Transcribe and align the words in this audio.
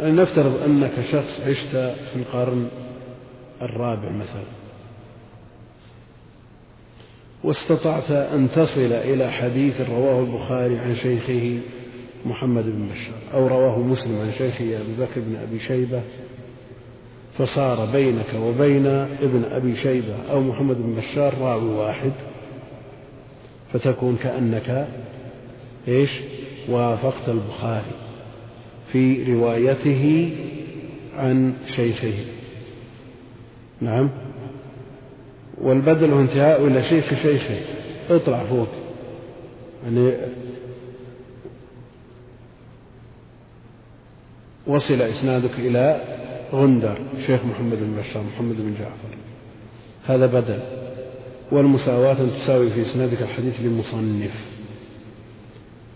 نفترض 0.00 0.62
أنك 0.62 0.92
شخص 1.12 1.40
عشت 1.46 1.76
في 2.12 2.16
القرن 2.16 2.68
الرابع 3.62 4.10
مثلا. 4.10 4.44
واستطعت 7.44 8.10
أن 8.10 8.48
تصل 8.54 8.92
إلى 8.92 9.32
حديث 9.32 9.80
رواه 9.80 10.20
البخاري 10.20 10.78
عن 10.78 10.96
شيخه 10.96 11.60
محمد 12.26 12.64
بن 12.64 12.88
بشار 12.88 13.14
أو 13.34 13.46
رواه 13.46 13.78
مسلم 13.78 14.20
عن 14.20 14.32
شيخه 14.32 14.64
أبي 14.64 14.94
بكر 14.98 15.20
بن 15.20 15.36
أبي 15.36 15.60
شيبة 15.68 16.02
فصار 17.38 17.86
بينك 17.92 18.34
وبين 18.34 18.86
ابن 18.86 19.44
أبي 19.50 19.76
شيبة 19.76 20.16
أو 20.30 20.40
محمد 20.40 20.76
بن 20.76 20.94
بشار 20.94 21.34
راوي 21.40 21.70
واحد 21.70 22.12
فتكون 23.72 24.16
كأنك 24.16 24.88
إيش؟ 25.88 26.10
وافقت 26.68 27.28
البخاري. 27.28 28.03
في 28.94 29.32
روايته 29.32 30.32
عن 31.16 31.54
شيخه. 31.76 32.14
نعم. 33.80 34.10
والبدل 35.60 36.10
هو 36.10 36.20
انتهاء 36.20 36.66
إلى 36.66 36.82
شيخ 36.82 37.14
شيخه. 37.14 37.60
اطلع 38.10 38.44
فوق. 38.44 38.68
يعني 39.84 40.12
وصل 44.66 45.02
إسنادك 45.02 45.58
إلى 45.58 46.00
غندر 46.52 46.98
شيخ 47.26 47.44
محمد 47.44 47.78
بن 47.78 47.96
بشار 47.96 48.22
محمد 48.22 48.56
بن 48.56 48.74
جعفر. 48.78 49.16
هذا 50.04 50.26
بدل. 50.26 50.60
والمساواة 51.52 52.20
أن 52.20 52.30
تساوي 52.30 52.70
في 52.70 52.80
إسنادك 52.80 53.22
الحديث 53.22 53.60
للمصنف 53.60 54.44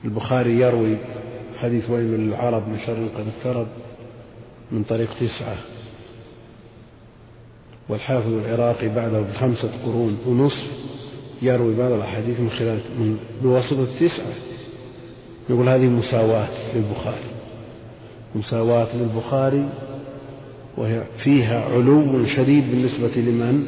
البخاري 0.04 0.60
يروي 0.60 0.96
حديث 1.62 1.90
ويل 1.90 2.04
للعرب 2.04 2.68
من 2.68 2.78
شر 2.86 3.08
قد 3.16 3.24
اقترب 3.36 3.66
من 4.72 4.82
طريق 4.82 5.14
تسعة. 5.20 5.56
والحافظ 7.88 8.32
العراقي 8.32 8.88
بعده 8.88 9.20
بخمسة 9.20 9.70
قرون 9.84 10.18
ونصف 10.26 10.66
يروي 11.42 11.74
بعض 11.74 11.92
الأحاديث 11.92 12.40
من 12.40 12.50
خلال 12.50 12.80
من 12.98 13.16
بواسطة 13.42 13.86
تسعة. 14.00 14.32
نقول 15.50 15.68
هذه 15.68 15.86
مساواة 15.86 16.48
للبخاري. 16.74 17.30
مساواة 18.34 18.96
للبخاري 18.96 19.68
وهي 20.76 21.04
فيها 21.18 21.64
علو 21.64 22.26
شديد 22.26 22.70
بالنسبة 22.70 23.20
لمن؟ 23.20 23.66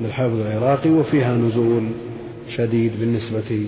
للحافظ 0.00 0.40
العراقي 0.40 0.90
وفيها 0.90 1.36
نزول 1.36 1.88
شديد 2.56 3.00
بالنسبة 3.00 3.66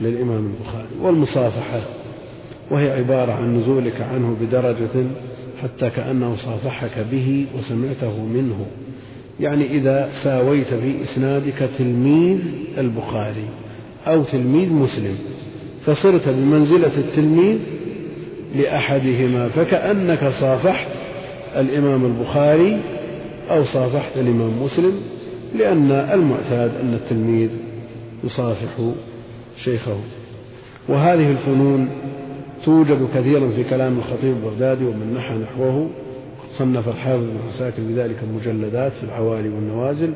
للإمام 0.00 0.46
البخاري. 0.46 0.88
والمصافحة 1.00 1.95
وهي 2.70 2.90
عبارة 2.90 3.32
عن 3.32 3.56
نزولك 3.56 4.00
عنه 4.00 4.36
بدرجة 4.40 5.06
حتى 5.62 5.90
كأنه 5.90 6.36
صافحك 6.36 7.06
به 7.12 7.46
وسمعته 7.58 8.24
منه. 8.24 8.66
يعني 9.40 9.66
إذا 9.66 10.08
ساويت 10.12 10.74
في 10.74 11.02
إسنادك 11.02 11.68
تلميذ 11.78 12.38
البخاري 12.78 13.44
أو 14.06 14.24
تلميذ 14.24 14.72
مسلم 14.72 15.18
فصرت 15.86 16.28
بمنزلة 16.28 16.98
التلميذ 16.98 17.58
لأحدهما 18.56 19.48
فكأنك 19.48 20.28
صافحت 20.28 20.90
الإمام 21.56 22.04
البخاري 22.04 22.80
أو 23.50 23.64
صافحت 23.64 24.16
الإمام 24.16 24.62
مسلم 24.62 24.92
لأن 25.58 25.92
المعتاد 25.92 26.70
أن 26.82 26.94
التلميذ 26.94 27.50
يصافح 28.24 28.92
شيخه. 29.64 29.96
وهذه 30.88 31.30
الفنون 31.30 31.88
توجد 32.66 33.08
كثيرا 33.14 33.50
في 33.50 33.64
كلام 33.64 33.98
الخطيب 33.98 34.36
البغدادي 34.36 34.84
ومن 34.84 35.14
نحى 35.14 35.34
نحوه. 35.34 35.90
صنف 36.52 36.88
الحافظ 36.88 37.22
بن 37.22 37.36
عساكر 37.48 37.82
بذلك 37.82 38.16
مجلدات 38.34 38.92
في 38.92 39.04
العوالي 39.04 39.48
والنوازل 39.48 40.12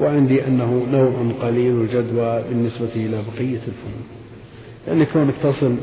وعندي 0.00 0.46
أنه 0.46 0.86
نوع 0.90 1.12
قليل 1.42 1.80
الجدوى 1.80 2.42
بالنسبة 2.48 2.88
إلى 2.96 3.16
بقية 3.16 3.56
الفنون. 3.56 4.04
يعني 4.88 5.06
كونك 5.06 5.34
تصل 5.42 5.76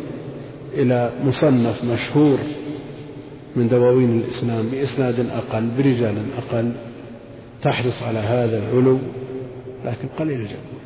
إلى 0.73 1.11
مصنف 1.25 1.83
مشهور 1.93 2.37
من 3.55 3.69
دواوين 3.69 4.19
الإسلام 4.19 4.69
بإسناد 4.69 5.19
أقل 5.19 5.69
برجال 5.77 6.17
أقل 6.37 6.71
تحرص 7.61 8.03
على 8.03 8.19
هذا 8.19 8.57
العلو 8.57 8.97
لكن 9.85 10.07
قليل 10.19 10.41
الجدوى. 10.41 10.78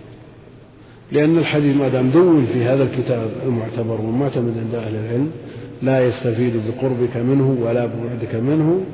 لأن 1.11 1.37
الحديث 1.37 1.75
ما 1.75 1.87
دام 1.87 2.09
دون 2.09 2.45
في 2.45 2.65
هذا 2.65 2.83
الكتاب 2.83 3.31
المعتبر 3.43 4.01
والمعتمد 4.01 4.57
عند 4.57 4.75
أهل 4.75 4.95
العلم 4.95 5.31
لا 5.81 6.07
يستفيد 6.07 6.53
بقربك 6.67 7.17
منه 7.17 7.57
ولا 7.61 7.85
ببعدك 7.85 8.35
منه 8.35 8.85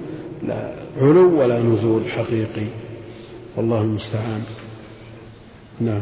لا 0.47 0.73
علو 1.01 1.41
ولا 1.41 1.59
نزول 1.59 2.11
حقيقي. 2.11 2.67
والله 3.55 3.81
المستعان. 3.81 4.43
نعم. 5.81 6.01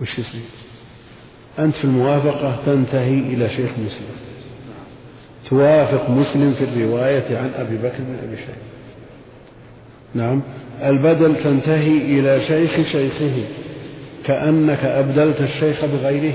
وش 0.00 0.18
يصير؟ 0.18 0.40
أنت 1.58 1.74
في 1.74 1.84
الموافقة 1.84 2.56
تنتهي 2.66 3.18
إلى 3.18 3.48
شيخ 3.48 3.70
مسلم. 3.70 4.16
توافق 5.50 6.10
مسلم 6.10 6.52
في 6.52 6.64
الرواية 6.64 7.38
عن 7.38 7.50
أبي 7.56 7.76
بكر 7.76 7.98
بن 7.98 8.18
أبي 8.24 8.36
شيخ 8.36 8.71
نعم. 10.14 10.42
البدل 10.82 11.36
تنتهي 11.36 11.96
إلى 11.98 12.40
شيخ 12.40 12.88
شيخه 12.92 13.32
كأنك 14.26 14.84
أبدلت 14.84 15.40
الشيخ 15.40 15.84
بغيره. 15.84 16.34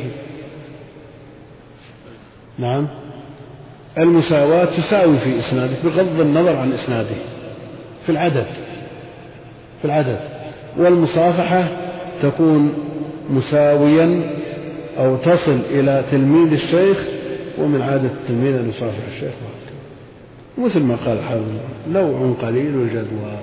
نعم. 2.60 2.88
المساواة 3.98 4.66
تساوي 4.66 5.18
في 5.18 5.40
إسنادك 5.40 5.78
بغض 5.84 6.20
النظر 6.20 6.56
عن 6.56 6.74
إسناده 6.74 7.16
في 8.06 8.12
العدد 8.12 8.46
في 9.82 9.86
العدد. 9.86 10.20
والمصافحة 10.78 11.68
تكون 12.22 12.74
مساويا 13.30 14.22
أو 14.98 15.16
تصل 15.18 15.60
إلى 15.72 16.04
تلميذ 16.12 16.52
الشيخ 16.52 16.98
ومن 17.58 17.82
عادة 17.82 18.10
التلميذ 18.10 18.56
أن 18.56 18.70
يصافح 18.70 19.04
الشيخ. 19.14 19.34
مثل 20.58 20.84
ما 20.84 20.96
قال 20.96 21.24
حافظ 21.24 21.44
نوع 21.92 22.34
قليل 22.42 22.76
الجدوى. 22.76 23.38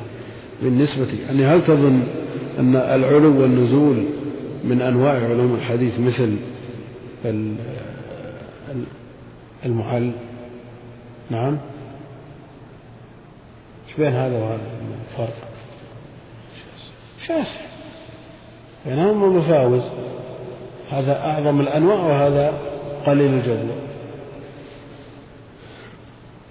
بالنسبة 0.64 1.06
يعني 1.26 1.44
هل 1.44 1.64
تظن 1.64 2.02
أن 2.58 2.76
العلو 2.76 3.42
والنزول 3.42 4.04
من 4.64 4.82
أنواع 4.82 5.12
علوم 5.12 5.54
الحديث 5.54 6.00
مثل 6.00 6.36
المحل؟ 9.64 10.12
نعم. 11.30 11.58
إيش 13.88 13.96
بين 13.96 14.12
هذا 14.12 14.38
وهذا 14.38 14.60
الفرق؟ 15.10 15.36
شاسع. 17.26 17.60
بينهما 18.86 19.26
مفاوز 19.26 19.82
هذا 20.90 21.20
أعظم 21.20 21.60
الأنواع 21.60 21.96
وهذا 21.96 22.52
قليل 23.06 23.34
الجدوى 23.34 23.83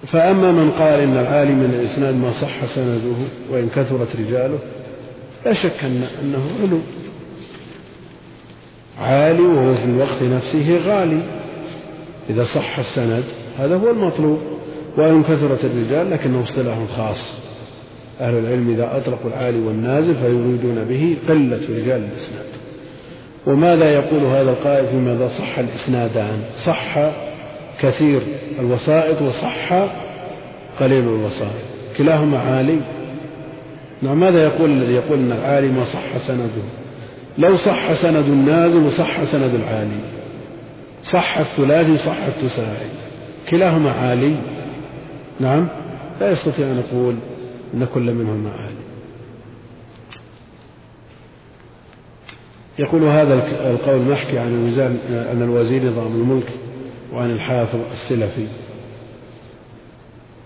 فأما 0.08 0.52
من 0.52 0.72
قال 0.72 1.00
إن 1.00 1.18
العالم 1.18 1.58
من 1.58 1.80
الإسناد 1.80 2.16
ما 2.16 2.32
صح 2.32 2.66
سنده 2.66 3.16
وإن 3.52 3.70
كثرت 3.70 4.16
رجاله 4.16 4.60
لا 5.46 5.54
شك 5.54 5.84
أن 5.84 6.04
أنه 6.24 6.44
علو. 6.62 6.80
عالي 9.00 9.42
وهو 9.42 9.74
في 9.74 9.86
الوقت 9.86 10.24
نفسه 10.24 10.78
غالي. 10.78 11.22
إذا 12.30 12.44
صح 12.44 12.80
السند 12.80 13.24
هذا 13.60 13.76
هو 13.76 13.90
المطلوب. 13.90 14.40
وإن 14.98 15.24
كثرت 15.24 15.66
الرجال 15.66 16.12
لكنه 16.12 16.44
اصطلاح 16.44 16.78
خاص. 16.98 17.22
أهل 18.22 18.38
العلم 18.38 18.74
إذا 18.74 18.98
أطلقوا 18.98 19.30
العالي 19.30 19.60
والنازل 19.60 20.16
فيريدون 20.16 20.84
به 20.84 21.18
قلة 21.30 21.62
رجال 21.70 22.04
الإسناد. 22.04 22.46
وماذا 23.48 23.94
يقول 23.94 24.20
هذا 24.20 24.52
القائل 24.52 24.88
فيما 24.88 25.14
إذا 25.14 25.28
صح 25.28 25.60
الإسنادان؟ 25.60 26.44
صح 26.66 26.98
كثير 27.84 28.22
الوسائط 28.60 29.22
وصح 29.22 29.74
قليل 30.80 31.04
الوسائط. 31.04 31.64
كلاهما 31.98 32.40
عالي. 32.40 32.80
نعم 34.02 34.20
ماذا 34.20 34.44
يقول 34.44 34.70
الذي 34.70 34.94
يقول 34.94 35.20
أن 35.20 35.32
العالي 35.32 35.68
ما 35.68 35.84
صح 35.84 36.18
سنده؟ 36.18 36.64
لو 37.38 37.56
صح 37.56 37.94
سند 37.94 38.26
النازل 38.26 38.78
وصح 38.78 39.24
سند 39.24 39.56
العالي 39.56 40.00
صح 41.04 41.38
الثلاثي 41.38 41.98
صح 41.98 42.18
التساعي. 42.28 42.90
كلاهما 43.50 43.92
عالي. 43.92 44.36
نعم 45.40 45.68
لا 46.22 46.32
يستطيع 46.32 46.66
أن 46.68 46.84
يقول 46.88 47.16
أن 47.74 47.88
كل 47.94 48.14
منهما 48.14 48.52
عالي. 48.52 48.84
يقول 52.80 53.04
هذا 53.04 53.34
القول 53.72 54.02
محكي 54.02 54.40
عن 54.40 54.48
الوزان 54.48 55.00
أن 55.32 55.42
الوزير 55.42 55.84
نظام 55.84 56.08
الملك. 56.08 56.50
وعن 57.14 57.32
الحافظ 57.32 57.80
السلفي. 57.92 58.48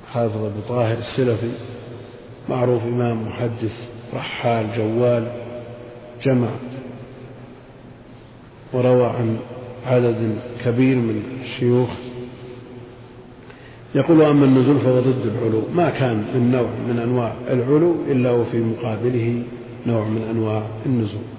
حافظ 0.08 0.38
أبو 0.38 0.60
طاهر 0.70 0.98
السلفي 0.98 1.52
معروف 2.50 2.84
إمام 2.84 3.28
محدث 3.28 3.90
رحال 4.14 4.68
جوال 4.78 5.32
جمع. 6.24 6.48
وروى 8.74 9.06
عن 9.06 9.38
عدد 9.86 10.36
كبير 10.66 10.96
من 10.96 11.24
الشيوخ. 11.44 11.90
يقول 13.96 14.22
أما 14.22 14.46
النزول 14.46 14.80
فهو 14.80 15.00
ضد 15.00 15.26
العلو 15.26 15.62
ما 15.76 15.90
كان 15.90 16.18
من 16.18 16.52
نوع 16.52 16.70
من 16.90 17.00
أنواع 17.00 17.36
العلو 17.48 17.96
إلا 18.12 18.32
وفي 18.32 18.58
مقابله 18.58 19.44
نوع 19.88 20.08
من 20.08 20.28
أنواع 20.32 20.64
النزول. 20.86 21.37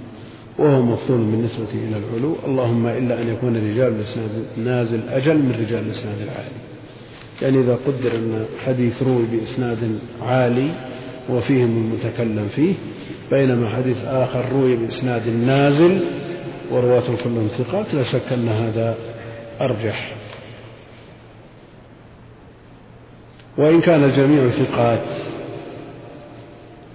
وهو 0.58 0.82
مفضول 0.82 1.18
بالنسبة 1.18 1.68
إلى 1.74 1.96
العلو. 1.96 2.36
اللهم 2.46 2.86
إلا 2.86 3.22
أن 3.22 3.28
يكون 3.28 3.56
رجال 3.56 3.92
الإسناد 3.92 4.30
نازل 4.56 5.08
أجل 5.08 5.34
من 5.34 5.56
رجال 5.60 5.84
الإسناد 5.86 6.20
العالي 6.20 6.68
يعني 7.42 7.60
إذا 7.60 7.78
قدر 7.86 8.14
أن 8.14 8.46
حديث 8.66 9.02
روي 9.02 9.22
بإسناد 9.32 9.98
عالي 10.22 10.70
وفيهم 11.30 11.76
المتكلم 11.76 12.48
فيه 12.48 12.74
بينما 13.30 13.68
حديث 13.68 14.04
آخر 14.04 14.44
روي 14.52 14.76
بإسناد 14.76 15.28
نازل 15.28 16.00
ورواة 16.70 17.16
كلهم 17.16 17.48
ثقات 17.48 17.94
لا 17.94 18.02
شك 18.02 18.32
أن 18.32 18.48
هذا 18.48 18.96
أرجح. 19.60 20.14
وإن 23.58 23.80
كان 23.80 24.04
الجميع 24.04 24.48
ثقات. 24.48 25.04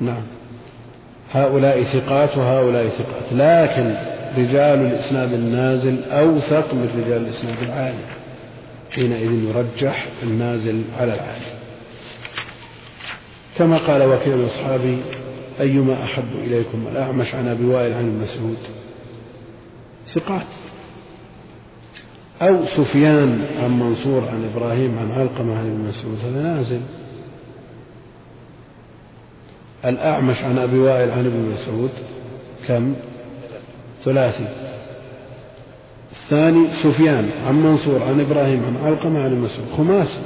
نعم. 0.02 0.24
هؤلاء 1.34 1.84
ثقات 1.84 2.38
وهؤلاء 2.38 2.88
ثقات. 2.88 3.34
لكن 3.34 3.96
رجال 4.38 4.80
الإسناد 4.80 5.34
النازل 5.34 6.04
أوثق 6.12 6.74
من 6.74 7.04
رجال 7.04 7.22
الإسناد 7.22 7.64
العالي 7.64 8.04
حينئذ 8.92 9.44
يرجح 9.44 10.08
النازل 10.24 10.82
على 11.00 11.14
العالي 11.14 11.46
كما 13.58 13.78
قال 13.78 14.04
وكيل 14.04 14.46
أصحابي 14.46 14.98
أيما 15.60 16.04
أحب 16.04 16.36
إليكم 16.44 16.88
الأعمش 16.92 17.36
عن 17.36 17.48
أبي 17.48 17.66
وائل 17.66 17.94
عن 17.94 18.08
المسعود 18.08 18.58
ثقات. 20.08 20.48
أو 22.42 22.66
سفيان 22.66 23.46
عن 23.64 23.80
منصور 23.80 24.24
عن 24.30 24.50
إبراهيم 24.54 25.00
عن 25.00 25.12
علقمة 25.12 25.56
عن 25.56 25.66
ابن 25.66 25.88
مسعود. 25.88 26.18
هذا 26.26 26.54
نازل. 26.54 26.82
الأعمش 29.86 30.44
عن 30.44 30.58
أبي 30.58 30.80
وائل 30.80 31.12
عن 31.12 31.26
ابن 31.26 31.54
مسعود 31.54 31.92
كم؟ 32.68 32.94
ثلاثي. 34.04 34.48
الثاني 36.12 36.68
سفيان 36.84 37.30
عن 37.48 37.64
منصور 37.64 38.04
عن 38.04 38.20
إبراهيم 38.20 38.66
عن 38.66 38.86
علقمة 38.86 39.24
عن 39.24 39.42
مسعود 39.42 39.68
خماسي. 39.78 40.20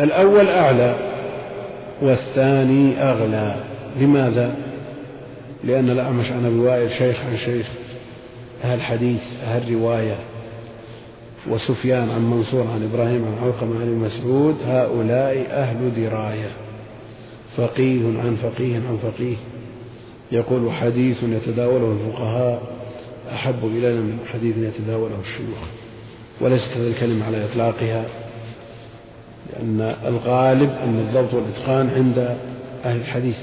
الأول 0.00 0.48
أعلى 0.48 0.96
والثاني 2.02 3.02
أغلى. 3.02 3.56
لماذا؟ 4.00 4.54
لأن 5.64 5.90
الأعمش 5.90 6.30
عن 6.30 6.46
أبي 6.46 6.58
وائل 6.58 6.90
شيخ 6.90 7.16
عن 7.24 7.36
شيخ 7.36 7.66
أهل 8.64 8.82
حديث 8.82 9.22
أهل 9.44 9.72
رواية. 9.72 10.16
وسفيان 11.50 12.10
عن 12.10 12.30
منصور 12.30 12.66
عن 12.74 12.90
إبراهيم 12.92 13.24
عن 13.24 13.44
علقمة 13.44 13.80
عن 13.80 13.94
مسعود 13.94 14.56
هؤلاء 14.66 15.46
أهل 15.50 15.94
دراية. 15.96 16.65
فقيه 17.56 18.00
عن 18.00 18.36
فقيه 18.42 18.76
عن 18.76 18.98
فقيه. 19.02 19.36
يقول 20.32 20.72
حديث 20.72 21.22
يتداوله 21.22 21.92
الفقهاء 21.92 22.62
أحب 23.32 23.64
إلينا 23.64 24.00
من 24.00 24.18
حديث 24.26 24.56
يتداوله 24.56 25.20
الشيوخ. 25.20 25.58
وليست 26.40 26.76
هذه 26.76 26.88
الكلمة 26.88 27.26
على 27.26 27.44
إطلاقها 27.44 28.04
لأن 29.52 29.94
الغالب 30.06 30.70
أن 30.84 31.06
الضبط 31.08 31.34
والإتقان 31.34 31.90
عند 31.96 32.36
أهل 32.84 32.96
الحديث. 32.96 33.38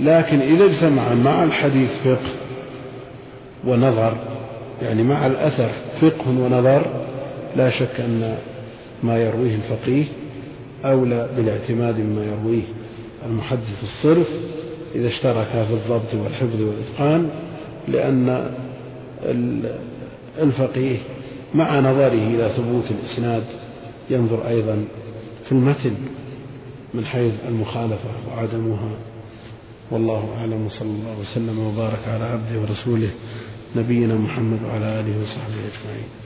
لكن 0.00 0.40
إذا 0.40 0.64
اجتمع 0.64 1.14
مع 1.14 1.44
الحديث 1.44 1.90
فقه 2.04 2.32
ونظر 3.66 4.16
يعني 4.82 5.02
مع 5.02 5.26
الأثر 5.26 5.70
فقه 6.00 6.28
ونظر 6.28 6.86
لا 7.56 7.70
شك 7.70 8.00
أن 8.00 8.38
ما 9.02 9.18
يرويه 9.18 9.54
الفقيه 9.54 10.04
أولى 10.84 11.28
بالاعتماد 11.36 12.00
مما 12.00 12.24
يرويه. 12.24 12.62
المحدث 13.26 13.82
الصرف 13.82 14.28
إذا 14.94 15.08
اشترك 15.08 15.46
في 15.46 15.74
الضبط 15.74 16.14
والحفظ 16.14 16.60
والإتقان 16.60 17.30
لأن 17.88 18.50
الفقيه 20.38 20.98
مع 21.54 21.80
نظره 21.80 22.08
إلى 22.08 22.48
ثبوت 22.48 22.90
الإسناد 22.90 23.44
ينظر 24.10 24.48
أيضا 24.48 24.84
في 25.44 25.52
المتن 25.52 25.94
من 26.94 27.04
حيث 27.04 27.32
المخالفة 27.48 28.10
وعدمها. 28.30 28.90
والله 29.90 30.34
أعلم 30.38 30.66
وصلى 30.66 30.88
الله 30.88 31.20
وسلم 31.20 31.58
وبارك 31.58 32.08
على 32.08 32.24
عبده 32.24 32.60
ورسوله 32.60 33.10
نبينا 33.76 34.14
محمد 34.14 34.58
وعلى 34.64 35.00
آله 35.00 35.22
وصحبه 35.22 35.54
أجمعين. 35.54 36.21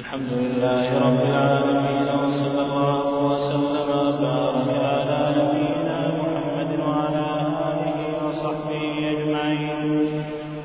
الحمد 0.00 0.32
لله 0.32 0.88
رب 1.06 1.20
العالمين 1.30 2.08
وصلى 2.22 2.62
الله 2.66 3.06
وسلم 3.30 3.88
وبارك 4.04 4.70
على 4.92 5.20
نبينا 5.38 5.98
محمد 6.20 6.70
وعلى 6.86 7.26
آله 7.68 7.98
وصحبه 8.24 8.84
أجمعين. 9.14 9.80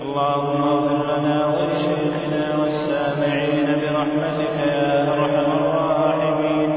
اللهم 0.06 0.62
اغفر 0.74 1.00
لنا 1.12 1.38
ولشيخنا 1.56 2.44
والسامعين 2.60 3.68
برحمتك 3.82 4.56
يا 4.76 4.92
أرحم 5.14 5.50
الراحمين. 5.62 6.70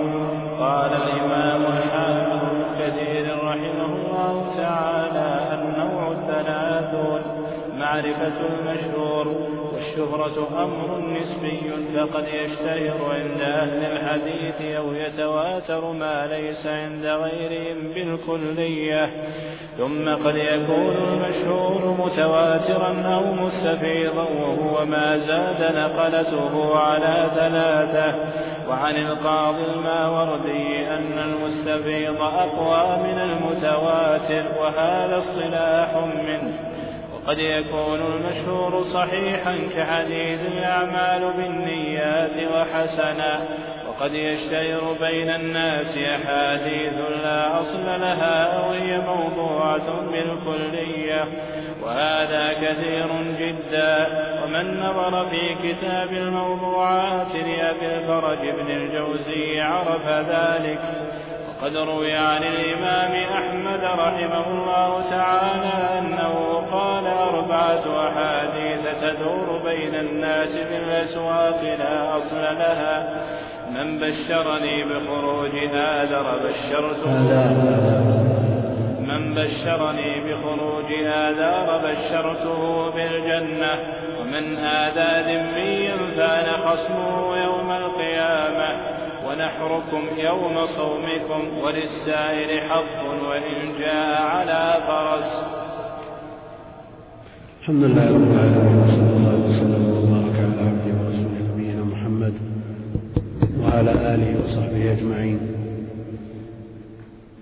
قال 0.62 0.92
الإمام 1.02 1.62
الحافظ 1.76 2.40
ابن 2.50 2.62
كثير 2.80 3.24
رحمه 3.50 3.90
الله 4.00 4.34
تعالى 4.62 5.30
النوع 5.58 6.02
الثلاثون 6.18 7.22
معرفة 7.80 8.36
المشهور. 8.50 9.47
والشهرة 9.88 10.64
أمر 10.64 10.98
نسبي 10.98 11.70
فقد 11.94 12.24
يشتهر 12.28 13.12
عند 13.12 13.40
أهل 13.40 13.84
الحديث 13.84 14.76
أو 14.76 14.92
يتواتر 14.92 15.92
ما 15.92 16.26
ليس 16.26 16.66
عند 16.66 17.06
غيرهم 17.06 17.92
بالكلية. 17.94 19.06
ثم 19.78 20.08
قد 20.08 20.36
يكون 20.36 20.96
المشهور 20.96 21.96
متواترا 21.98 23.02
أو 23.02 23.32
مستفيضا 23.32 24.22
وهو 24.22 24.84
ما 24.84 25.16
زاد 25.16 25.74
نقلته 25.76 26.76
على 26.76 27.30
ثلاثة. 27.34 28.14
وعن 28.70 28.96
القاضي 28.96 29.64
الماوردي 29.64 30.88
أن 30.88 31.18
المستفيض 31.18 32.20
أقوى 32.20 33.02
من 33.02 33.18
المتواتر 33.18 34.44
وهذا 34.60 35.18
اصطلاح 35.18 35.96
منه. 36.26 36.67
قد 37.28 37.38
يكون 37.38 38.00
المشهور 38.00 38.82
صحيحا 38.82 39.58
كحديث 39.74 40.40
الأعمال 40.40 41.32
بالنيات 41.32 42.52
وحسنا 42.54 43.40
وقد 43.88 44.14
يشتهر 44.14 44.96
بين 45.00 45.30
الناس 45.30 45.98
أحاديث 45.98 46.92
لا 47.22 47.60
أصل 47.60 47.84
لها 47.84 48.44
أو 48.44 48.70
هي 48.70 48.98
موضوعة 48.98 50.00
بالكلية 50.00 51.24
وهذا 51.82 52.52
كثير 52.52 53.06
جدا. 53.38 54.06
ومن 54.44 54.80
نظر 54.80 55.24
في 55.24 55.54
كتاب 55.62 56.12
الموضوعات 56.12 57.34
لأبي 57.34 57.94
الفرج 57.96 58.38
بن 58.38 58.70
الجوزي 58.70 59.60
عرف 59.60 60.08
ذلك. 60.08 60.80
وقد 61.48 61.76
روي 61.76 62.12
عن 62.12 62.42
الإمام 62.42 63.12
أحمد 63.12 63.84
رحمه 63.84 64.46
الله 64.50 65.10
تعالى 65.10 65.48
قال 65.98 66.17
أربعة 67.86 68.08
أحاديث 68.08 69.00
تدور 69.00 69.62
بين 69.64 69.94
الناس 69.94 70.56
في 70.56 70.76
الأسواق 70.76 71.62
لا 71.78 72.16
أصل 72.16 72.42
لها. 72.42 73.24
من 73.70 73.98
بشرني 73.98 74.84
بخروج 74.84 75.50
آذر 75.74 76.38
بشرته. 76.44 77.18
من 79.00 79.34
بشرني 79.34 80.20
بخروج 80.20 80.92
آذار 81.06 81.90
بشرته 81.90 82.90
بالجنة. 82.90 83.78
ومن 84.20 84.56
آذى 84.58 85.34
ذميا 85.34 85.96
فأنا 86.16 86.56
خصمه 86.56 87.36
يوم 87.36 87.72
القيامة. 87.72 88.80
ونحركم 89.26 90.08
يوم 90.16 90.60
صومكم 90.60 91.58
وللسائر 91.58 92.60
حظ 92.60 93.24
وإن 93.28 93.72
جاء 93.78 94.22
على 94.22 94.78
فرس. 94.86 95.57
الحمد 97.68 97.84
لله 97.84 98.08
رب 98.14 98.22
العالمين 98.32 98.76
وصلى 98.78 99.16
الله 99.16 99.34
وسلم 99.48 99.82
وبارك 99.90 100.36
على 100.36 100.60
عبده 100.68 101.04
ورسوله 101.04 101.54
نبينا 101.54 101.84
محمد 101.84 102.32
وعلى 103.60 104.14
آله 104.14 104.44
وصحبه 104.44 104.92
أجمعين. 104.92 105.38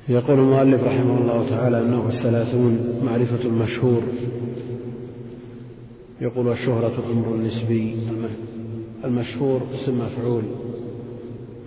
يقول 0.09 0.39
المؤلف 0.39 0.85
رحمه 0.85 1.19
الله 1.19 1.49
تعالى 1.51 1.81
النوع 1.81 2.07
الثلاثون 2.07 3.01
معرفة 3.05 3.45
المشهور. 3.45 4.03
يقول 6.21 6.53
الشهرة 6.53 7.05
أمر 7.13 7.37
نسبي 7.37 7.97
المشهور 9.05 9.61
اسم 9.75 9.99
مفعول 9.99 10.43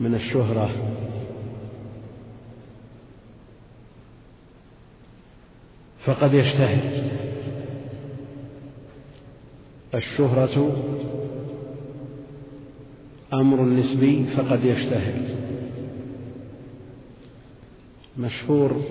من 0.02 0.16
الشهرة. 0.16 0.70
فقد 6.06 6.34
يشتهر. 6.34 6.80
الشهرة 9.96 10.84
أمر 13.34 13.62
نسبي 13.62 14.24
فقد 14.24 14.66
يشتهر. 14.66 15.14
مشهور 18.20 18.82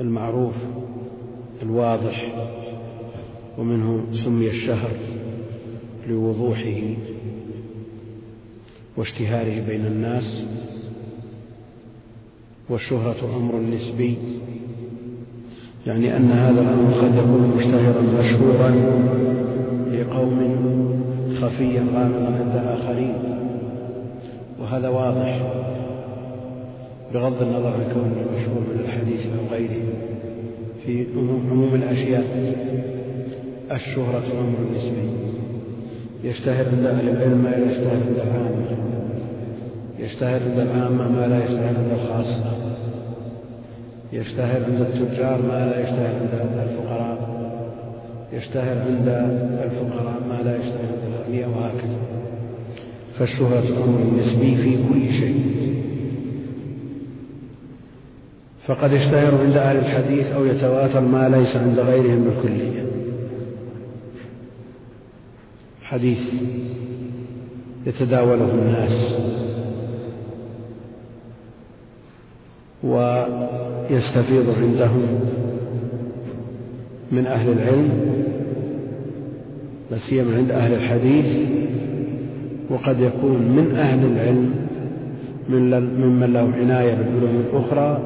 المعروف 0.00 0.54
الواضح 1.62 2.32
ومنه 3.58 4.06
سمي 4.24 4.48
الشهر 4.48 4.90
لوضوحه 6.06 6.82
واشتهاره 8.96 9.66
بين 9.66 9.86
الناس. 9.86 10.44
والشهرة 12.68 13.36
أمر 13.36 13.60
نسبي 13.60 14.16
يعني 15.86 16.16
أن 16.16 16.30
هذا 16.30 16.60
الأمر 16.60 16.94
قد 16.94 17.14
يكون 17.14 17.52
مشتهرا 17.56 18.02
مشهورا 18.18 18.70
في 19.90 20.04
قوم 20.04 20.38
خفيا 21.40 21.80
غامضا 21.94 22.26
عند 22.40 22.66
آخرين. 22.66 23.14
وهذا 24.60 24.88
واضح 24.88 25.42
بغض 27.14 27.42
النظر 27.42 27.66
عن 27.66 27.84
كونه 27.94 28.24
مشهور 28.36 28.60
من 28.60 28.80
الحديث 28.84 29.26
أو 29.26 29.56
غيره. 29.56 29.82
في 30.86 31.06
عموم 31.50 31.74
الأشياء 31.74 32.24
الشهرة 33.72 34.24
أمر 34.40 34.76
نسبي. 34.76 35.08
يشتهر 36.24 36.64
عند 36.76 36.86
أهل 36.86 37.08
العلم 37.08 37.38
ما 37.38 37.48
لا 37.48 37.70
يشتهر 37.70 37.92
عند 37.92 38.16
العامة. 38.16 38.76
يشتهر 39.98 40.40
عند 40.50 40.58
العامة 40.58 41.12
ما 41.12 41.26
لا 41.26 41.44
يشتهر 41.44 41.66
عند 41.66 41.90
الخاصة. 41.92 42.65
يشتهر 44.12 44.64
عند 44.64 44.80
التجار 44.80 45.42
ما 45.42 45.66
لا 45.66 45.80
يشتهر 45.80 46.14
عند 46.20 46.68
الفقراء. 46.68 47.36
يشتهر 48.32 48.78
عند 48.78 49.08
الفقراء 49.64 50.20
ما 50.28 50.42
لا 50.42 50.56
يشتهر 50.56 50.86
عند 50.92 51.14
الأغنياء 51.14 51.48
وهكذا. 51.48 51.98
فالشهرة 53.18 53.84
أمر 53.84 54.20
نسبي 54.20 54.56
في 54.56 54.76
كل 54.88 55.12
شيء. 55.12 55.56
فقد 58.66 58.92
يشتهر 58.92 59.42
عند 59.44 59.56
أهل 59.56 59.76
الحديث 59.76 60.26
أو 60.26 60.44
يتواتر 60.44 61.00
ما 61.00 61.28
ليس 61.28 61.56
عند 61.56 61.78
غيرهم 61.78 62.24
بالكلية. 62.24 62.86
حديث 65.82 66.32
يتداوله 67.86 68.50
الناس. 68.54 69.16
ويستفيض 73.90 74.50
عندهم 74.50 75.20
من 77.12 77.26
أهل 77.26 77.52
العلم 77.52 77.90
لا 79.90 79.98
سيما 79.98 80.36
عند 80.36 80.50
أهل 80.50 80.74
الحديث 80.74 81.48
وقد 82.70 83.00
يكون 83.00 83.32
من 83.32 83.76
أهل 83.76 84.06
العلم 84.06 84.54
ممن 85.48 86.32
له 86.32 86.52
عناية 86.60 86.94
بالعلوم 86.94 87.44
الأخرى 87.50 88.02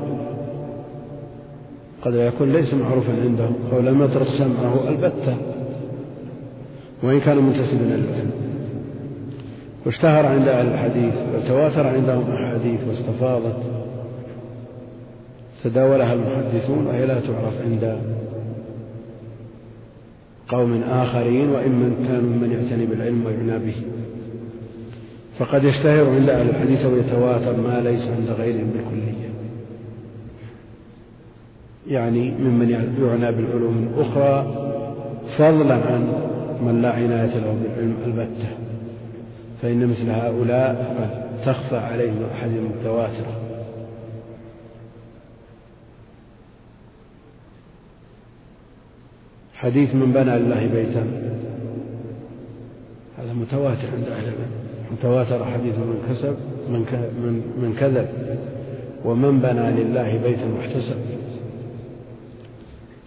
قد 2.02 2.14
يكون 2.14 2.52
ليس 2.52 2.74
معروفا 2.74 3.12
عندهم 3.24 3.54
أو 3.72 3.80
لم 3.80 4.02
يترك 4.02 4.28
سمعه 4.32 4.88
البتة 4.88 5.36
وإن 7.02 7.20
كان 7.20 7.38
منتسبا 7.38 7.94
إلى 7.94 8.24
واشتهر 9.86 10.26
عند 10.26 10.48
أهل 10.48 10.66
الحديث 10.66 11.14
وتواتر 11.34 11.86
عندهم 11.86 12.24
أحاديث 12.30 12.80
واستفاضت. 12.88 13.62
تداولها 15.64 16.12
المحدثون 16.12 16.86
وهي 16.86 17.06
لا 17.06 17.20
تعرف 17.20 17.62
عند 17.64 18.00
قوم 20.48 20.82
آخرين 20.82 21.48
وإن 21.48 21.70
من 21.70 22.06
كانوا 22.08 22.30
من 22.30 22.52
يعتني 22.52 22.86
بالعلم 22.86 23.26
ويعنى 23.26 23.66
به. 23.66 23.74
فقد 25.38 25.64
يشتهر 25.64 26.10
عند 26.10 26.28
أهل 26.28 26.48
الحديث 26.48 26.86
ويتواتر 26.86 27.60
ما 27.60 27.80
ليس 27.80 28.02
عند 28.02 28.30
غيرهم 28.30 28.70
بالكلية 28.70 29.30
يعني 31.88 32.30
ممن 32.30 32.70
يعنى 32.70 33.36
بالعلوم 33.36 33.88
الأخرى 33.94 34.54
فضلا 35.38 35.74
عن 35.74 36.12
من 36.62 36.82
لا 36.82 36.92
عناية 36.92 37.38
له 37.38 37.56
بالعلم 37.62 37.96
البتة. 38.06 38.48
فإن 39.62 39.86
مثل 39.86 40.10
هؤلاء 40.10 40.96
قد 41.00 41.44
تخفى 41.46 41.76
عليهم 41.76 42.16
الأحاديث 42.20 42.58
المتواترة. 42.58 43.49
حديث 49.60 49.94
من 49.94 50.12
بنى 50.12 50.38
لله 50.38 50.66
بيتا. 50.66 51.06
هذا 53.18 53.32
متواتر 53.32 53.88
عند 53.96 54.04
أهل 54.04 54.24
العلم. 54.24 54.50
متواتر 54.92 55.44
حديث 55.44 55.74
من 55.74 55.98
كسب 56.10 56.36
من 56.68 56.80
من 57.24 57.42
من 57.62 57.76
كذب. 57.80 58.08
ومن 59.04 59.38
بنى 59.38 59.82
لله 59.82 60.20
بيتا 60.22 60.46
واحتسب. 60.58 60.96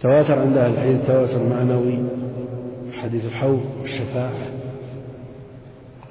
تواتر 0.00 0.38
عند 0.38 0.56
أهل 0.56 0.72
الحديث 0.72 1.06
تواتر 1.06 1.42
معنوي 1.42 1.98
حديث 2.92 3.24
الحوض 3.24 3.64
والشفاعة. 3.80 4.46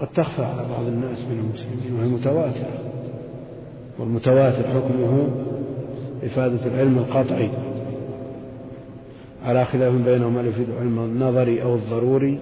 قد 0.01 0.07
تخفى 0.07 0.43
على 0.43 0.67
بعض 0.69 0.87
الناس 0.87 1.19
من 1.19 1.39
المسلمين 1.39 1.99
وهي 1.99 2.09
متواترة. 2.09 2.77
والمتواتر 3.99 4.63
حكمه 4.67 5.27
إفادة 6.23 6.65
العلم 6.65 6.97
القطعي. 6.97 7.49
على 9.45 9.65
خلاف 9.65 9.93
بينهم 9.93 10.37
هل 10.37 10.47
يفيد 10.47 10.67
علم 10.79 10.99
النظري 10.99 11.63
أو 11.63 11.75
الضروري 11.75 12.39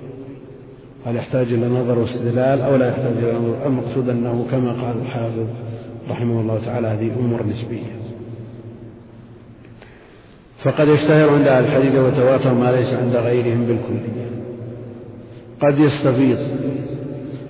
هل 1.05 1.15
يحتاج 1.15 1.53
إلى 1.53 1.67
نظر 1.67 1.99
واستدلال 1.99 2.61
أو 2.61 2.75
لا 2.75 2.87
يحتاج 2.87 3.13
إلى 3.17 3.33
نظر؟ 3.33 3.67
المقصود 3.67 4.09
أنه 4.09 4.45
كما 4.51 4.71
قال 4.71 5.01
الحافظ 5.01 5.45
رحمه 6.09 6.41
الله 6.41 6.59
تعالى 6.65 6.87
هذه 6.87 7.11
أمور 7.19 7.43
نسبية. 7.47 8.01
فقد 10.63 10.87
يشتهر 10.87 11.29
عند 11.29 11.47
أهل 11.47 11.65
الحديث 11.65 11.95
وتواتر 11.95 12.53
ما 12.53 12.71
ليس 12.71 12.93
عند 12.93 13.15
غيرهم 13.15 13.65
بالكلية. 13.65 14.31
قد 15.61 15.79
يستفيض 15.79 16.37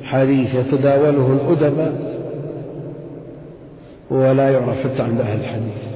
حديث 0.03 0.55
يتداوله 0.55 1.39
الأدباء 1.41 2.11
ولا 4.09 4.49
يعرف 4.49 4.83
حتى 4.83 5.01
عند 5.01 5.21
أهل 5.21 5.39
الحديث. 5.39 5.91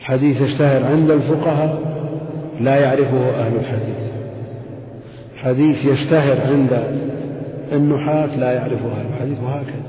حديث 0.00 0.40
يشتهر 0.40 0.84
عند 0.84 1.10
الفقهاء 1.10 1.95
لا 2.60 2.80
يعرفه 2.80 3.30
أهل 3.30 3.56
الحديث. 3.56 3.96
حديث 5.36 5.84
يشتهر 5.84 6.52
عند 6.52 6.72
النحاة 7.72 8.36
لا 8.36 8.52
يعرفه 8.52 8.92
أهل 8.92 9.06
الحديث 9.06 9.38
وهكذا. 9.42 9.82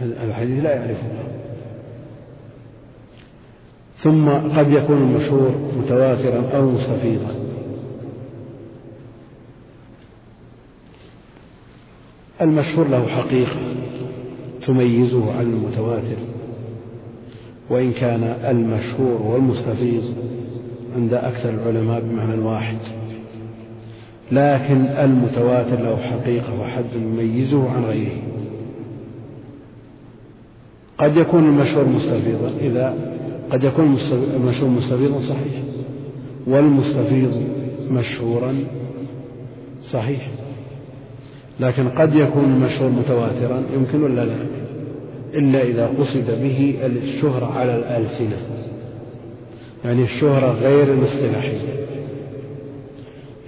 الحديث 0.00 0.64
لا 0.64 0.74
يعرفه. 0.74 1.06
ثم 4.02 4.28
قد 4.28 4.72
يكون 4.72 4.96
المشهور 4.96 5.72
متواترا 5.78 6.56
أو 6.56 6.70
مستفيضا. 6.70 7.34
المشهور 12.40 12.88
له 12.88 13.06
حقيقة 13.06 13.56
تميزه 14.66 15.32
عن 15.38 15.44
المتواتر. 15.44 16.27
وإن 17.70 17.92
كان 17.92 18.22
المشهور 18.24 19.22
والمستفيض 19.22 20.14
عند 20.96 21.14
أكثر 21.14 21.50
العلماء 21.50 22.00
بمعنى 22.00 22.42
واحد 22.42 22.78
لكن 24.32 24.86
المتواتر 24.86 25.82
له 25.82 25.96
حقيقة 25.96 26.60
وحد 26.60 26.84
يميزه 26.94 27.70
عن 27.70 27.84
غيره. 27.84 28.22
قد 30.98 31.16
يكون 31.16 31.44
المشهور 31.44 31.84
مستفيضا 31.88 32.50
إذا 32.60 32.94
قد 33.50 33.64
يكون 33.64 33.98
المشهور 34.36 34.70
مستفيضا 34.70 35.20
صحيح 35.20 35.62
والمستفيض 36.46 37.42
مشهورا 37.90 38.54
صحيح. 39.90 40.30
لكن 41.60 41.88
قد 41.88 42.14
يكون 42.14 42.44
المشهور 42.44 42.90
متواترا 42.90 43.62
يمكن 43.74 44.02
ولا 44.02 44.24
لا؟ 44.24 44.57
إلا 45.34 45.62
إذا 45.62 45.90
قصد 45.98 46.42
به 46.42 46.78
الشهرة 46.84 47.52
على 47.58 47.76
الألسنة. 47.76 48.36
يعني 49.84 50.02
الشهرة 50.02 50.52
غير 50.52 50.92
الاصطلاحية 50.92 51.58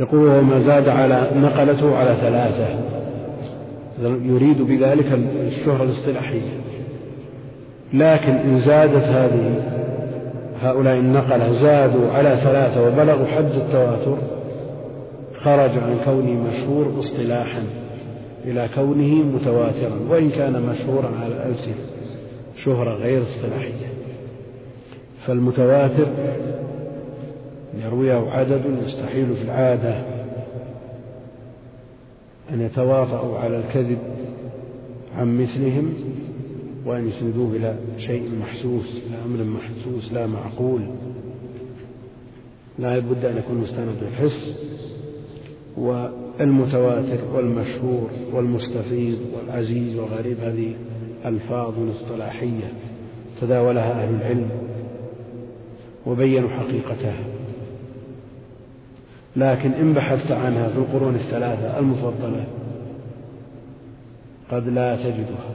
يقول 0.00 0.28
وما 0.28 0.60
زاد 0.60 0.88
على 0.88 1.30
نقلته 1.36 1.96
على 1.96 2.16
ثلاثة. 2.20 2.66
يريد 4.02 4.62
بذلك 4.62 5.18
الشهرة 5.48 5.82
الاصطلاحية. 5.82 6.40
لكن 7.92 8.32
إن 8.32 8.58
زادت 8.58 9.04
هذه 9.04 9.62
هؤلاء 10.62 10.96
النقلة 10.96 11.52
زادوا 11.52 12.12
على 12.12 12.40
ثلاثة 12.44 12.88
وبلغوا 12.88 13.26
حد 13.26 13.50
التواتر 13.54 14.16
خرج 15.40 15.70
عن 15.70 15.96
كونه 16.04 16.42
مشهور 16.50 17.00
اصطلاحا. 17.00 17.62
إلى 18.44 18.68
كونه 18.74 19.14
متواترا 19.14 19.98
وإن 20.08 20.30
كان 20.30 20.62
مشهورا 20.62 21.08
على 21.16 21.34
الألسنة 21.34 21.74
شهرة 22.64 22.94
غير 22.94 23.22
اصطلاحية 23.22 23.92
فالمتواتر 25.26 26.06
يرويه 27.78 28.30
عدد 28.30 28.62
يستحيل 28.86 29.34
في 29.34 29.42
العادة 29.42 29.94
أن 32.52 32.60
يتواطؤوا 32.60 33.38
على 33.38 33.56
الكذب 33.56 33.98
عن 35.16 35.38
مثلهم 35.38 35.94
وأن 36.86 37.08
يسندوه 37.08 37.56
إلى 37.56 37.76
شيء 37.98 38.30
محسوس 38.40 39.02
إلى 39.06 39.16
أمر 39.24 39.44
محسوس 39.44 40.12
لا 40.12 40.26
معقول. 40.26 40.82
لا 42.78 42.98
بد 42.98 43.24
أن 43.24 43.36
يكون 43.36 43.56
مستند 43.56 43.96
بالحس 44.00 44.60
والمتواتر 46.40 47.24
والمشهور 47.34 48.10
والمستفيض 48.32 49.18
والعزيز 49.36 49.96
والغريب 49.96 50.40
هذه 50.40 50.74
ألفاظ 51.24 51.74
اصطلاحية 51.90 52.72
تداولها 53.40 54.02
أهل 54.02 54.14
العلم 54.14 54.50
وبينوا 56.06 56.48
حقيقتها. 56.48 57.24
لكن 59.36 59.70
إن 59.70 59.92
بحثت 59.92 60.32
عنها 60.32 60.68
في 60.68 60.78
القرون 60.78 61.14
الثلاثة 61.14 61.78
المفضلة 61.78 62.46
قد 64.50 64.68
لا 64.68 64.96
تجدها. 64.96 65.54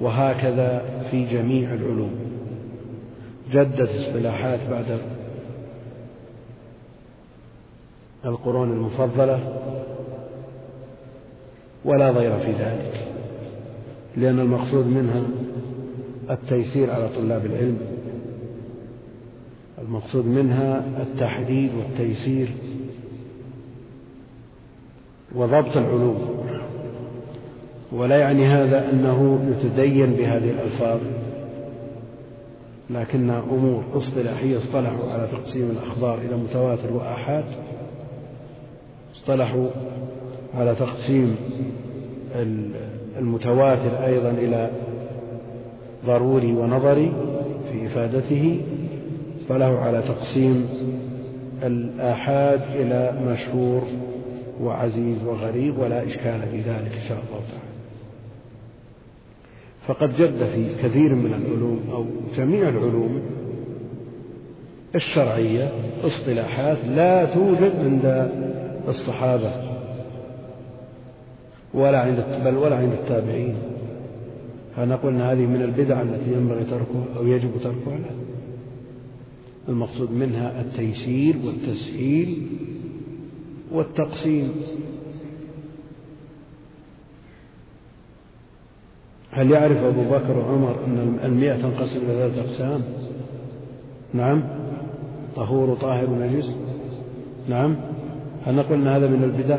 وهكذا 0.00 0.82
في 1.10 1.24
جميع 1.24 1.74
العلوم 1.74 2.14
جدت 3.52 3.90
اصطلاحات 3.90 4.60
بعد 4.70 5.00
القرون 8.24 8.72
المفضلة 8.72 9.40
ولا 11.84 12.12
ضير 12.12 12.38
في 12.38 12.52
ذلك 12.52 13.06
لأن 14.16 14.38
المقصود 14.38 14.86
منها 14.86 15.22
التيسير 16.30 16.90
على 16.90 17.08
طلاب 17.08 17.46
العلم 17.46 17.78
المقصود 19.78 20.26
منها 20.26 20.84
التحديد 21.02 21.70
والتيسير 21.74 22.48
وضبط 25.34 25.76
العلوم 25.76 26.42
ولا 27.92 28.18
يعني 28.18 28.46
هذا 28.46 28.90
أنه 28.90 29.40
يتدين 29.50 30.12
بهذه 30.12 30.50
الألفاظ 30.50 31.00
لكنها 32.90 33.42
أمور 33.50 33.84
اصطلاحية 33.94 34.58
اصطلحوا 34.58 35.12
على 35.12 35.28
تقسيم 35.32 35.70
الأخبار 35.70 36.18
إلى 36.18 36.36
متواتر 36.36 36.92
وآحاد 36.92 37.44
اصطلحوا 39.22 39.68
على 40.54 40.74
تقسيم 40.74 41.36
المتواتر 43.18 44.04
أيضا 44.04 44.30
إلى 44.30 44.70
ضروري 46.06 46.52
ونظري 46.52 47.12
في 47.72 47.86
إفادته 47.86 48.60
اصطلحوا 49.40 49.78
على 49.78 50.02
تقسيم 50.02 50.68
الآحاد 51.62 52.60
إلى 52.74 53.12
مشهور 53.26 53.82
وعزيز 54.62 55.24
وغريب 55.24 55.78
ولا 55.78 56.06
إشكال 56.06 56.40
في 56.50 56.56
ذلك 56.56 56.92
إن 56.92 57.08
شاء 57.08 57.18
الله 57.18 57.40
تعالى. 57.50 57.72
فقد 59.86 60.16
جد 60.16 60.44
في 60.46 60.74
كثير 60.82 61.14
من 61.14 61.34
العلوم 61.34 61.80
أو 61.92 62.04
جميع 62.36 62.68
العلوم 62.68 63.22
الشرعية 64.94 65.70
اصطلاحات 66.04 66.78
لا 66.84 67.24
توجد 67.24 67.72
عند 67.78 68.32
الصحابة 68.88 69.52
ولا 71.74 72.00
عند 72.00 72.24
بل 72.44 72.56
ولا 72.56 72.76
عند 72.76 72.92
التابعين. 72.92 73.54
فنقول 74.76 75.14
أن 75.14 75.20
هذه 75.20 75.46
من 75.46 75.62
البدع 75.62 76.02
التي 76.02 76.32
ينبغي 76.32 76.64
تركها 76.64 77.04
أو 77.16 77.26
يجب 77.26 77.50
تركها؟ 77.62 77.98
لا. 77.98 78.10
المقصود 79.68 80.12
منها 80.12 80.60
التيسير 80.60 81.36
والتسهيل 81.44 82.46
والتقسيم. 83.72 84.52
هل 89.30 89.50
يعرف 89.50 89.76
أبو 89.76 90.02
بكر 90.02 90.38
وعمر 90.38 90.84
أن 90.84 91.18
المئة 91.24 91.56
تنقسم 91.56 92.00
إلى 92.00 92.06
ثلاثة 92.06 92.40
أقسام؟ 92.40 92.82
نعم. 94.14 94.42
طهور 95.36 95.70
وطاهر 95.70 96.10
ونجس 96.10 96.56
نعم. 97.48 97.76
هل 98.46 98.54
نقول 98.54 98.78
أن 98.78 98.88
هذا 98.88 99.06
من 99.06 99.24
البدع؟ 99.24 99.58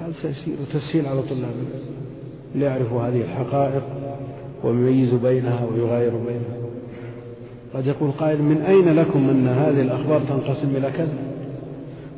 هذا 0.00 0.12
تيسير 0.22 0.54
وتسهيل 0.60 1.06
على 1.06 1.22
طلاب 1.22 1.38
العلم. 1.38 1.66
ليعرفوا 2.54 3.02
هذه 3.02 3.20
الحقائق 3.20 3.82
ويميزوا 4.64 5.18
بينها 5.18 5.66
ويغايروا 5.66 6.20
بينها. 6.26 6.64
قد 7.74 7.86
يقول 7.86 8.10
قائل 8.10 8.42
من 8.42 8.56
أين 8.56 8.94
لكم 8.94 9.30
أن 9.30 9.48
هذه 9.48 9.80
الأخبار 9.80 10.20
تنقسم 10.20 10.76
إلى 10.76 10.90
كذا؟ 10.90 11.18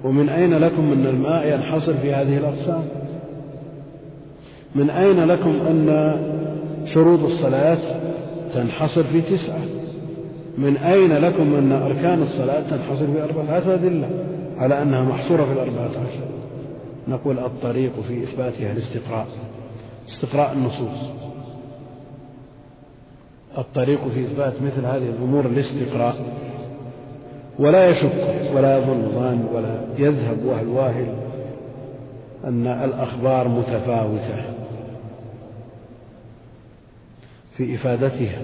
ومن 0.05 0.29
أين 0.29 0.55
لكم 0.55 0.93
أن 0.93 1.07
الماء 1.07 1.55
ينحصر 1.55 1.95
في 1.95 2.13
هذه 2.13 2.39
الأقسام؟ 2.39 2.83
من 4.75 4.91
أين 4.91 5.25
لكم 5.25 5.51
أن 5.51 6.17
شروط 6.95 7.21
الصلاة 7.21 7.79
تنحصر 8.55 9.05
في 9.05 9.21
تسعة؟ 9.21 9.61
من 10.59 10.77
أين 10.77 11.13
لكم 11.13 11.55
أن 11.55 11.73
أركان 11.73 12.23
الصلاة 12.23 12.61
تنحصر 12.71 13.07
في 13.07 13.23
أربعة؟ 13.23 13.45
هذه 13.45 13.75
أدلة. 13.75 14.09
على 14.59 14.83
أنها 14.83 15.03
محصورة 15.03 15.45
في 15.45 15.53
الأربعة 15.53 15.91
عشر. 15.91 16.21
نقول 17.09 17.39
الطريق 17.39 18.01
في 18.01 18.25
إثباتها 18.25 18.73
الاستقراء 18.73 19.27
استقراء 20.09 20.53
النصوص. 20.53 21.11
الطريق 23.59 24.09
في 24.09 24.21
إثبات 24.21 24.63
مثل 24.63 24.87
هذه 24.87 25.09
الأمور 25.09 25.47
الاستقراء. 25.47 26.17
ولا 27.59 27.89
يشك 27.91 28.53
ولا 28.55 28.79
يظن 28.79 29.11
ظان 29.15 29.49
ولا 29.55 29.81
يذهب 29.99 30.45
وهل 30.45 30.69
واهل 30.69 31.15
أن 32.45 32.67
الأخبار 32.67 33.49
متفاوتة 33.49 34.45
في 37.57 37.75
إفادتها. 37.75 38.43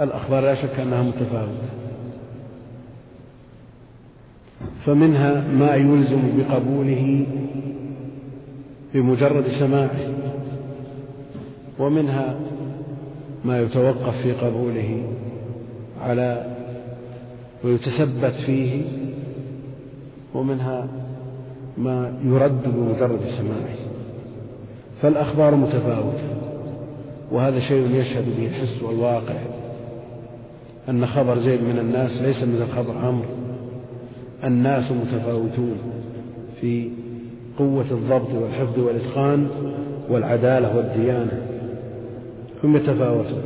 الأخبار 0.00 0.42
لا 0.42 0.54
شك 0.54 0.80
أنها 0.80 1.02
متفاوتة. 1.02 1.68
فمنها 4.84 5.44
ما 5.48 5.74
يلزم 5.74 6.22
بقبوله 6.38 7.26
بمجرد 8.94 9.48
سماعه 9.48 10.14
ومنها 11.78 12.36
ما 13.44 13.60
يتوقف 13.60 14.22
في 14.22 14.32
قبوله 14.32 15.02
على 16.00 16.56
ويتثبت 17.64 18.34
فيه 18.46 18.82
ومنها 20.34 20.88
ما 21.78 22.12
يرد 22.24 22.62
بمجرد 22.74 23.20
سماعه. 23.24 23.76
فالأخبار 25.02 25.54
متفاوتة 25.54 26.28
وهذا 27.32 27.60
شيء 27.60 27.94
يشهد 27.94 28.24
به 28.38 28.46
الحس 28.46 28.82
والواقع 28.82 29.36
أن 30.88 31.06
خبر 31.06 31.38
زيد 31.38 31.62
من 31.62 31.78
الناس 31.78 32.22
ليس 32.22 32.44
مثل 32.44 32.66
خبر 32.66 32.98
عمرو. 32.98 33.37
الناس 34.44 34.92
متفاوتون 34.92 35.78
في 36.60 36.88
قوة 37.58 37.84
الضبط 37.90 38.34
والحفظ 38.34 38.78
والإتقان 38.78 39.48
والعدالة 40.10 40.76
والديانة. 40.76 41.42
هم 42.64 42.76
يتفاوتون. 42.76 43.42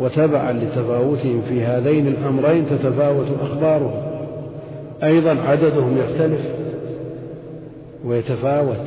وتبعا 0.00 0.52
لتفاوتهم 0.52 1.42
في 1.48 1.64
هذين 1.64 2.06
الأمرين 2.06 2.66
تتفاوت 2.70 3.26
أخبارهم. 3.40 4.02
أيضا 5.04 5.30
عددهم 5.30 5.98
يختلف 5.98 6.40
ويتفاوت. 8.04 8.80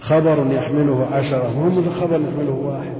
خبر 0.00 0.46
يحمله 0.50 1.06
عشرة 1.12 1.58
وهو 1.58 1.70
مثل 1.70 1.90
خبر 1.90 2.20
يحمله 2.20 2.60
واحد. 2.64 2.92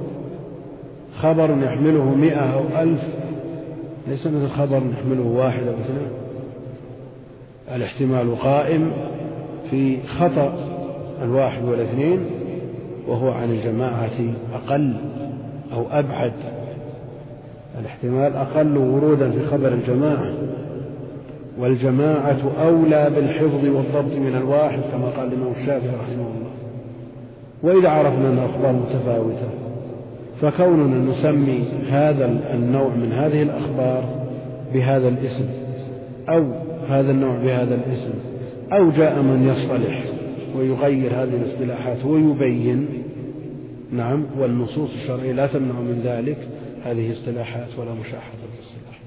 خبر 1.17 1.63
يحمله 1.63 2.15
مئة 2.15 2.53
أو 2.53 2.61
ألف. 2.81 3.01
ليس 4.07 4.27
مثل 4.27 4.49
خبر 4.49 4.81
يحمله 4.93 5.27
واحد 5.27 5.63
أو 5.67 5.73
اثنين. 5.73 6.22
الاحتمال 7.71 8.39
قائم 8.39 8.91
في 9.71 9.97
خطأ 10.07 10.53
الواحد 11.21 11.63
والاثنين 11.63 12.19
وهو 13.07 13.31
عن 13.31 13.51
الجماعة 13.51 14.33
أقل 14.53 14.93
أو 15.73 15.85
أبعد. 15.91 16.33
الاحتمال 17.79 18.35
أقل 18.35 18.77
ورودا 18.77 19.31
في 19.31 19.45
خبر 19.45 19.67
الجماعة. 19.67 20.33
والجماعة 21.59 22.39
أولى 22.61 23.11
بالحفظ 23.15 23.65
والضبط 23.65 24.17
من 24.17 24.35
الواحد 24.35 24.79
كما 24.91 25.07
قال 25.07 25.27
الإمام 25.27 25.51
الشافعي 25.51 25.95
رحمه 25.95 26.27
الله. 26.27 26.51
وإذا 27.63 27.89
عرفنا 27.89 28.29
أن 28.29 28.37
الأخبار 28.37 28.73
متفاوتة 28.73 29.47
فكوننا 30.41 31.11
نسمي 31.11 31.63
هذا 31.89 32.25
النوع 32.53 32.87
من 32.87 33.11
هذه 33.11 33.41
الأخبار 33.41 34.03
بهذا 34.73 35.07
الاسم 35.07 35.45
أو 36.29 36.43
هذا 36.89 37.11
النوع 37.11 37.37
بهذا 37.37 37.75
الاسم. 37.75 38.13
أو 38.71 38.91
جاء 38.91 39.21
من 39.21 39.47
يصطلح 39.47 40.03
ويغير 40.55 41.23
هذه 41.23 41.35
الاصطلاحات 41.35 42.05
ويبين. 42.05 42.87
نعم 43.91 44.25
والنصوص 44.39 44.89
الشرعية 44.93 45.31
لا 45.31 45.47
تمنع 45.47 45.79
من 45.79 46.01
ذلك. 46.03 46.37
هذه 46.83 47.11
اصطلاحات 47.11 47.67
ولا 47.79 47.93
مشاحة 47.93 48.31
الاصطلاح. 48.33 48.99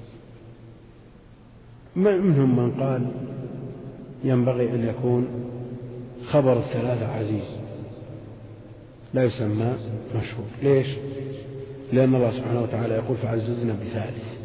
منهم 1.95 2.59
من 2.59 2.71
قال 2.71 3.07
ينبغي 4.23 4.69
أن 4.69 4.87
يكون 4.87 5.27
خبر 6.25 6.57
الثلاثة 6.57 7.07
عزيز. 7.07 7.57
لا 9.13 9.23
يسمى 9.23 9.73
مشهور. 10.15 10.45
ليش؟ 10.63 10.87
لأن 11.93 12.15
الله 12.15 12.31
سبحانه 12.31 12.61
وتعالى 12.61 12.93
يقول 12.93 13.17
فعززنا 13.17 13.73
بثالث. 13.73 14.36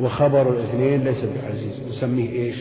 وخبر 0.00 0.52
الاثنين 0.52 1.04
ليس 1.04 1.24
بعزيز. 1.24 1.80
نسميه 1.90 2.30
إيش؟ 2.30 2.56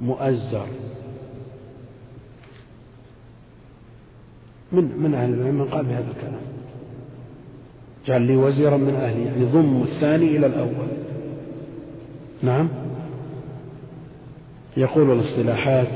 مؤزر. 0.00 0.66
من 4.72 4.84
من 4.98 5.14
أهل 5.14 5.34
العلم 5.34 5.54
من 5.54 5.64
قال 5.64 5.86
بهذا 5.86 6.10
الكلام. 6.16 6.40
جعل 8.06 8.22
لي 8.22 8.36
وزيرا 8.36 8.76
من 8.76 8.94
أهلي 8.94 9.24
يعني 9.24 9.44
ضم 9.44 9.82
الثاني 9.82 10.36
إلى 10.36 10.46
الأول. 10.46 10.88
نعم؟ 12.42 12.68
يقول 14.76 15.12
الاصطلاحات 15.12 15.88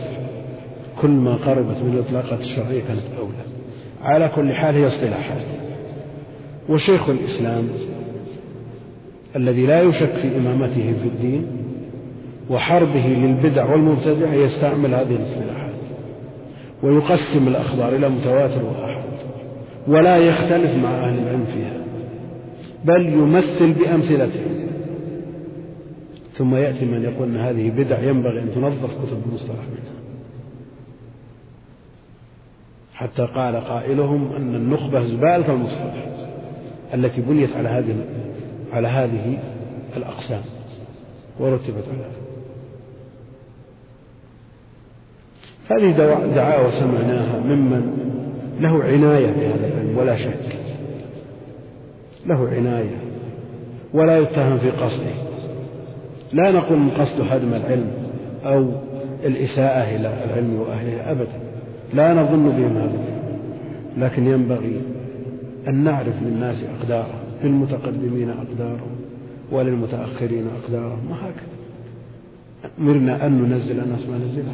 كل 1.01 1.11
ما 1.11 1.37
قربت 1.37 1.77
من 1.77 1.93
الإطلاقات 1.93 2.41
الشرعية 2.41 2.83
كانت 2.83 3.03
أولى. 3.19 3.45
على 4.03 4.29
كل 4.37 4.53
حال 4.53 4.75
هي 4.75 4.87
اصطلاحات. 4.87 5.64
وشيخ 6.69 7.09
الإسلام 7.09 7.69
الذي 9.37 9.67
لا 9.67 9.83
يشك 9.83 10.13
في 10.15 10.37
إمامته 10.37 10.95
في 11.03 11.09
الدين 11.09 11.47
وحربه 12.51 13.07
للبدع 13.07 13.71
والمبتدع 13.71 14.35
يستعمل 14.35 14.95
هذه 14.95 15.17
الاصطلاحات 15.17 15.75
ويقسم 16.83 17.49
الأخبار 17.49 17.97
إلى 17.97 18.09
متواتر 18.09 18.65
وآحاد 18.65 19.05
ولا 19.89 20.19
يختلف 20.19 20.77
مع 20.83 20.91
أهل 20.91 21.19
العلم 21.19 21.45
فيها 21.55 21.85
بل 22.85 23.07
يمثل 23.07 23.73
بأمثلته. 23.73 24.41
ثم 26.37 26.55
يأتي 26.55 26.85
من 26.85 27.03
يقول 27.03 27.29
أن 27.29 27.37
هذه 27.37 27.71
بدع 27.71 28.03
ينبغي 28.03 28.41
أن 28.41 28.51
تنظف 28.55 29.07
كتب 29.07 29.23
المصطلح 29.29 29.59
منها. 29.59 29.95
حتى 32.95 33.23
قال 33.23 33.57
قائلهم 33.57 34.33
أن 34.33 34.55
النخبة 34.55 35.05
زبالة 35.05 35.53
المصطلح. 35.53 36.14
التي 36.95 37.21
بنيت 37.21 37.57
على 37.57 37.69
هذه 37.69 37.95
على 38.73 38.89
هذه 38.89 39.39
الأقسام 39.97 40.43
ورتبت 41.41 41.85
على 41.89 42.05
هذه. 45.71 45.91
دعاوى 46.35 46.71
سمعناها 46.71 47.39
ممن 47.39 47.99
له 48.61 48.85
عناية 48.85 49.27
بهذا 49.27 49.67
العلم 49.67 49.99
ولا 49.99 50.17
شك. 50.17 50.57
له 52.27 52.49
عناية. 52.49 52.97
ولا 53.95 54.19
يتهم 54.19 54.59
في 54.59 54.71
قصده. 54.71 55.15
لا 56.33 56.51
نقول 56.51 56.79
من 56.79 56.91
قصد 56.91 57.21
هدم 57.31 57.55
العلم 57.55 57.91
أو 58.45 58.69
الإساءة 59.25 59.97
إلى 59.97 60.25
العلم 60.25 60.61
وأهله 60.61 61.11
أبدا. 61.11 61.41
لا 61.95 62.15
نظن 62.15 62.49
بهم 62.49 62.77
هذا 62.77 62.99
لكن 63.99 64.27
ينبغي 64.27 64.81
أن 65.69 65.85
نعرف 65.85 66.23
للناس 66.23 66.65
أقدارهم 66.81 67.21
للمتقدمين 67.43 68.31
أقدارهم 68.31 68.97
وللمتأخرين 69.53 70.47
أقدارهم 70.63 71.11
وهكذا 71.11 71.55
أمرنا 72.79 73.27
أن 73.27 73.43
ننزل 73.43 73.81
الناس 73.81 74.09
ما 74.09 74.19
نزله 74.19 74.53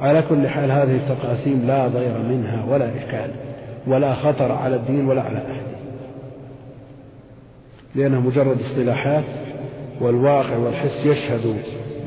على 0.00 0.22
كل 0.28 0.48
حال 0.48 0.72
هذه 0.72 0.96
التقاسيم 0.96 1.64
لا 1.66 1.88
ضير 1.88 2.18
منها 2.30 2.64
ولا 2.70 2.98
إشكال 2.98 3.30
ولا 3.86 4.14
خطر 4.14 4.52
على 4.52 4.76
الدين 4.76 5.06
ولا 5.06 5.22
على 5.22 5.38
أهله. 5.38 5.78
لأنها 7.94 8.20
مجرد 8.20 8.60
اصطلاحات 8.60 9.24
والواقع 10.00 10.56
والحس 10.56 11.06
يشهد 11.06 11.56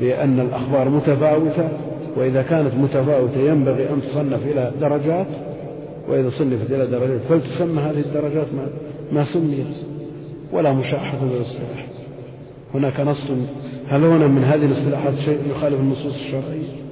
بأن 0.00 0.40
الأخبار 0.40 0.88
متفاوتة 0.88 1.68
وإذا 2.16 2.42
كانت 2.42 2.74
متفاوتة 2.74 3.40
ينبغي 3.40 3.90
أن 3.90 4.02
تصنف 4.02 4.46
إلى 4.46 4.72
درجات 4.80 5.26
وإذا 6.08 6.30
صنفت 6.30 6.70
إلى 6.70 6.86
درجات 6.86 7.20
فلتسمى 7.20 7.80
هذه 7.80 8.00
الدرجات 8.00 8.46
ما, 8.54 8.68
ما 9.12 9.24
سميت 9.24 9.76
ولا 10.52 10.72
مشاحة 10.72 11.18
بالاصطلاح 11.18 11.86
هناك 12.74 13.00
نص 13.00 13.30
هل 13.88 14.04
هنا 14.04 14.26
من 14.26 14.44
هذه 14.44 14.64
الاصطلاحات 14.64 15.14
شيء 15.24 15.38
يخالف 15.50 15.80
النصوص 15.80 16.14
الشرعية؟ 16.14 16.82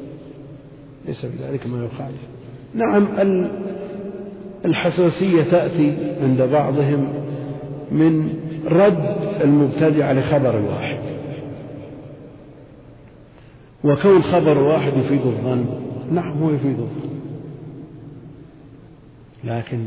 ليس 1.08 1.26
بذلك 1.26 1.66
ما 1.66 1.84
يخالف. 1.84 2.20
نعم 2.74 3.06
الحساسية 4.64 5.42
تأتي 5.42 6.16
عند 6.22 6.42
بعضهم 6.42 7.12
من 7.92 8.34
رد 8.66 9.16
المبتدع 9.44 10.12
لخبر 10.12 10.56
واحد. 10.56 11.00
وكون 13.84 14.22
خبر 14.22 14.58
واحد 14.58 14.92
يفيد 14.96 15.26
الظن 15.26 15.64
نعم 16.12 16.42
هو 16.42 16.50
يفيد 16.50 16.78
الظن. 16.78 17.09
لكن 19.44 19.78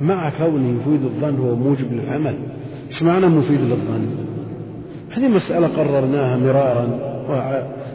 مع 0.00 0.30
كونه 0.38 0.80
يفيد 0.80 1.04
الظن 1.04 1.38
هو 1.38 1.54
موجب 1.54 1.92
للعمل. 1.92 2.36
إيش 2.90 3.02
معنى 3.02 3.26
مفيد 3.26 3.60
للظن؟ 3.60 4.06
هذه 5.10 5.28
مسألة 5.28 5.66
قررناها 5.66 6.36
مرارا 6.36 7.10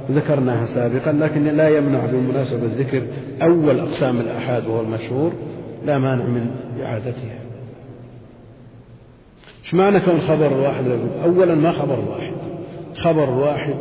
وذكرناها 0.09 0.65
سابقا 0.65 1.11
لكن 1.11 1.43
لا 1.43 1.77
يمنع 1.77 2.05
بالمناسبة 2.05 2.65
ذكر 2.65 3.01
أول 3.43 3.79
أقسام 3.79 4.19
الآحاد 4.19 4.67
وهو 4.67 4.81
المشهور 4.81 5.31
لا 5.85 5.97
مانع 5.97 6.25
من 6.25 6.51
إعادتها. 6.81 7.39
إيش 9.63 9.73
معنى 9.73 9.99
كون 9.99 10.19
خبر 10.19 10.53
واحد؟ 10.53 10.85
أولا 11.25 11.55
ما 11.55 11.71
خبر 11.71 11.99
واحد. 12.09 12.33
خبر 12.95 13.29
واحد 13.29 13.75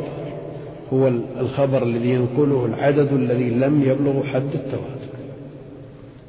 هو 0.92 1.08
الخبر 1.40 1.82
الذي 1.82 2.10
ينقله 2.10 2.66
العدد 2.66 3.12
الذي 3.12 3.50
لم 3.50 3.82
يبلغ 3.82 4.22
حد 4.22 4.54
التواتر. 4.54 5.03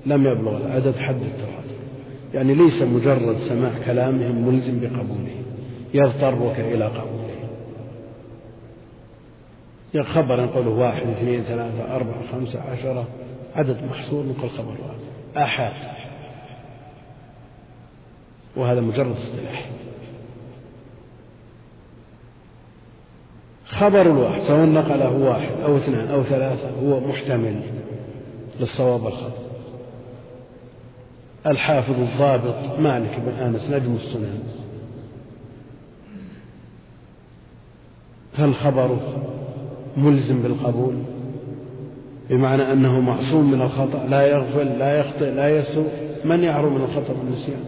لم 0.06 0.26
يبلغ 0.28 0.58
العدد 0.58 0.96
حد 0.98 1.22
التواتر 1.22 1.76
يعني 2.34 2.54
ليس 2.54 2.82
مجرد 2.82 3.38
سماع 3.38 3.72
كلامهم 3.86 4.48
ملزم 4.48 4.80
بقبوله 4.80 5.36
يضطرك 5.94 6.60
إلى 6.60 6.86
قبوله. 6.86 7.26
يعني 9.94 10.08
خبر 10.08 10.40
ينقله 10.40 10.70
واحد 10.70 11.08
اثنين 11.08 11.42
ثلاثة 11.42 11.96
أربعة 11.96 12.28
خمسة 12.32 12.62
عشرة 12.62 13.08
عدد 13.56 13.84
محصور 13.84 14.26
نقول 14.26 14.50
خبر 14.50 14.72
واحد. 14.72 15.00
آحاد 15.38 15.74
وهذا 18.56 18.82
مجرد 18.82 19.12
اصطلاح. 19.16 19.70
خبر 23.66 24.02
الواحد 24.02 24.42
سواء 24.42 24.66
نقله 24.66 25.12
واحد 25.12 25.62
أو 25.62 25.78
اثنان 25.78 26.08
أو 26.08 26.24
ثلاثة 26.24 26.70
هو 26.70 27.00
محتمل 27.00 27.62
للصواب 28.60 29.04
والخطأ. 29.04 29.45
الحافظ 31.48 32.00
الضابط 32.00 32.80
مالك 32.80 33.20
بن 33.20 33.32
أنس 33.32 33.70
نجم 33.70 33.96
السنن. 33.96 34.40
هل 38.38 38.56
خبره 38.56 39.24
ملزم 39.98 40.42
بالقبول 40.42 40.96
بمعنى 42.30 42.74
أنه 42.74 43.00
معصوم 43.00 43.52
من 43.52 43.62
الخطأ 43.62 44.06
لا 44.06 44.28
يغفل 44.28 44.80
لا 44.80 45.00
يخطئ 45.00 45.32
لا 45.32 45.60
يسوء 45.60 45.90
من 46.26 46.44
يعرو 46.44 46.70
من 46.70 46.82
الخطأ 46.82 47.14
والنسيان. 47.14 47.64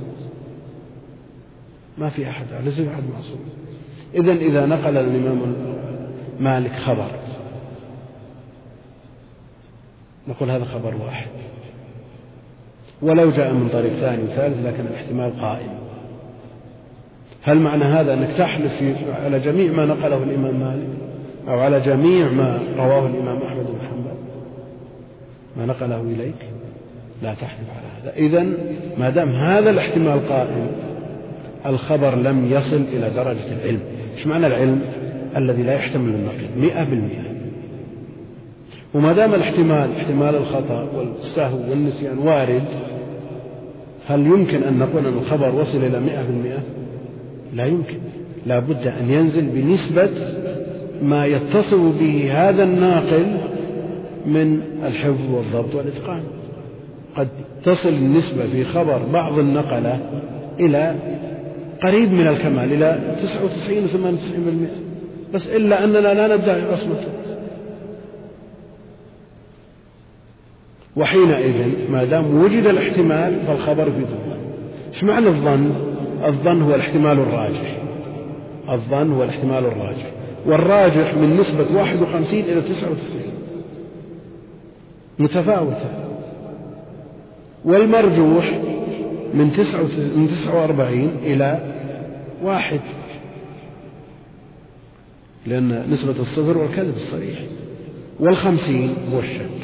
ما 1.97 2.09
في 2.09 2.29
أحد 2.29 2.45
ليس 2.63 2.75
في 2.75 2.89
أحد 2.89 3.03
معصوم. 3.13 3.39
إذا 4.15 4.31
إذا 4.31 4.65
نقل 4.65 4.97
الإمام 4.97 5.55
مالك 6.39 6.75
خبر 6.75 7.11
نقول 10.27 10.51
هذا 10.51 10.65
خبر 10.65 10.95
واحد. 10.95 11.27
ولو 13.01 13.31
جاء 13.31 13.53
من 13.53 13.69
طريق 13.69 13.93
ثاني 13.93 14.23
وثالث 14.23 14.65
لكن 14.65 14.83
الاحتمال 14.87 15.41
قائم. 15.41 15.69
هل 17.43 17.59
معنى 17.59 17.83
هذا 17.83 18.13
أنك 18.13 18.29
تحلف 18.37 18.83
على 19.23 19.39
جميع 19.39 19.71
ما 19.71 19.85
نقله 19.85 20.23
الإمام 20.23 20.59
مالك 20.59 20.87
أو 21.47 21.59
على 21.59 21.79
جميع 21.79 22.29
ما 22.29 22.59
رواه 22.77 23.07
الإمام 23.07 23.37
أحمد 23.41 23.65
بن 23.65 23.87
حنبل؟ 23.87 24.17
ما 25.57 25.65
نقله 25.65 26.01
إليك؟ 26.01 26.35
لا 27.23 27.33
تحلف 27.33 27.69
على 27.69 27.87
هذا. 28.01 28.15
إذا 28.15 28.45
ما 28.97 29.09
دام 29.09 29.29
هذا 29.29 29.69
الاحتمال 29.69 30.29
قائم 30.29 30.67
الخبر 31.65 32.15
لم 32.15 32.51
يصل 32.51 32.81
إلى 32.81 33.09
درجة 33.09 33.53
العلم. 33.61 33.79
إيش 34.17 34.27
معنى 34.27 34.47
العلم؟ 34.47 34.81
الذي 35.37 35.63
لا 35.63 35.73
يحتمل 35.73 36.15
النقيض 36.15 36.57
مئة 36.57 36.83
بالمئة. 36.83 37.27
وما 38.93 39.13
دام 39.13 39.33
الاحتمال 39.33 39.97
احتمال 39.97 40.35
الخطأ 40.35 40.87
والسهو 40.95 41.69
والنسيان 41.69 42.17
وارد 42.17 42.63
هل 44.07 44.25
يمكن 44.25 44.63
أن 44.63 44.79
نقول 44.79 45.05
أن 45.07 45.13
الخبر 45.13 45.55
وصل 45.55 45.77
إلى 45.77 45.99
مئة 45.99 46.23
بالمئة؟ 46.23 46.59
لا 47.53 47.65
يمكن. 47.65 47.97
لا 48.45 48.59
بد 48.59 48.87
أن 48.87 49.11
ينزل 49.11 49.45
بنسبة 49.45 50.09
ما 51.01 51.25
يتصل 51.25 51.91
به 51.99 52.29
هذا 52.31 52.63
الناقل 52.63 53.37
من 54.25 54.61
الحفظ 54.83 55.31
والضبط 55.33 55.75
والإتقان. 55.75 56.21
قد 57.15 57.27
تصل 57.65 57.89
النسبة 57.89 58.45
في 58.45 58.63
خبر 58.63 58.99
بعض 59.13 59.39
النقلة 59.39 59.99
إلى 60.59 60.95
قريب 61.83 62.11
من 62.11 62.27
الكمال 62.27 62.73
إلى 62.73 62.99
99 63.21 63.83
و 63.83 63.87
98% 63.87 65.33
بس 65.33 65.47
إلا 65.47 65.83
أننا 65.83 65.99
لا 65.99 66.35
ندعي 66.35 66.61
عصمته 66.61 67.07
وحينئذ 70.97 71.91
ما 71.91 72.03
دام 72.03 72.41
وجد 72.41 72.65
الاحتمال 72.65 73.39
فالخبر 73.47 73.89
ظن 73.89 74.37
إيش 74.93 75.03
معنى 75.03 75.27
الظن؟ 75.27 75.71
الظن 76.25 76.61
هو 76.61 76.75
الاحتمال 76.75 77.19
الراجح. 77.19 77.77
الظن 78.69 79.11
هو 79.11 79.23
الاحتمال 79.23 79.65
الراجح. 79.65 80.11
والراجح 80.45 81.13
من 81.13 81.37
نسبة 81.39 81.65
51 81.75 82.39
إلى 82.39 82.61
99 82.61 83.21
متفاوتة. 85.19 85.89
والمرجوح 87.65 88.61
من 89.33 89.51
49 89.51 91.11
إلى 91.23 91.59
واحد. 92.43 92.79
لأن 95.45 95.91
نسبة 95.91 96.15
الصفر 96.19 96.57
والكذب 96.57 96.95
الصريح. 96.95 97.39
والخمسين 98.19 98.95
هو 99.13 99.19
الشك. 99.19 99.56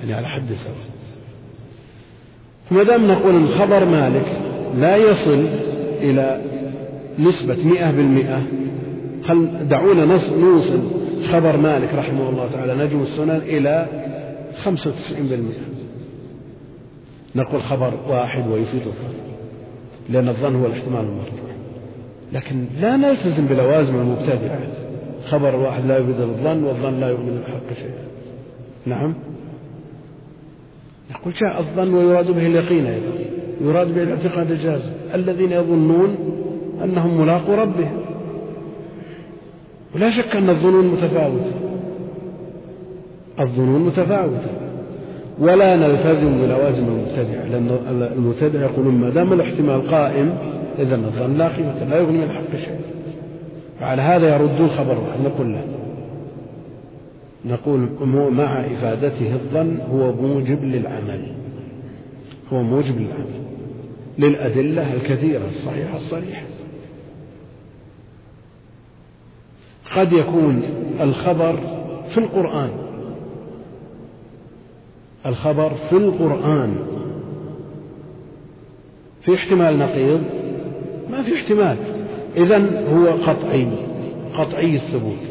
يعني 0.00 0.14
على 0.14 0.28
حد 0.28 0.52
سواء 0.52 0.76
فما 2.70 2.82
دام 2.82 3.06
نقول 3.06 3.34
إن 3.34 3.48
خبر 3.48 3.84
مالك 3.84 4.26
لا 4.78 4.96
يصل 4.96 5.44
إلى 6.00 6.40
نسبة 7.18 7.64
مئة 7.64 7.90
بالمئة 7.90 8.42
خل 9.24 9.68
دعونا 9.68 10.04
نوصل 10.38 10.80
خبر 11.24 11.56
مالك 11.56 11.94
رحمه 11.94 12.28
الله 12.28 12.48
تعالى 12.52 12.84
نجم 12.84 13.02
السنن 13.02 13.40
إلى 13.46 13.86
خمسة 14.58 14.90
وتسعين 14.90 15.26
بالمئة؟ 15.26 15.60
نقول 17.34 17.62
خبر 17.62 17.92
واحد 18.08 18.48
ويفيد 18.50 18.80
الظن 18.80 19.14
لأن 20.08 20.28
الظن 20.28 20.56
هو 20.56 20.66
الاحتمال 20.66 21.00
المرجوح. 21.00 21.50
لكن 22.32 22.64
لا 22.80 22.96
نلتزم 22.96 23.46
بلوازم 23.46 23.96
المبتدعة 23.96 24.60
خبر 25.28 25.56
واحد 25.56 25.86
لا 25.86 25.98
يفيد 25.98 26.20
الظن 26.20 26.64
والظن 26.64 27.00
لا 27.00 27.08
يؤمن 27.08 27.42
الحق 27.46 27.72
شيئا. 27.76 28.04
نعم؟ 28.86 29.14
يقول 31.10 31.32
جاء 31.32 31.60
الظن 31.60 31.94
ويراد 31.94 32.30
به 32.30 32.46
اليقين 32.46 32.86
أيضا. 32.86 33.12
يراد 33.60 33.94
به 33.94 34.02
الاعتقاد 34.02 34.50
الجازم 34.50 34.90
الذين 35.14 35.52
يظنون 35.52 36.16
أنهم 36.84 37.20
ملاقوا 37.20 37.56
ربهم. 37.56 38.00
ولا 39.94 40.10
شك 40.10 40.36
أن 40.36 40.50
الظنون 40.50 40.86
متفاوتة. 40.86 41.52
الظنون 43.40 43.82
متفاوتة. 43.82 44.50
ولا 45.38 45.76
نلتزم 45.76 46.40
بلوازم 46.40 46.84
المبتدع. 46.84 47.44
لأن 47.50 47.78
المبتدع 48.16 48.60
يقولون 48.60 48.94
ما 48.94 49.10
دام 49.10 49.32
الاحتمال 49.32 49.88
قائم 49.90 50.34
إذا 50.78 50.94
الظن 50.94 51.36
لا 51.36 51.48
قيمة 51.48 51.84
لا 51.90 51.98
يغني 51.98 52.18
من 52.18 52.24
الحق 52.24 52.56
شيء 52.56 52.80
فعلى 53.80 54.02
هذا 54.02 54.34
يردون 54.34 54.68
خبر 54.68 54.96
نقول 55.24 55.52
له 55.52 55.62
نقول 57.44 57.88
مع 58.30 58.60
إفادته 58.60 59.32
الظن 59.32 59.78
هو 59.92 60.12
موجب 60.12 60.64
للعمل. 60.64 61.32
هو 62.52 62.62
موجب 62.62 63.00
للعمل. 63.00 63.40
للأدلة 64.18 64.94
الكثيرة 64.94 65.46
الصحيحة 65.46 65.96
الصريحة. 65.96 66.46
قد 69.96 70.12
يكون 70.12 70.62
الخبر 71.00 71.60
في 72.10 72.18
القرآن. 72.18 72.70
الخبر 75.26 75.70
في 75.74 75.96
القرآن. 75.96 76.76
في 79.22 79.34
احتمال 79.34 79.78
نقيض؟ 79.78 80.22
ما 81.10 81.22
في 81.22 81.34
احتمال. 81.34 81.76
إذا 82.36 82.86
هو 82.94 83.06
قطعي. 83.06 83.68
قطعي 84.34 84.74
الثبوت. 84.74 85.29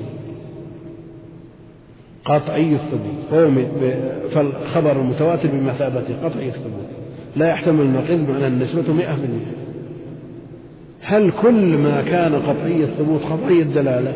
قطعي 2.26 2.76
الثبوت. 2.76 3.44
فالخبر 4.32 5.02
المتواتر 5.02 5.50
بمثابة 5.50 6.04
قطعي 6.24 6.48
الثبوت. 6.48 6.88
لا 7.36 7.50
يحتمل 7.50 7.82
النقيض 7.82 8.26
بمعنى 8.26 8.48
النسبة 8.48 8.94
مئة 8.94 9.16
بالمئة. 9.16 9.60
هل 11.02 11.32
كل 11.32 11.78
ما 11.78 12.02
كان 12.02 12.36
قطعي 12.36 12.84
الثبوت 12.84 13.22
قطعي 13.24 13.62
الدلالة؟ 13.62 14.14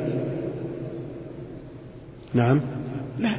نعم. 2.33 2.61
لا. 3.19 3.35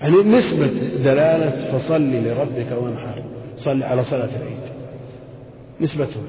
يعني 0.00 0.16
نسبة 0.16 0.66
دلالة 1.04 1.78
فصل 1.78 2.02
لربك 2.02 2.82
وانحر. 2.82 3.22
صل 3.56 3.82
على 3.82 4.04
صلاة 4.04 4.28
العيد. 4.42 4.58
نسبته 5.80 6.20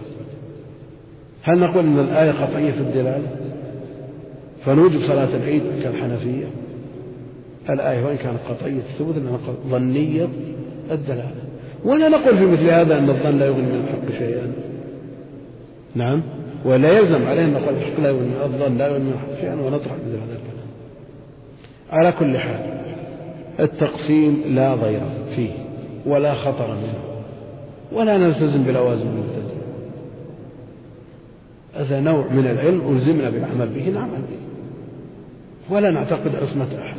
هل 1.43 1.59
نقول 1.59 1.85
أن 1.85 1.99
الآية 1.99 2.31
قطعية 2.31 2.71
في 2.71 2.79
الدلالة؟ 2.79 3.44
فنوجب 4.65 4.99
صلاة 4.99 5.35
العيد 5.35 5.63
كالحنفية. 5.83 6.45
الآية 7.69 8.05
وإن 8.05 8.17
كانت 8.17 8.39
قطعية 8.49 8.77
الثبوت 8.77 9.15
أنها 9.17 9.39
ظنية 9.69 10.27
الدلالة. 10.91 11.45
ولا 11.85 12.09
نقول 12.09 12.37
في 12.37 12.45
مثل 12.45 12.69
هذا 12.69 12.99
أن 12.99 13.09
الظن 13.09 13.37
لا 13.37 13.45
يغني 13.45 13.61
من 13.61 13.87
الحق 13.87 14.17
شيئا. 14.19 14.51
نعم. 15.95 16.21
ولا 16.65 16.99
يلزم 16.99 17.27
عليه 17.27 17.45
أن 17.45 17.53
نقول 17.53 17.75
الحق 17.75 17.99
لا 17.99 18.09
يغني 18.09 18.43
الظن 18.43 18.77
لا 18.77 18.87
يغني 18.87 19.03
من 19.03 19.13
الحق 19.13 19.41
شيئا 19.41 19.53
ونطرح 19.53 19.93
مثل 19.93 20.09
هذا 20.09 20.33
الكلام. 20.33 20.67
على 21.91 22.11
كل 22.11 22.37
حال 22.37 22.59
التقسيم 23.59 24.43
لا 24.47 24.75
ضير 24.75 25.01
فيه 25.35 25.51
ولا 26.05 26.33
خطر 26.33 26.67
منه. 26.67 26.99
ولا 27.91 28.17
نلتزم 28.17 28.63
بلوازم 28.63 29.07
الملتزم 29.07 29.55
هذا 31.75 31.99
نوع 31.99 32.27
من 32.31 32.47
العلم 32.47 32.93
ألزمنا 32.93 33.29
بالعمل 33.29 33.69
به 33.69 33.89
نعمل 33.89 34.21
به. 34.21 34.44
ولا 35.69 35.91
نعتقد 35.91 36.35
عصمة 36.35 36.67
أحد. 36.81 36.97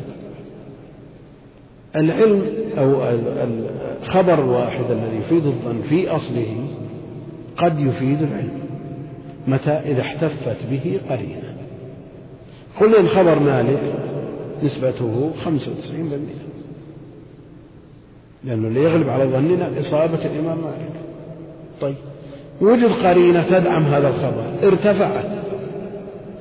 العلم 1.97 2.43
أو 2.79 3.03
الخبر 4.03 4.45
الواحد 4.45 4.91
الذي 4.91 5.17
يفيد 5.17 5.47
الظن 5.47 5.83
في 5.89 6.09
أصله 6.09 6.57
قد 7.57 7.81
يفيد 7.81 8.23
العلم 8.23 8.61
متى؟ 9.47 9.71
إذا 9.71 10.01
احتفت 10.01 10.57
به 10.71 11.01
قرينة. 11.11 11.57
قلنا 12.81 13.01
الخبر 13.01 13.39
مالك 13.39 13.81
نسبته 14.63 15.31
95% 15.45 15.49
لأنه 18.45 18.69
اللي 18.69 18.83
يغلب 18.83 19.09
على 19.09 19.25
ظننا 19.25 19.81
إصابة 19.81 20.25
الإمام 20.25 20.59
مالك. 20.59 20.91
طيب 21.81 21.97
وجد 22.61 22.91
قرينة 23.07 23.43
تدعم 23.43 23.83
هذا 23.83 24.09
الخبر 24.09 24.45
ارتفعت. 24.63 25.46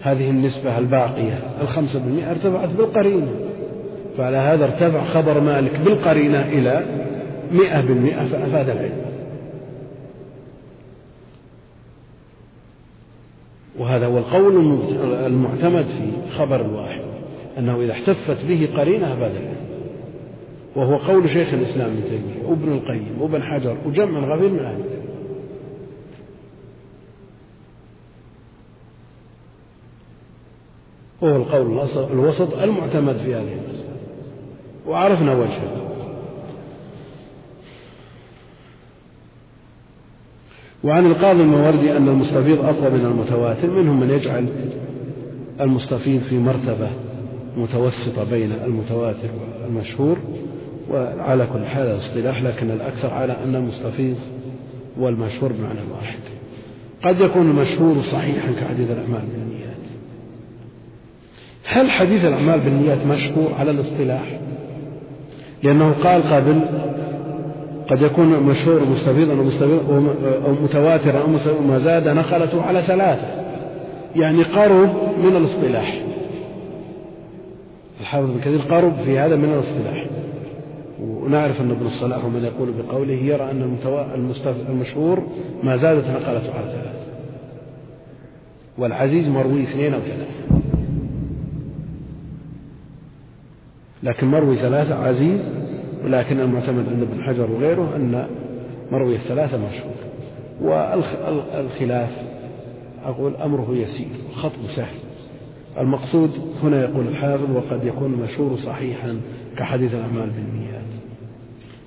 هذه 0.06 0.30
النسبة 0.30 0.78
الباقية 0.78 1.40
الخمسة 1.62 2.00
بالمئة 2.00 2.32
ارتفعت 2.32 2.70
بالقرينة. 2.70 3.32
فعلى 4.18 4.38
هذا 4.38 4.66
ارتفع 4.66 5.04
خبر 5.04 5.40
مالك 5.40 5.80
بالقرينة 5.80 6.42
إلى 6.42 6.86
مئة 7.52 7.82
بالمئة 7.82 8.24
فأفاد 8.24 8.70
العلم. 8.70 9.06
وهذا 13.80 14.06
هو 14.06 14.18
القول 14.18 14.80
المعتمد 15.26 15.86
في 15.86 16.32
خبر 16.38 16.62
الواحد 16.62 17.02
أنه 17.58 17.82
إذا 17.82 17.92
احتفت 17.92 18.46
به 18.46 18.70
قرينة 18.78 19.14
أفاد 19.14 19.32
العلم. 19.32 19.66
وهو 20.76 20.96
قول 20.96 21.30
شيخ 21.30 21.54
الإسلام 21.54 21.90
ابن 21.90 22.04
تيمية 22.04 22.50
وابن 22.50 22.72
القيم 22.72 23.18
وابن 23.20 23.44
حجر 23.44 23.78
وجمع 23.86 24.36
غفير 24.36 24.50
من 24.50 24.60
أهل 24.60 24.66
العلم 24.66 25.06
وهو 31.22 31.36
القول 31.36 31.88
الوسط 32.12 32.54
المعتمد 32.54 33.18
في 33.18 33.36
هذه 33.36 33.54
المسألة. 33.54 33.96
وعرفنا 34.88 35.34
وجهه. 35.36 35.86
وعن 40.84 41.06
القاضي 41.06 41.42
الموردي 41.42 41.98
أن 41.98 42.08
المستفيض 42.08 42.66
أقوى 42.66 42.90
من 42.90 43.06
المتواتر 43.06 43.70
منهم 43.72 44.00
من 44.00 44.10
يجعل 44.10 44.48
المستفيض 45.62 46.22
في 46.22 46.40
مرتبة 46.40 46.90
متوسطة 47.58 48.24
بين 48.30 48.52
المتواتر 48.66 49.30
والمشهور 49.64 50.18
وعلى 50.92 51.48
كل 51.54 51.66
حال 51.66 51.98
اصطلاح 51.98 52.44
لكن 52.44 52.72
الأكثر 52.72 53.14
على 53.14 53.38
أن 53.44 53.56
المستفيض 53.56 54.16
والمشهور 55.00 55.52
بمعنى 55.52 55.80
واحد. 55.94 56.20
قد 57.04 57.22
يكون 57.22 57.50
المشهور 57.50 58.02
صحيحا 58.02 58.52
كحديث 58.52 58.92
الأعمال. 58.92 59.24
هل 61.68 61.92
حديث 61.92 62.26
الأعمال 62.26 62.60
بالنيات 62.60 63.06
مشهور 63.06 63.54
على 63.60 63.72
الاصطلاح؟ 63.72 64.40
لأنه 65.64 65.92
قال 66.04 66.24
قبل 66.24 66.62
قد 67.90 68.02
يكون 68.02 68.28
مشهور 68.28 68.82
مستفيضا 68.90 69.34
أو 70.46 70.54
متواترا 70.64 71.20
أو 71.20 71.28
ما 71.68 71.78
زاد 71.80 72.08
نقلته 72.08 72.62
على 72.62 72.82
ثلاثة. 72.82 73.28
يعني 74.16 74.44
قرب 74.44 74.90
من 75.24 75.36
الاصطلاح. 75.36 76.02
الحافظ 78.02 78.30
ابن 78.30 78.40
كثير 78.40 78.62
قرب 78.62 78.94
في 79.06 79.20
هذا 79.20 79.36
من 79.36 79.54
الاصطلاح. 79.54 80.06
ونعرف 81.02 81.62
أن 81.62 81.72
ابن 81.72 81.86
الصلاح 81.86 82.26
ومن 82.26 82.44
يقول 82.44 82.70
بقوله 82.72 83.14
يرى 83.14 83.52
أن 83.52 83.78
المشهور 84.70 85.24
ما 85.64 85.78
زادت 85.78 86.08
نقلته 86.08 86.30
على 86.30 86.68
ثلاثة. 86.72 87.06
والعزيز 88.78 89.30
مروي 89.30 89.64
اثنين 89.64 89.94
أو 89.94 90.00
ثلاثة. 90.00 90.65
لكن 94.04 94.28
مروي 94.28 94.56
ثلاثة 94.56 94.96
عزيز 94.96 95.42
ولكن 96.04 96.40
المعتمد 96.40 96.86
عند 96.90 97.02
ابن 97.02 97.24
حجر 97.24 97.52
وغيره 97.52 97.96
أن 97.96 98.28
مروي 98.92 99.16
الثلاثة 99.16 99.58
مشهور. 99.58 99.96
والخلاف 100.62 102.10
أقول 103.04 103.36
أمره 103.36 103.68
يسير 103.72 104.08
خطب 104.36 104.66
سهل. 104.68 104.96
المقصود 105.80 106.32
هنا 106.64 106.82
يقول 106.84 107.08
الحافظ 107.08 107.56
وقد 107.56 107.86
يكون 107.86 108.14
المشهور 108.14 108.58
صحيحا 108.58 109.22
كحديث 109.58 109.94
الأعمال 109.94 110.30
بالنيات. 110.30 110.86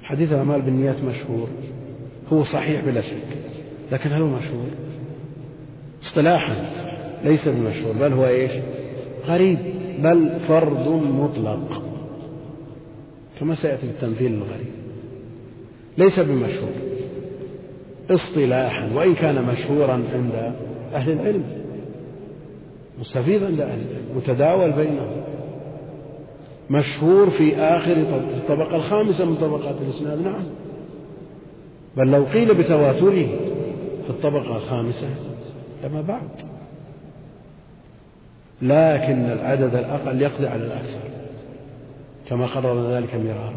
حديث 0.03 0.33
الأعمال 0.33 0.62
بالنيات 0.62 1.03
مشهور 1.05 1.49
هو 2.33 2.42
صحيح 2.42 2.85
بلا 2.85 3.01
شك 3.01 3.38
لكن 3.92 4.12
هل 4.12 4.23
هو 4.23 4.29
مشهور؟ 4.29 4.68
اصطلاحا 6.03 6.71
ليس 7.25 7.49
بمشهور 7.49 7.94
بل 8.01 8.12
هو 8.12 8.27
إيش؟ 8.27 8.53
غريب 9.27 9.59
بل 9.99 10.31
فرد 10.49 10.88
مطلق. 10.88 11.88
كما 13.40 13.55
سيأتي 13.55 13.87
التمثيل 13.87 14.33
الغريب 14.33 14.72
ليس 15.98 16.20
بمشهور. 16.20 16.72
اصطلاحا 18.11 18.90
وإن 18.94 19.14
كان 19.14 19.42
مشهورا 19.42 19.92
عند 19.92 20.55
أهل 20.94 21.12
العلم. 21.12 21.44
مستفيض 23.01 23.44
عند 23.44 23.61
أهل 23.61 23.81
العلم. 23.81 24.16
متداول 24.16 24.72
بينهم. 24.72 25.11
مشهور 26.70 27.31
في 27.31 27.57
آخر 27.57 27.92
الطبقة 28.37 28.77
الخامسة 28.77 29.24
من 29.24 29.37
طبقات 29.37 29.74
الإسناد 29.83 30.20
نعم. 30.20 30.44
بل 31.96 32.07
لو 32.07 32.24
قيل 32.24 32.55
بتواتره 32.55 33.27
في 34.05 34.11
الطبقة 34.11 34.57
الخامسة 34.57 35.09
لما 35.85 36.01
بعد. 36.01 36.29
لكن 38.62 39.31
العدد 39.31 39.74
الأقل 39.74 40.22
يقضي 40.22 40.46
على 40.46 40.64
الأكثر. 40.64 41.01
كما 42.31 42.47
قررنا 42.47 42.97
ذلك 42.97 43.14
مرارا 43.14 43.55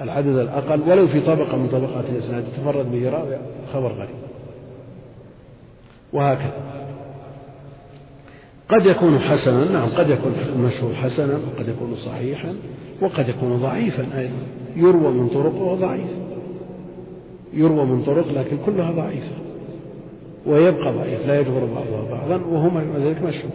العدد 0.00 0.36
الأقل 0.36 0.80
ولو 0.90 1.06
في 1.06 1.20
طبقة 1.20 1.56
من 1.56 1.68
طبقات 1.68 2.04
الإسناد 2.10 2.44
تفرد 2.56 2.92
به 2.92 3.10
راوي 3.10 3.36
خبر 3.72 3.92
غريب. 3.92 4.16
وهكذا. 6.12 6.52
قد 8.68 8.86
يكون 8.86 9.18
حسنا 9.18 9.72
نعم 9.72 9.88
قد 9.88 10.10
يكون 10.10 10.32
المشهور 10.56 10.94
حسنا 10.94 11.34
وقد 11.34 11.68
يكون 11.68 11.94
صحيحا 11.96 12.54
وقد 13.02 13.28
يكون 13.28 13.56
ضعيفا 13.56 14.06
أيضا. 14.18 14.36
يروى 14.76 15.12
من 15.12 15.28
طرق 15.28 15.54
وهو 15.54 15.74
ضعيف. 15.74 16.10
يروى 17.52 17.84
من 17.84 18.02
طرق 18.02 18.28
لكن 18.28 18.56
كلها 18.66 18.90
ضعيفة. 18.90 19.34
ويبقى 20.46 20.92
ضعيف 20.92 21.26
لا 21.26 21.40
يجبر 21.40 21.64
بعضها 21.74 22.10
بعضا 22.10 22.44
وهو 22.44 22.70
مع 22.70 22.82
ذلك 22.96 23.22
مشهور 23.22 23.52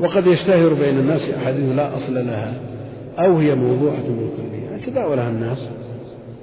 وقد 0.00 0.26
يشتهر 0.26 0.74
بين 0.74 0.98
الناس 0.98 1.30
أحاديث 1.30 1.76
لا 1.76 1.96
أصل 1.96 2.14
لها. 2.14 2.69
أو 3.24 3.38
هي 3.38 3.54
موضوعة 3.54 4.02
بالكلية 4.02 4.76
يتداولها 4.76 5.28
الناس 5.28 5.68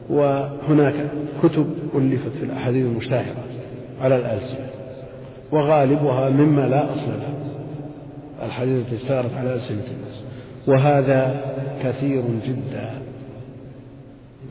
وهناك 0.09 1.11
كتب 1.43 1.67
ألفت 1.95 2.31
في 2.31 2.43
الأحاديث 2.45 2.85
المشتهرة 2.85 3.43
على 4.01 4.15
الألسنة 4.15 4.69
وغالبها 5.51 6.29
مما 6.29 6.67
لا 6.67 6.93
أصل 6.93 7.09
له 7.11 7.33
الحديث 8.45 8.85
التي 8.85 8.95
اشتهرت 8.95 9.33
على 9.33 9.53
ألسنة 9.53 9.83
الناس. 9.97 10.23
وهذا 10.67 11.45
كثير 11.83 12.23
جدا. 12.45 12.91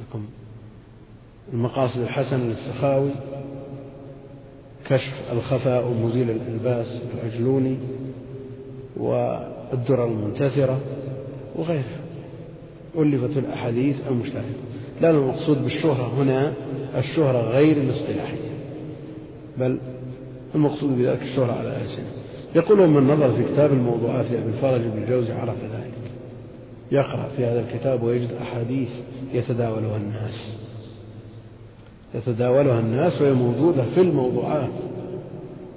لكم 0.00 0.24
المقاصد 1.52 2.00
الحسنة 2.00 2.44
للسخاوي 2.44 3.10
كشف 4.88 5.12
الخفاء 5.32 5.88
ومزيل 5.88 6.30
الإلباس 6.30 7.02
العجلوني 7.14 7.76
والدرر 8.96 10.04
المنتثرة 10.04 10.80
وغيرها. 11.56 12.05
ألفت 12.98 13.38
الأحاديث 13.38 13.96
المشتهرة 14.10 14.44
لا 15.00 15.10
المقصود 15.10 15.62
بالشهرة 15.64 16.22
هنا. 16.22 16.52
الشهرة 16.98 17.38
غير 17.38 17.76
الاصطلاحية 17.76 18.50
بل 19.58 19.78
المقصود 20.54 20.98
بذلك 20.98 21.22
الشهرة 21.22 21.52
على 21.52 21.82
ألسنة. 21.82 22.06
يقول 22.54 22.88
من 22.88 23.06
نظر 23.06 23.32
في 23.32 23.44
كتاب 23.52 23.72
الموضوعات 23.72 24.30
لأبي 24.30 24.48
الفرج 24.48 24.80
بن 24.80 25.02
الجوزي 25.02 25.32
عرف 25.32 25.62
ذلك. 25.62 25.92
يقرأ 26.92 27.28
في 27.36 27.44
هذا 27.44 27.60
الكتاب 27.60 28.02
ويجد 28.02 28.32
أحاديث 28.42 28.88
يتداولها 29.34 29.96
الناس. 29.96 30.58
يتداولها 32.14 32.80
الناس 32.80 33.22
وهي 33.22 33.32
موجودة 33.32 33.82
في 33.82 34.00
الموضوعات 34.00 34.70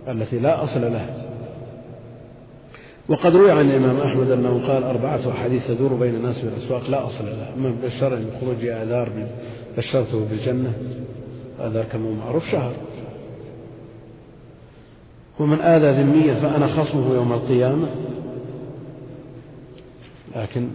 التي 0.08 0.40
لا 0.40 0.64
أصل 0.64 0.82
لها. 0.82 1.29
وقد 3.10 3.36
روي 3.36 3.52
عن 3.52 3.70
الإمام 3.70 3.98
أحمد 3.98 4.32
أنه 4.32 4.68
قال 4.68 4.84
أربعة 4.84 5.32
أحاديث 5.32 5.68
تدور 5.68 5.94
بين 5.94 6.16
الناس 6.16 6.40
في 6.40 6.48
الأسواق 6.48 6.90
لا 6.90 7.06
أصل 7.06 7.26
لها 7.26 7.56
من 7.56 7.76
بشر 7.84 8.16
بخروج 8.16 8.66
آذار 8.66 9.28
بشرته 9.78 10.26
بالجنة 10.26 10.74
آذار 11.60 11.84
كما 11.84 12.12
معروف 12.26 12.48
شهر. 12.52 12.72
ومن 15.40 15.60
آذى 15.60 16.04
ذميا 16.04 16.34
فأنا 16.34 16.68
خصمه 16.68 17.14
يوم 17.14 17.34
القيامة. 17.34 17.88
لكن 20.36 20.68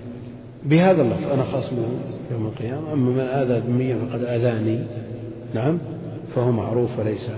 بهذا 0.64 1.02
اللفظ 1.02 1.32
أنا 1.32 1.44
خصمه 1.44 1.86
يوم 2.32 2.46
القيامة. 2.46 2.92
أما 2.92 3.10
من 3.10 3.20
آذى 3.20 3.62
ذميا 3.68 3.96
فقد 3.96 4.24
آذاني. 4.24 4.86
نعم 5.54 5.78
فهو 6.34 6.52
معروف 6.52 6.98
وليس 6.98 7.30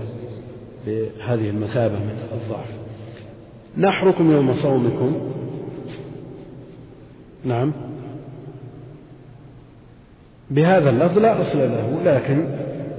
بهذه 0.87 1.49
المثابة 1.49 1.95
من 1.95 2.17
الضعف. 2.33 2.76
نحركم 3.77 4.31
يوم 4.31 4.53
صومكم. 4.53 5.17
نعم. 7.45 7.73
بهذا 10.51 10.89
اللفظ 10.89 11.19
لا 11.19 11.41
أصل 11.41 11.59
له 11.59 12.03
لكن 12.03 12.47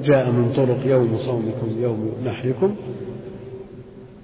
جاء 0.04 0.30
من 0.30 0.52
طرق 0.56 0.86
يوم 0.86 1.18
صومكم 1.18 1.82
يوم 1.82 2.12
نحركم 2.24 2.76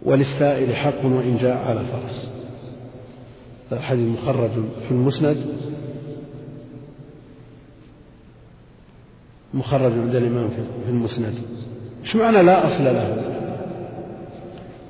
وللسائل 0.02 0.74
حق 0.74 1.04
وإن 1.04 1.36
جاء 1.40 1.68
على 1.68 1.80
فرس. 1.84 2.30
الحديث 3.72 4.08
مخرج 4.08 4.50
في 4.88 4.90
المسند. 4.90 5.36
مخرج 9.54 9.92
عند 9.92 10.14
الإمام 10.14 10.48
في 10.84 10.90
المسند. 10.90 11.34
إيش 12.04 12.16
معنى 12.16 12.42
لا 12.42 12.66
أصل 12.66 12.84
له؟ 12.84 13.34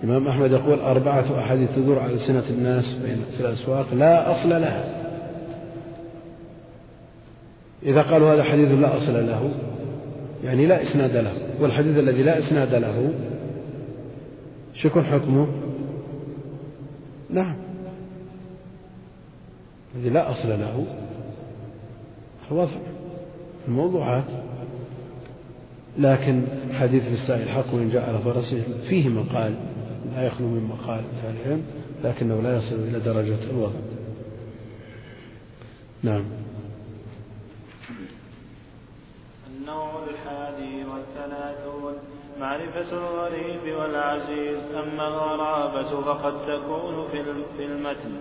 الإمام 0.04 0.28
أحمد 0.28 0.52
يقول 0.52 0.80
أربعة 0.80 1.38
أحاديث 1.38 1.68
تدور 1.76 1.98
على 1.98 2.18
سنة 2.18 2.44
الناس 2.50 2.98
في 3.36 3.40
الأسواق 3.40 3.94
لا 3.94 4.30
أصل 4.32 4.48
لها. 4.48 5.04
إذا 7.82 8.02
قالوا 8.02 8.34
هذا 8.34 8.42
حديث 8.42 8.70
لا 8.70 8.96
أصل 8.96 9.26
له 9.26 9.50
يعني 10.44 10.66
لا 10.66 10.82
إسناد 10.82 11.16
له 11.16 11.32
والحديث 11.60 11.98
الذي 11.98 12.22
لا 12.22 12.38
إسناد 12.38 12.74
له 12.74 13.12
شو 14.74 14.88
يكون 14.88 15.04
حكمه؟ 15.04 15.46
نعم. 17.30 17.56
الذي 19.96 20.10
لا 20.10 20.30
أصل 20.30 20.48
له 20.48 20.86
الوضع 22.50 22.70
الموضوعات. 23.68 24.24
لكن 25.98 26.42
حديث 26.72 27.02
في 27.02 27.12
السائل 27.12 27.48
حق 27.48 27.74
وإن 27.74 27.90
جاء 27.90 28.08
على 28.08 28.18
فرسه 28.18 28.62
فيه 28.88 29.08
مقال. 29.08 29.54
لا 30.14 30.26
يخلو 30.26 30.46
من 30.46 30.64
مقال 30.64 31.04
العلم 31.24 31.62
لكنه 32.04 32.42
لا 32.42 32.56
يصل 32.56 32.74
إلى 32.74 33.00
درجة 33.00 33.50
الوضع. 33.50 33.80
نعم. 36.02 36.24
النوع 39.46 40.04
الحادي 40.10 40.84
والثلاثون 40.84 41.94
معرفة 42.40 42.92
الغريب 42.92 43.76
والعزيز 43.76 44.58
أما 44.74 45.08
الغرابة 45.08 46.00
فقد 46.00 46.46
تكون 46.46 47.06
في 47.56 47.64
المتن. 47.64 48.12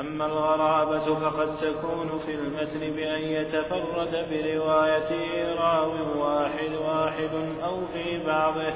أما 0.00 0.26
الغرابة 0.26 1.14
فقد 1.14 1.56
تكون 1.56 2.18
في 2.26 2.34
المتن 2.34 2.80
بأن 2.96 3.20
يتفرد 3.20 4.26
بروايته 4.30 5.54
راو 5.54 5.92
واحد 6.18 6.72
واحد 6.84 7.30
أو 7.64 7.86
في 7.86 8.24
بعضه 8.26 8.72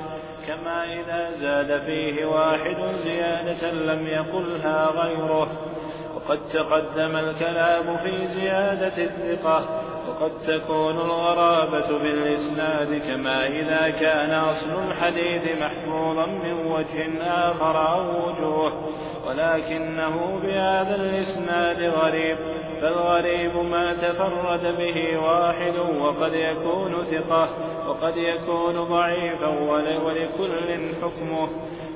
كما 0.47 0.85
إذا 0.85 1.31
زاد 1.31 1.81
فيه 1.81 2.25
واحد 2.25 2.97
زيادة 3.05 3.71
لم 3.71 4.07
يقلها 4.07 4.87
غيره. 4.87 5.49
وقد 6.15 6.41
تقدم 6.53 7.17
الكلام 7.17 7.97
في 7.97 8.27
زيادة 8.27 9.05
الثقة 9.05 9.90
وقد 10.09 10.31
تكون 10.47 10.97
الغرابة 10.97 11.99
بالإسناد 11.99 13.03
كما 13.07 13.47
إذا 13.47 13.91
كان 13.91 14.31
أصل 14.31 14.89
الحديث 14.89 15.43
محفوظا 15.61 16.27
من 16.27 16.53
وجه 16.53 17.23
آخر 17.23 17.93
أو 17.93 18.29
وجوه 18.29 18.73
ولكنه 19.27 20.41
بهذا 20.43 20.95
الإسناد 20.95 21.83
غريب 21.83 22.37
فالغريب 22.81 23.57
ما 23.57 23.95
تفرد 23.95 24.77
به 24.79 25.19
واحد 25.19 25.77
وقد 26.01 26.35
يكون 26.35 27.05
ثقة 27.11 27.49
وقد 27.89 28.17
يكون 28.17 28.85
ضعيفا 28.85 29.49
ولكل 30.05 30.95
حكمه. 31.03 31.49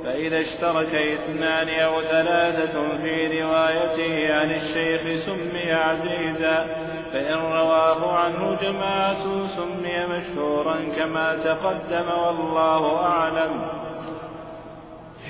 فإذا 0.05 0.38
اشترك 0.38 0.94
اثنان 0.94 1.68
أو 1.68 2.02
ثلاثة 2.02 2.96
في 2.96 3.42
روايته 3.42 4.34
عن 4.34 4.50
الشيخ 4.50 5.00
سمي 5.26 5.72
عزيزا 5.72 6.66
فإن 7.15 7.39
رواه 7.39 8.12
عنه 8.12 8.61
جماعة 8.62 9.47
سمي 9.47 10.07
مشهورا 10.07 10.75
كما 10.97 11.37
تقدم 11.37 12.09
والله 12.09 12.97
أعلم. 12.97 13.61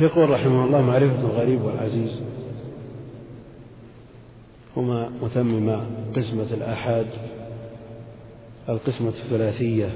يقول 0.00 0.30
رحمه 0.30 0.64
الله 0.64 0.80
معرفة 0.80 1.20
الغريب 1.20 1.64
والعزيز. 1.64 2.22
هما 4.76 5.10
متمما 5.22 5.86
قسمة 6.16 6.54
الآحاد 6.54 7.06
القسمة 8.68 9.08
الثلاثية. 9.08 9.88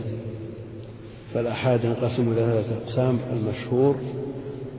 فالآحاد 1.35 1.85
ينقسم 1.85 2.33
إلى 2.33 2.37
ثلاثة 2.37 2.77
أقسام 2.85 3.19
المشهور 3.33 3.97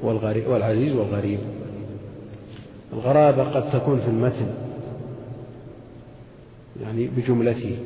والغريب 0.03 0.47
والعزيز 0.47 0.95
والغريب. 0.95 1.39
الغرابة 2.93 3.43
قد 3.43 3.71
تكون 3.71 3.99
في 3.99 4.07
المتن. 4.07 4.68
يعني 6.81 7.07
بجملته 7.17 7.77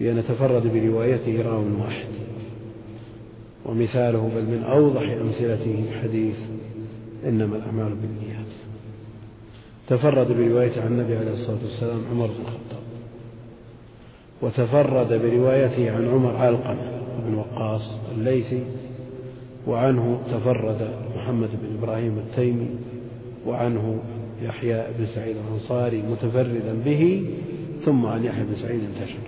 بأن 0.00 0.18
يتفرد 0.18 0.66
بروايته 0.66 1.42
راو 1.42 1.64
واحد. 1.80 2.08
ومثاله 3.66 4.30
بل 4.36 4.42
من 4.42 4.64
أوضح 4.64 5.02
أمثلته 5.02 5.84
حديث 6.02 6.36
إنما 7.26 7.56
الأعمال 7.56 7.94
بالنيات. 7.94 8.46
تفرد 9.88 10.32
بروايته 10.32 10.82
عن 10.82 10.92
النبي 10.92 11.16
عليه 11.16 11.32
الصلاة 11.32 11.58
والسلام 11.64 12.00
عمر 12.10 12.26
بن 12.26 12.40
الخطاب. 12.40 12.84
وتفرد 14.42 15.08
بروايته 15.22 15.90
عن 15.90 16.08
عمر 16.08 16.36
علقمة 16.36 16.94
بن 17.26 17.34
وقاص 17.34 17.98
الليثي 18.18 18.62
وعنه 19.66 20.20
تفرد 20.30 20.88
محمد 21.16 21.48
بن 21.48 21.78
إبراهيم 21.78 22.18
التيمي 22.18 22.68
وعنه 23.46 23.98
يحيى 24.42 24.86
بن 24.98 25.06
سعيد 25.06 25.36
الأنصاري 25.36 26.02
متفردا 26.02 26.74
به 26.84 27.24
ثم 27.84 28.06
عن 28.06 28.24
يحيى 28.24 28.44
بن 28.44 28.54
سعيد 28.54 28.80
انتشر. 28.80 29.18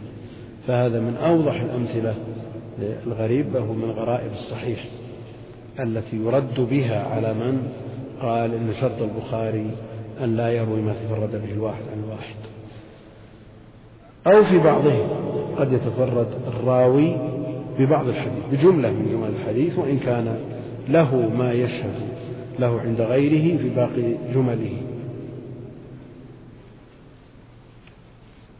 فهذا 0.67 1.01
من 1.01 1.17
أوضح 1.17 1.61
الأمثلة 1.61 2.15
للغريب 2.79 3.55
وهو 3.55 3.73
من 3.73 3.91
غرائب 3.91 4.33
الصحيح 4.33 4.85
التي 5.81 6.17
يرد 6.17 6.61
بها 6.71 7.03
على 7.03 7.35
من 7.35 7.63
قال 8.23 8.55
إن 8.55 8.73
شرط 8.81 9.03
البخاري 9.03 9.71
أن 10.25 10.37
لا 10.37 10.51
يروي 10.53 10.81
ما 10.81 10.93
تفرد 10.93 11.31
به 11.31 11.53
الواحد 11.53 11.83
عن 11.93 12.03
الواحد. 12.05 12.37
أو 14.27 14.45
في 14.45 14.59
بعضه 14.59 14.95
قد 15.59 15.73
يتفرد 15.73 16.29
الراوي 16.47 17.17
ببعض 17.79 18.09
الحديث 18.09 18.45
بجملة 18.53 18.91
من 18.91 19.09
جمل 19.13 19.41
الحديث 19.41 19.79
وإن 19.79 19.99
كان 19.99 20.37
له 20.89 21.31
ما 21.39 21.53
يشهد 21.53 21.95
له 22.59 22.81
عند 22.81 23.01
غيره 23.01 23.57
في 23.57 23.69
باقي 23.69 24.15
جمله. 24.35 24.86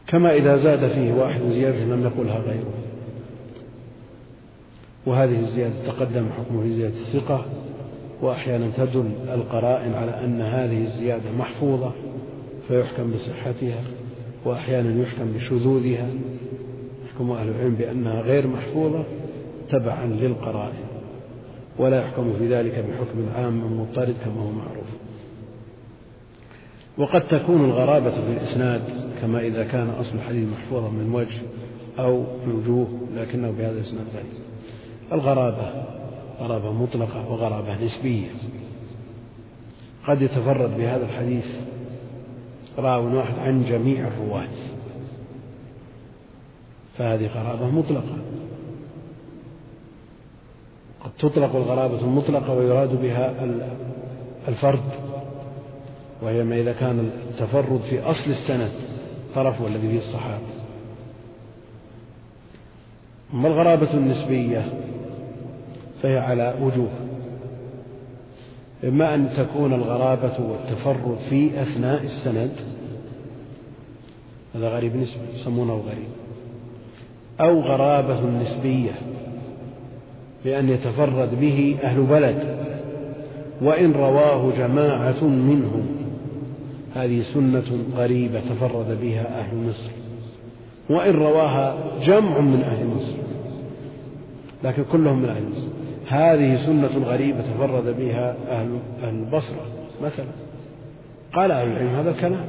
كما 0.07 0.35
إذا 0.35 0.57
زاد 0.57 0.91
فيه 0.91 1.13
واحد 1.13 1.41
زيادة 1.41 1.85
لم 1.85 2.03
يقلها 2.03 2.39
غيره. 2.39 2.73
وهذه 5.05 5.39
الزيادة 5.39 5.73
تقدم 5.87 6.29
حكم 6.37 6.61
في 6.63 6.73
زيادة 6.73 6.95
الثقة 6.95 7.45
وأحيانا 8.21 8.69
تدل 8.77 9.09
القرائن 9.33 9.93
على 9.93 10.25
أن 10.25 10.41
هذه 10.41 10.83
الزيادة 10.83 11.31
محفوظة 11.39 11.91
فيحكم 12.67 13.11
بصحتها 13.11 13.83
وأحيانا 14.45 15.01
يحكم 15.01 15.33
بشذوذها. 15.33 16.09
يحكم 17.05 17.31
أهل 17.31 17.49
العلم 17.49 17.75
بأنها 17.75 18.21
غير 18.21 18.47
محفوظة 18.47 19.03
تبعا 19.69 20.05
للقرائن 20.05 20.83
ولا 21.79 22.01
يحكم 22.01 22.33
في 22.39 22.47
ذلك 22.47 22.71
بحكم 22.71 23.29
عام 23.35 23.79
مضطرد 23.79 24.15
كما 24.25 24.41
هو 24.41 24.51
معروف. 24.51 24.87
وقد 26.97 27.27
تكون 27.27 27.65
الغرابة 27.65 28.11
في 28.11 28.31
الإسناد 28.31 28.81
كما 29.21 29.39
إذا 29.39 29.63
كان 29.63 29.89
أصل 29.89 30.15
الحديث 30.15 30.49
محفوظا 30.49 30.89
من 30.89 31.13
وجه 31.13 31.41
أو 31.99 32.23
من 32.45 32.55
وجوه 32.55 32.87
لكنه 33.15 33.51
بهذا 33.51 33.71
الإسناد 33.71 34.05
غريب 34.13 34.33
الغرابة 35.11 35.97
غرابة 36.39 36.71
مطلقة 36.71 37.31
وغرابة 37.31 37.83
نسبية. 37.83 38.27
قد 40.07 40.21
يتفرد 40.21 40.77
بهذا 40.77 41.05
الحديث 41.05 41.45
راو 42.77 43.17
واحد 43.17 43.39
عن 43.39 43.65
جميع 43.65 44.07
الرواة. 44.07 44.47
فهذه 46.97 47.27
غرابة 47.27 47.67
مطلقة. 47.67 48.17
قد 51.03 51.11
تطلق 51.19 51.55
الغرابة 51.55 51.99
المطلقة 52.01 52.53
ويراد 52.53 53.01
بها 53.01 53.33
الفرد. 54.47 55.06
وهي 56.21 56.43
ما 56.43 56.55
إذا 56.55 56.73
كان 56.73 57.11
التفرد 57.29 57.79
في 57.89 58.01
أصل 58.01 58.29
السند 58.29 58.71
طرف 59.35 59.61
والذي 59.61 59.89
فيه 59.89 59.97
الصحابة. 59.97 60.43
أما 63.33 63.47
الغرابة 63.47 63.93
النسبية 63.93 64.65
فهي 66.01 66.17
على 66.17 66.55
وجوه. 66.61 66.89
إما 68.83 69.15
أن 69.15 69.29
تكون 69.37 69.73
الغرابة 69.73 70.33
والتفرد 70.39 71.17
في 71.29 71.61
أثناء 71.61 72.03
السند 72.03 72.51
هذا 74.55 74.69
غريب 74.69 74.95
نسبي 74.95 75.23
يسمونه 75.33 75.73
غريب. 75.73 76.09
أو 77.39 77.61
غرابة 77.61 78.21
نسبية 78.41 78.95
بأن 80.45 80.69
يتفرد 80.69 81.39
به 81.39 81.77
أهل 81.83 82.01
بلد 82.01 82.57
وإن 83.61 83.91
رواه 83.91 84.51
جماعة 84.57 85.23
منهم. 85.23 85.96
هذه 86.97 87.21
سنة 87.33 87.83
غريبة 87.95 88.39
تفرد 88.39 89.01
بها 89.01 89.39
أهل 89.39 89.57
مصر. 89.57 89.89
وإن 90.89 91.13
رواها 91.13 91.75
جمع 92.03 92.39
من 92.39 92.61
أهل 92.61 92.87
مصر. 92.87 93.13
لكن 94.63 94.83
كلهم 94.91 95.19
من 95.21 95.29
أهل 95.29 95.43
مصر. 95.51 95.67
هذه 96.07 96.65
سنة 96.65 97.05
غريبة 97.05 97.41
تفرد 97.41 97.97
بها 97.99 98.35
أهل 98.49 98.79
البصرة. 99.03 99.65
مثلا 100.03 100.25
قال 101.33 101.51
أهل 101.51 101.67
العلم 101.67 101.95
هذا 101.95 102.11
الكلام. 102.11 102.45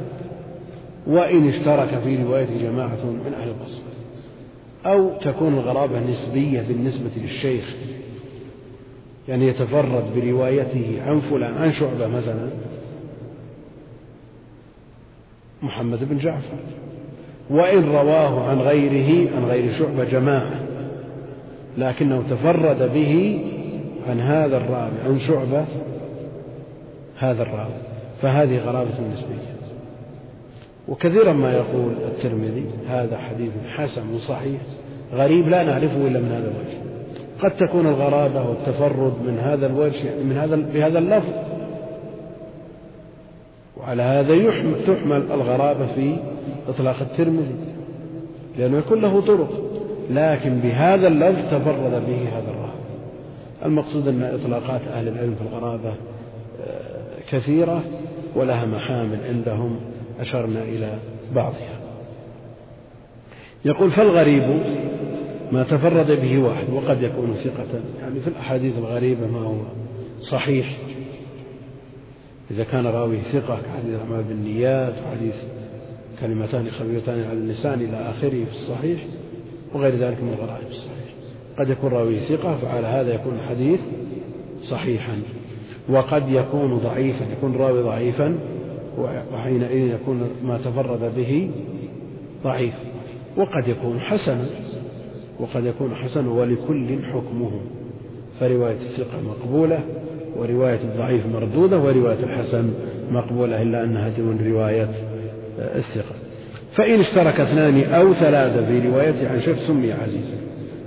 وإن 1.07 1.49
اشترك 1.49 1.99
في 1.99 2.23
رواية 2.23 2.49
جماعة 2.63 3.05
من 3.05 3.35
أهل 3.41 3.49
البصرة. 3.49 3.83
أو 4.87 5.11
تكون 5.19 5.55
الغرابة 5.55 6.01
نسبية 6.01 6.61
بالنسبة 6.69 7.11
للشيخ. 7.17 7.65
يعني 9.29 9.49
يتفرد 9.49 10.05
بروايته 10.17 11.03
عن 11.07 11.21
فلان 11.21 11.55
عن 11.55 11.73
شعبة 11.73 12.07
مثلا. 12.07 12.49
محمد 15.63 16.09
بن 16.09 16.19
جعفر. 16.19 16.59
وإن 17.51 17.85
رواه 17.85 18.49
عن 18.51 18.59
غيره 18.59 19.31
عن 19.37 19.45
غير 19.45 19.73
شعبة 19.73 20.05
جماعة. 20.05 20.61
لكنه 21.79 22.23
تفرد 22.31 22.95
به 22.95 23.41
عن 24.09 24.21
هذا 24.21 24.57
الراوي 24.57 25.01
عن 25.07 25.19
شعبة 25.19 25.65
هذا 27.19 27.43
الراوي 27.43 27.81
فهذه 28.23 28.59
غرابة 28.59 28.95
نسبية. 29.13 29.49
وكثيرا 30.89 31.33
ما 31.33 31.53
يقول 31.53 31.93
الترمذي 31.93 32.65
هذا 32.89 33.19
حديث 33.19 33.53
حسن 33.77 34.19
صحيح 34.19 34.61
غريب 35.15 35.49
لا 35.49 35.65
نعرفه 35.65 36.07
إلا 36.07 36.21
من 36.21 36.33
هذا 36.33 36.51
الوجه. 36.51 36.89
قد 37.41 37.51
تكون 37.51 37.87
الغرابة 37.87 38.49
والتفرد 38.49 39.13
من 39.27 39.39
هذا 39.39 39.67
الوجه 39.67 40.23
من 40.25 40.37
هذا 40.37 40.57
بهذا 40.57 40.99
اللفظ 40.99 41.48
وعلى 43.89 44.03
هذا 44.03 44.35
يحمل 44.35 44.85
تحمل 44.87 45.33
الغرابة 45.33 45.87
في 45.87 46.17
إطلاق 46.69 46.97
الترمذي 47.01 47.55
لأنه 48.59 48.79
يكون 48.79 49.01
له 49.01 49.21
طرق 49.21 49.49
لكن 50.11 50.59
بهذا 50.59 51.09
اللفظ 51.09 51.51
تفرد 51.51 52.07
به 52.07 52.29
هذا 52.29 52.51
الراوي 52.51 52.79
المقصود 53.65 54.09
أن 54.09 54.23
إطلاقات 54.23 54.81
أهل 54.93 55.09
العلم 55.09 55.35
في 55.35 55.43
الغرابة 55.43 55.89
آه، 55.89 57.21
كثيرة 57.31 57.83
ولها 58.37 58.67
محامل 58.67 59.19
عندهم 59.29 59.81
أشرنا 60.21 60.63
إلى 60.63 60.99
بعضها. 61.35 61.79
يقول 63.65 63.91
فالغريب 63.91 64.61
ما 65.53 65.63
تفرد 65.63 66.11
به 66.11 66.39
واحد 66.39 66.71
وقد 66.71 67.03
يكون 67.03 67.35
ثقة 67.35 67.81
يعني 68.01 68.21
في 68.21 68.29
الأحاديث 68.29 68.79
الغريبة 68.79 69.27
ما 69.27 69.41
هو 69.41 69.55
صحيح. 70.21 70.88
إذا 72.51 72.65
كان 72.65 72.87
راوي 72.87 73.21
ثقة 73.21 73.59
كحديث 73.67 73.95
الأعمال 73.95 74.25
بالنيات 74.25 74.95
وحديث 75.07 75.35
كلمتان 76.21 76.71
خفيفتان 76.71 77.25
على 77.25 77.33
اللسان 77.33 77.81
إلى 77.81 77.97
آخره 77.97 78.45
في 78.45 78.51
الصحيح 78.51 79.01
وغير 79.75 79.95
ذلك 79.95 80.23
من 80.23 80.33
الغرائب 80.39 80.67
الصحيح. 80.67 81.09
قد 81.59 81.69
يكون 81.69 81.93
راوي 81.93 82.21
ثقة 82.21 82.57
فعلى 82.57 82.87
هذا 82.87 83.15
يكون 83.15 83.35
الحديث 83.35 83.81
صحيحا. 84.63 85.23
وقد 85.89 86.29
يكون 86.29 86.79
ضعيفا 86.79 87.25
يكون 87.25 87.57
راوي 87.57 87.83
ضعيفا 87.83 88.39
وحينئذ 89.33 89.95
يكون 89.95 90.31
ما 90.43 90.59
تفرد 90.59 91.15
به 91.17 91.51
ضعيف. 92.45 92.75
وقد 93.37 93.69
يكون 93.69 94.01
حسنا 94.01 94.47
وقد 95.41 95.65
يكون 95.65 95.95
حسنا 95.95 96.31
ولكل 96.31 97.05
حكمه. 97.05 97.61
فرواية 98.41 98.77
الثقة 98.77 99.21
مقبولة. 99.21 99.81
ورواية 100.37 100.81
الضعيف 100.81 101.27
مردودة 101.27 101.79
ورواية 101.79 102.25
الحسن 102.25 102.71
مقبولة 103.11 103.63
إلا 103.63 103.85
أنها 103.85 104.09
من 104.19 104.53
رواية 104.53 104.89
الثقة. 105.59 106.15
فإن 106.73 107.01
اشترك 107.01 107.41
اثنان 107.41 107.85
أو 107.85 108.13
ثلاثة 108.13 108.67
في 108.67 108.89
روايته 108.89 109.31
عن 109.31 109.41
شيخ 109.41 109.59
سمي 109.59 109.93
عزيزا. 109.93 110.37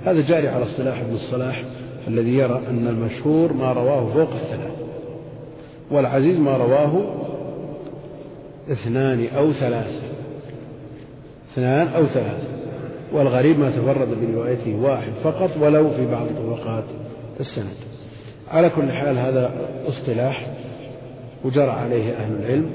هذا 0.04 0.20
جاري 0.20 0.48
على 0.48 0.64
اصطلاح 0.64 1.00
ابن 1.00 1.14
الصلاح 1.14 1.64
الذي 2.08 2.34
يرى 2.34 2.62
أن 2.70 2.88
المشهور 2.88 3.52
ما 3.52 3.72
رواه 3.72 4.06
فوق 4.06 4.30
الثلاث. 4.32 4.72
والعزيز 5.90 6.38
ما 6.38 6.56
رواه 6.56 7.02
اثنان 8.72 9.26
أو 9.36 9.52
ثلاث 9.52 10.02
اثنان 11.52 11.88
أو 11.88 12.06
ثلاث 12.06 12.38
والغريب 13.12 13.58
ما 13.58 13.70
تفرد 13.70 14.08
بروايته 14.22 14.74
واحد 14.74 15.12
فقط 15.24 15.50
ولو 15.60 15.90
في 15.90 16.06
بعض 16.06 16.26
طبقات 16.36 16.84
السند. 17.40 17.76
على 18.52 18.70
كل 18.70 18.92
حال 18.92 19.18
هذا 19.18 19.50
اصطلاح 19.88 20.46
وجرى 21.44 21.70
عليه 21.70 22.14
أهل 22.16 22.32
العلم 22.32 22.70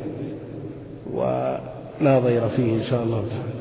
ولا 1.13 2.19
ضير 2.19 2.47
فيه 2.47 2.73
إن 2.73 2.83
شاء 2.83 3.03
الله 3.03 3.23
تعالى. 3.29 3.57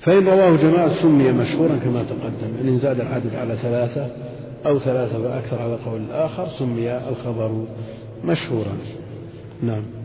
فإن 0.00 0.28
رواه 0.28 0.56
جماعة 0.56 1.02
سمي 1.02 1.32
مشهورا 1.32 1.76
كما 1.84 2.02
تقدم 2.02 2.56
يعني 2.56 2.68
إن 2.68 2.78
زاد 2.78 3.00
العدد 3.00 3.34
على 3.34 3.56
ثلاثة 3.56 4.08
أو 4.66 4.78
ثلاثة 4.78 5.22
فأكثر 5.22 5.62
على 5.62 5.76
قول 5.86 6.00
الآخر 6.00 6.48
سمي 6.58 6.98
الخبر 7.08 7.64
مشهورا. 8.24 8.76
نعم. 9.62 10.03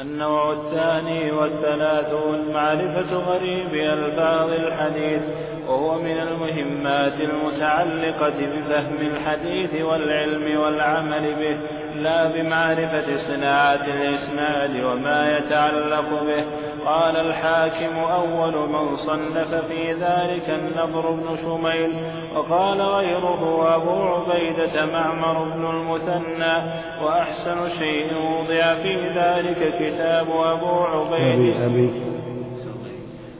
النوع 0.00 0.52
الثاني 0.52 1.30
والثلاثون 1.32 2.52
معرفة 2.52 3.14
غريب 3.16 3.74
ألفاظ 3.74 4.50
الحديث 4.50 5.22
وهو 5.68 5.98
من 5.98 6.18
المهمات 6.18 7.20
المتعلقة 7.20 8.38
بفهم 8.46 8.96
الحديث 9.00 9.82
والعلم 9.82 10.60
والعمل 10.60 11.34
به. 11.34 11.83
لا 11.94 12.28
بمعرفة 12.28 13.16
صناعة 13.16 13.86
الإسناد 13.86 14.84
وما 14.84 15.38
يتعلق 15.38 16.22
به. 16.22 16.44
قال 16.86 17.16
الحاكم 17.16 17.96
أول 17.98 18.68
من 18.68 18.96
صنف 18.96 19.54
في 19.54 19.92
ذلك 19.92 20.50
النضر 20.50 21.10
بن 21.10 21.36
شميل 21.36 21.92
وقال 22.36 22.82
غيره 22.82 23.74
أبو 23.76 24.02
عبيدة 24.02 24.86
معمر 24.86 25.44
بن 25.44 25.66
المثنى. 25.66 26.56
وأحسن 27.02 27.68
شيء 27.78 28.14
وضع 28.14 28.74
في 28.74 29.08
ذلك 29.18 29.74
كتاب 29.78 30.26
أبو 30.30 30.80
عبيدة. 30.84 31.90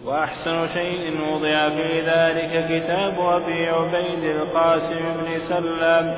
وأحسن 0.07 0.67
شيء 0.67 1.13
وضع 1.33 1.69
في 1.69 2.01
ذلك 2.01 2.67
كتاب 2.69 3.21
أبي 3.21 3.69
عبيد 3.69 4.25
القاسم 4.25 5.01
بن 5.21 5.39
سلام. 5.39 6.15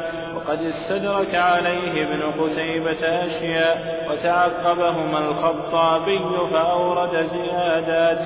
وقد 0.46 0.62
استدرك 0.62 1.34
عليه 1.34 1.92
ابن 2.06 2.42
قتيبة 2.42 3.24
أشياء 3.24 4.06
وتعقبهما 4.10 5.18
الخطابي 5.18 6.50
فأورد 6.52 7.22
زيادات. 7.22 8.20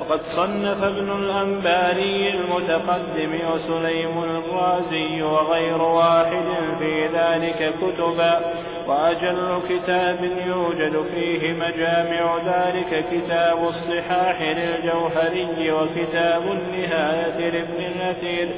وقد 0.00 0.20
صنف 0.20 0.84
ابن 0.84 1.12
الأنباري 1.12 2.30
المتقدم 2.30 3.50
وسليم 3.52 4.24
الرازي 4.24 5.22
وغير 5.22 5.82
واحد 5.82 6.44
في 6.78 7.06
ذلك 7.06 7.74
كتبا. 7.80 8.40
وأجل 8.88 9.62
كتاب 9.68 10.24
يوجد 10.46 11.02
فيه 11.02 11.52
مجامع 11.52 12.36
ذلك 12.36 13.04
كتاب 13.12 13.64
الصحاح 13.68 14.42
للجوهري 14.42 15.72
وكتاب 15.72 16.42
النهاية 16.42 17.50
لابن 17.50 17.84
الأثير 17.84 18.48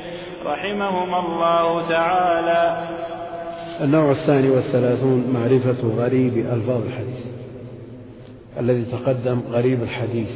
رحمهما 0.47 1.19
الله 1.19 1.89
تعالى. 1.89 2.89
النوع 3.81 4.11
الثاني 4.11 4.51
والثلاثون 4.51 5.25
معرفة 5.35 5.89
غريب 5.89 6.37
ألفاظ 6.37 6.83
الحديث 6.83 7.27
الذي 8.61 8.85
تقدم 8.85 9.41
غريب 9.51 9.83
الحديث 9.83 10.31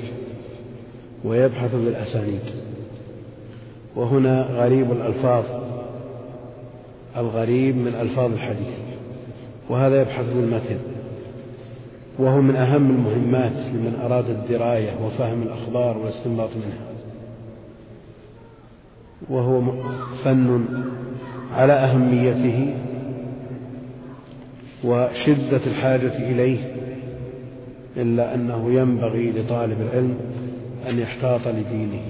ويبحث 1.25 1.75
بالأسانيد 1.75 2.43
وهنا 3.97 4.43
غريب 4.43 4.93
الألفاظ 4.93 5.45
الغريب 7.17 7.77
من 7.77 7.95
ألفاظ 7.95 8.33
الحديث. 8.33 8.88
وهذا 9.69 10.01
يبحث 10.01 10.27
بالمتن 10.35 10.79
وهو 12.19 12.41
من 12.41 12.57
أهم 12.57 12.91
المهمات 12.91 13.53
لمن 13.53 14.01
أراد 14.05 14.31
الدراية 14.31 14.93
وفهم 15.05 15.43
الأخبار 15.43 15.99
والاستنباط 15.99 16.51
منها. 16.57 16.89
وهو 19.31 19.73
فن 20.25 20.65
على 21.53 21.73
أهميته 21.73 22.75
وشدة 24.85 25.61
الحاجة 25.67 26.17
إليه 26.17 26.59
إلا 27.97 28.35
أنه 28.35 28.73
ينبغي 28.73 29.31
لطالب 29.31 29.81
العلم 29.81 30.19
أن 30.89 30.99
يحتاط 30.99 31.49
لدينه 31.49 32.03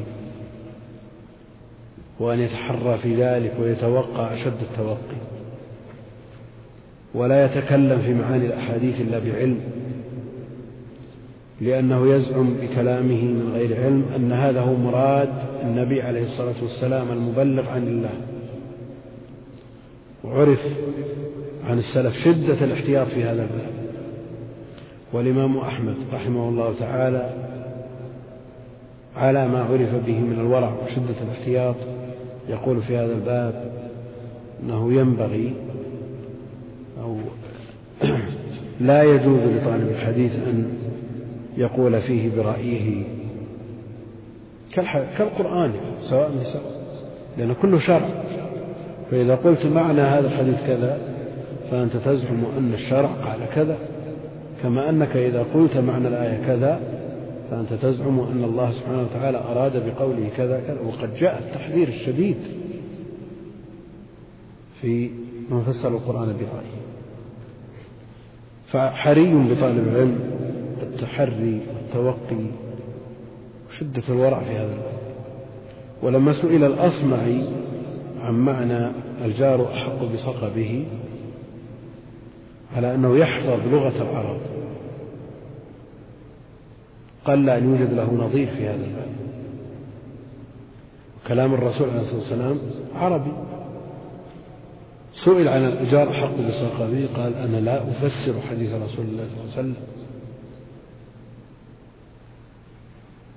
وأن 2.20 2.40
يتحرى 2.40 2.98
في 2.98 3.14
ذلك 3.14 3.52
ويتوقع 3.60 4.34
أشد 4.34 4.56
التوقي. 4.70 5.37
ولا 7.18 7.44
يتكلم 7.44 7.98
في 7.98 8.14
معاني 8.14 8.46
الأحاديث 8.46 9.00
إلا 9.00 9.18
بعلم 9.18 9.60
لأنه 11.60 12.14
يزعم 12.14 12.54
بكلامه 12.54 13.24
من 13.24 13.50
غير 13.54 13.84
علم 13.84 14.04
أن 14.16 14.32
هذا 14.32 14.60
هو 14.60 14.74
مراد 14.74 15.28
النبي 15.62 16.02
عليه 16.02 16.22
الصلاة 16.22 16.54
والسلام 16.62 17.12
المبلغ 17.12 17.68
عن 17.68 17.82
الله. 17.88 18.14
وعرف 20.24 20.60
عن 21.64 21.78
السلف 21.78 22.14
شدة 22.24 22.64
الاحتياط 22.64 23.06
في 23.06 23.24
هذا 23.24 23.42
الباب. 23.42 23.78
والإمام 25.12 25.58
أحمد 25.58 25.96
رحمه 26.12 26.48
الله 26.48 26.74
تعالى 26.78 27.34
على 29.16 29.48
ما 29.48 29.62
عرف 29.62 29.94
به 30.06 30.18
من 30.18 30.36
الورع 30.40 30.72
وشدة 30.84 31.22
الاحتياط 31.24 31.76
يقول 32.48 32.82
في 32.82 32.96
هذا 32.96 33.12
الباب 33.12 33.72
أنه 34.62 34.92
ينبغي 34.92 35.54
لا 38.80 39.02
يجوز 39.02 39.40
لطالب 39.40 39.88
الحديث 39.88 40.32
أن 40.34 40.72
يقول 41.56 42.00
فيه 42.00 42.30
برأيه 42.36 43.04
كالقرآن 45.18 45.72
سواء 46.02 46.30
سواء 46.42 46.78
لأن 47.38 47.54
كله 47.62 47.78
شرع. 47.78 48.08
فإذا 49.10 49.34
قلت 49.34 49.66
معنى 49.66 50.00
هذا 50.00 50.28
الحديث 50.28 50.66
كذا 50.66 50.98
فأنت 51.70 51.96
تزعم 51.96 52.44
أن 52.58 52.74
الشرع 52.74 53.08
قال 53.08 53.38
كذا. 53.54 53.76
كما 54.62 54.88
أنك 54.88 55.16
إذا 55.16 55.46
قلت 55.54 55.76
معنى 55.76 56.08
الآية 56.08 56.46
كذا 56.46 56.80
فأنت 57.50 57.72
تزعم 57.72 58.20
أن 58.20 58.44
الله 58.44 58.72
سبحانه 58.72 59.02
وتعالى 59.02 59.38
أراد 59.38 59.86
بقوله 59.86 60.28
كذا 60.36 60.60
كذا. 60.66 60.80
وقد 60.80 61.14
جاء 61.14 61.38
التحذير 61.38 61.88
الشديد 61.88 62.36
في 64.80 65.10
من 65.50 65.62
فسر 65.62 65.88
القرآن 65.88 66.26
برأيه. 66.26 66.87
فحري 68.72 69.34
بطالب 69.50 69.88
العلم 69.88 70.20
التحري 70.82 71.60
والتوقي. 71.74 72.46
وشدة 73.70 74.02
الورع 74.08 74.40
في 74.40 74.50
هذا. 74.50 74.82
ولما 76.02 76.32
سئل 76.42 76.64
الأصمعي 76.64 77.48
عن 78.20 78.34
معنى 78.34 78.92
الجار 79.24 79.72
أحق 79.72 80.04
بصقبه 80.04 80.86
على 82.76 82.94
أنه 82.94 83.16
يحفظ 83.16 83.74
لغة 83.74 84.02
العرب. 84.02 84.40
قل 87.24 87.50
أن 87.50 87.70
يوجد 87.70 87.92
له 87.92 88.14
نظير 88.14 88.46
في 88.46 88.64
هذا 88.64 88.84
الباب. 88.84 89.08
كلام 91.28 91.54
الرسول 91.54 91.90
عليه 91.90 92.00
الصلاة 92.00 92.18
والسلام 92.18 92.58
عربي. 92.94 93.32
سئل 95.24 95.48
عن 95.48 95.64
الإجار 95.64 96.12
حق 96.12 96.36
بصقبه 96.48 97.08
قال 97.16 97.34
أنا 97.34 97.56
لا 97.56 97.82
أفسر 97.90 98.40
حديث 98.40 98.72
رسول 98.74 99.04
الله 99.04 99.24
صلى 99.28 99.42
الله 99.42 99.52
عليه 99.56 99.60
وسلم. 99.60 99.74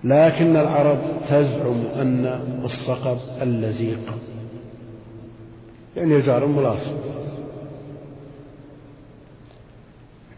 لكن 0.03 0.55
العرب 0.55 0.99
تزعم 1.29 1.83
أن 1.95 2.25
الصقب 2.63 3.17
اللزيق 3.41 4.13
يعني 5.95 6.21
جار 6.21 6.45
ملاصق. 6.45 6.97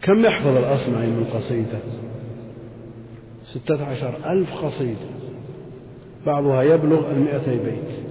كم 0.02 0.24
يحفظ 0.24 0.56
الأصمعي 0.56 1.06
من 1.06 1.24
قصيدة؟ 1.24 1.78
ستة 3.44 3.84
عشر 3.84 4.32
ألف 4.32 4.54
قصيدة. 4.64 5.08
بعضها 6.26 6.62
يبلغ 6.62 7.10
المئتي 7.10 7.56
بيت. 7.56 8.03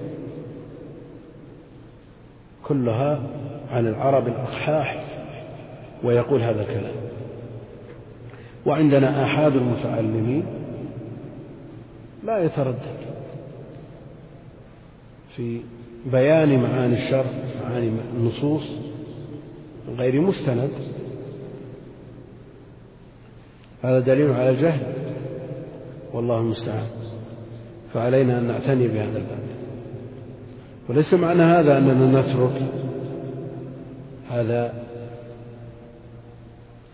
كلها 2.68 3.22
عن 3.70 3.86
العرب 3.86 4.28
الأقحاح 4.28 5.06
ويقول 6.04 6.42
هذا 6.42 6.62
الكلام. 6.62 6.94
وعندنا 8.66 9.24
آحاد 9.24 9.56
المتعلمين 9.56 10.44
لا 12.24 12.38
يتردد 12.38 12.78
في 15.36 15.60
بيان 16.12 16.62
معاني 16.62 16.94
الشرع 16.94 17.24
معاني 17.64 17.92
النصوص 18.16 18.78
غير 19.88 20.20
مستند. 20.20 20.70
هذا 23.82 24.00
دليل 24.00 24.30
على 24.30 24.50
الجهل 24.50 24.86
والله 26.12 26.38
المستعان. 26.38 26.86
فعلينا 27.94 28.38
أن 28.38 28.44
نعتني 28.44 28.88
بهذا 28.88 29.18
الباب. 29.18 29.43
وليس 30.88 31.14
معنى 31.14 31.42
هذا 31.42 31.78
أننا 31.78 32.20
نترك 32.20 32.62
هذا 34.30 34.72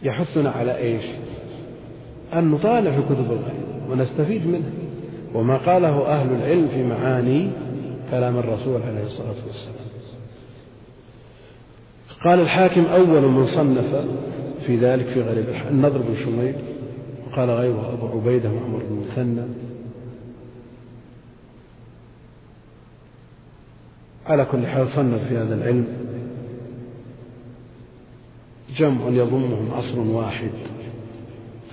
يحثنا 0.03 0.51
على 0.51 0.77
إيش؟ 0.77 1.05
أن 2.35 2.51
نطالع 2.51 2.91
في 2.91 3.03
كتب 3.03 3.33
الغيب 3.33 3.91
ونستفيد 3.91 4.47
منها 4.47 4.71
وما 5.35 5.57
قاله 5.57 6.07
أهل 6.07 6.33
العلم 6.33 6.69
في 6.69 6.85
معاني 6.85 7.51
كلام 8.11 8.39
الرسول 8.39 8.83
عليه 8.83 9.03
الصلاة 9.03 9.35
والسلام. 9.47 9.75
قال 12.25 12.41
الحاكم 12.41 12.85
أول 12.85 13.23
من 13.23 13.47
صنف 13.47 14.07
في 14.67 14.77
ذلك 14.77 15.07
في 15.07 15.23
غريب 15.23 15.45
النضر 15.71 15.99
بن 15.99 16.15
شميل 16.25 16.55
وقال 17.27 17.51
غيره 17.51 17.93
أبو 17.93 18.07
عبيدة 18.07 18.51
وعمر 18.51 18.83
بن 18.91 19.05
مثنى. 19.07 19.43
على 24.31 24.45
كل 24.45 24.67
حال 24.67 24.89
صنف 24.89 25.29
في 25.29 25.37
هذا 25.37 25.55
العلم 25.55 25.87
جمع 28.77 29.09
يضمهم 29.09 29.73
عصر 29.73 29.99
واحد 29.99 30.51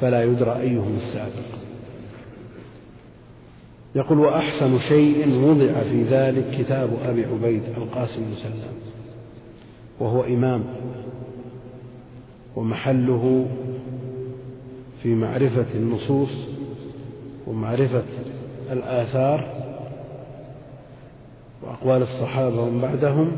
فلا 0.01 0.23
يدرى 0.23 0.59
أيهم 0.59 0.95
السابق. 0.95 1.57
يقول 3.95 4.19
وأحسن 4.19 4.79
شيء 4.79 5.43
وضع 5.43 5.83
في 5.83 6.03
ذلك 6.03 6.57
كتاب 6.59 6.89
أبي 7.05 7.25
عبيد 7.25 7.61
القاسم 7.77 8.21
بن 8.21 8.35
سلام 8.35 8.73
وهو 9.99 10.23
إمام 10.23 10.63
ومحله 12.55 13.47
في 15.03 15.15
معرفة 15.15 15.65
النصوص 15.75 16.31
ومعرفة 17.47 18.03
الآثار 18.71 19.56
وأقوال 21.63 22.01
الصحابة 22.01 22.61
ومن 22.61 22.81
بعدهم 22.81 23.31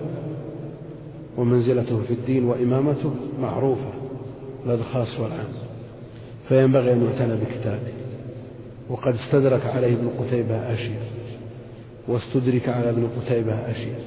ومنزلته 1.37 2.01
في 2.07 2.13
الدين 2.13 2.45
وإمامته 2.45 3.11
معروفة 3.41 3.89
لدى 4.65 4.81
الخاص 4.81 5.19
والعام. 5.19 5.47
فينبغي 6.47 6.93
أن 6.93 7.05
يعتنى 7.05 7.35
بكتابه 7.35 7.93
وقد 8.89 9.13
استدرك 9.13 9.65
عليه 9.65 9.93
ابن 9.93 10.09
قتيبة 10.19 10.73
أشياء. 10.73 11.01
واستدرك 12.07 12.69
على 12.69 12.89
ابن 12.89 13.07
قتيبة 13.21 13.53
أشياء. 13.53 14.01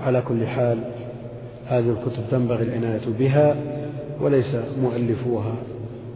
على 0.00 0.22
كل 0.22 0.46
حال 0.46 0.78
هذه 1.66 1.90
الكتب 1.90 2.22
تنبغي 2.30 2.62
العناية 2.62 3.06
بها 3.18 3.56
وليس 4.20 4.56
مؤلفوها 4.82 5.54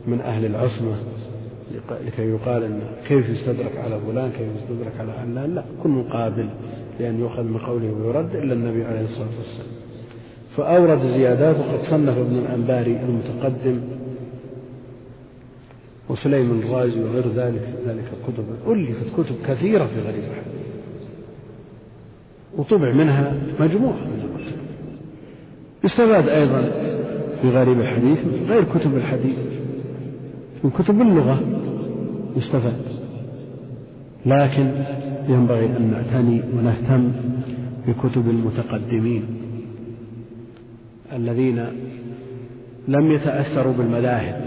من 0.07 0.21
أهل 0.21 0.45
العصمة 0.45 0.97
لكي 2.07 2.23
يقال 2.23 2.63
أن 2.63 2.81
كيف 3.09 3.29
يستدرك 3.29 3.77
على 3.77 3.99
فلان 4.07 4.31
كيف 4.31 4.49
يستدرك 4.63 4.93
على 5.01 5.13
علان 5.13 5.55
لا 5.55 5.65
كل 5.83 5.89
مقابل. 5.89 6.49
لأن 7.01 7.21
يؤخذ 7.21 7.43
من 7.43 7.59
قوله 7.59 7.93
ويرد 7.93 8.37
إلا 8.37 8.55
النبي 8.55 8.85
عليه 8.85 9.05
الصلاة 9.05 9.29
والسلام. 9.39 9.73
فأورد 10.57 11.01
زيادات 11.01 11.57
وقد 11.57 11.83
صنف 11.83 12.19
ابن 12.19 12.37
الأنباري 12.39 13.01
المتقدم 13.01 13.81
وسليم 16.09 16.61
الرازي 16.61 17.01
وغير 17.01 17.29
ذلك 17.29 17.69
ذلك 17.87 18.05
كتب 18.27 18.45
ألفت 18.73 19.21
كتب 19.21 19.35
كثيرة 19.47 19.85
في 19.85 20.01
غريب 20.01 20.23
الحديث. 20.31 20.73
وطبع 22.59 22.93
منها 22.93 23.35
مجموعة 23.61 23.97
من 23.97 24.23
الكتب. 24.25 24.57
يستفاد 25.85 26.29
أيضا 26.29 26.63
في 27.43 27.51
غريب 27.51 27.81
الحديث 27.81 28.27
غير 28.49 28.65
كتب 28.65 28.97
الحديث 28.97 29.39
من 30.65 30.71
كتب 30.71 31.01
اللغة 31.01 31.41
يستفاد. 32.37 32.83
لكن 34.27 34.73
ينبغي 35.29 35.67
أن 35.67 35.91
نعتني 35.91 36.43
ونهتم 36.57 37.13
بكتب 37.89 38.31
المتقدمين 38.31 39.25
الذين 41.13 41.67
لم 42.89 43.13
يتأثروا 43.13 43.73
بالمذاهب 43.73 44.41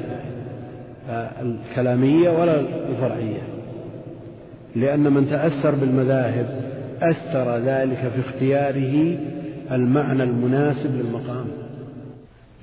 الكلامية 1.42 2.30
ولا 2.30 2.60
الفرعية 2.90 3.42
لأن 4.76 5.14
من 5.14 5.30
تأثر 5.30 5.76
بالمذاهب 5.76 6.46
أثر 7.02 7.58
ذلك 7.58 8.12
في 8.16 8.20
اختياره 8.20 9.18
المعنى 9.72 10.24
المناسب 10.24 10.96
للمقام 10.96 11.46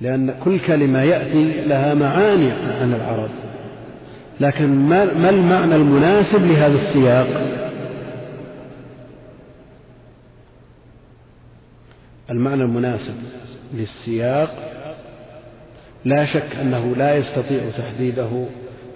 لأن 0.01 0.33
كل 0.43 0.59
كلمة 0.59 1.01
يأتي 1.01 1.67
لها 1.67 1.93
معاني 1.93 2.51
عن 2.81 2.93
العرب 2.93 3.29
لكن 4.39 4.67
ما 4.89 5.29
المعنى 5.29 5.75
المناسب 5.75 6.45
لهذا 6.45 6.75
السياق؟ 6.75 7.27
المعنى 12.33 12.63
المناسب 12.63 13.15
للسياق 13.73 14.73
لا 16.05 16.25
شك 16.25 16.55
أنه 16.61 16.95
لا 16.95 17.15
يستطيع 17.15 17.69
تحديده 17.77 18.45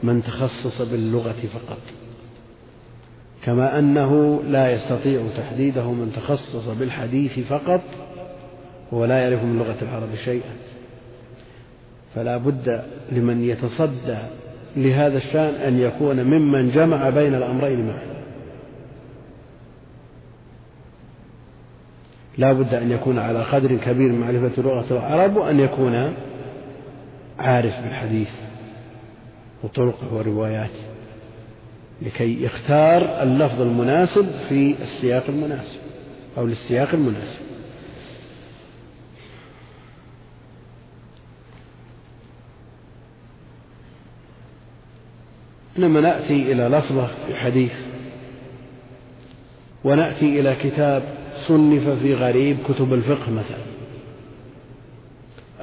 من 0.04 0.24
تخصص 0.24 0.82
باللغة 0.82 1.36
فقط. 1.54 1.80
كما 3.44 3.80
أنه 3.80 4.44
لا 4.44 4.72
يستطيع 4.72 5.22
تحديده 5.38 5.92
من 5.92 6.12
تخصص 6.16 6.68
بالحديث 6.68 7.40
فقط 7.40 7.82
ولا 8.92 9.20
يعرف 9.20 9.44
من 9.44 9.60
لغة 9.60 9.78
العرب 9.82 10.16
شيئا. 10.26 10.54
فلا 12.16 12.38
بد 12.38 12.84
لمن 13.12 13.44
يتصدى 13.44 14.18
لهذا 14.76 15.18
الشأن 15.18 15.54
أن 15.56 15.80
يكون 15.80 16.24
ممن 16.24 16.72
جمع 16.72 17.10
بين 17.10 17.36
الأمرين 17.36 17.88
معا. 17.88 18.17
لا 22.38 22.54
بد 22.54 22.74
أن 22.74 22.92
يكون 22.92 23.20
على 23.20 23.44
قدر 23.44 23.76
كبير 23.76 24.12
من 24.12 24.20
معرفة 24.20 24.62
لغة 24.62 24.86
العرب 24.92 25.38
وأن 25.38 25.60
يكون 25.60 26.14
عارف 27.40 27.82
بالحديث 27.82 28.32
وطرقه 29.64 30.14
ورواياته 30.14 30.84
لكي 32.02 32.44
يختار 32.44 33.24
اللفظ 33.24 33.62
المناسب 33.62 34.26
في 34.50 34.76
السياق 34.82 35.24
المناسب 35.30 35.80
أو 36.38 36.46
للسياق 36.46 36.90
المناسب. 36.94 37.40
لما 45.78 46.02
نأتي 46.02 46.52
إلى 46.52 46.64
لفظة 46.68 47.08
في 47.28 47.36
حديث 47.36 47.74
ونأتي 49.84 50.40
إلى 50.40 50.56
كتاب 50.56 51.04
صنف 51.38 51.90
في 51.90 52.14
غريب 52.14 52.58
كتب 52.68 52.94
الفقه 52.94 53.32
مثلا. 53.32 53.58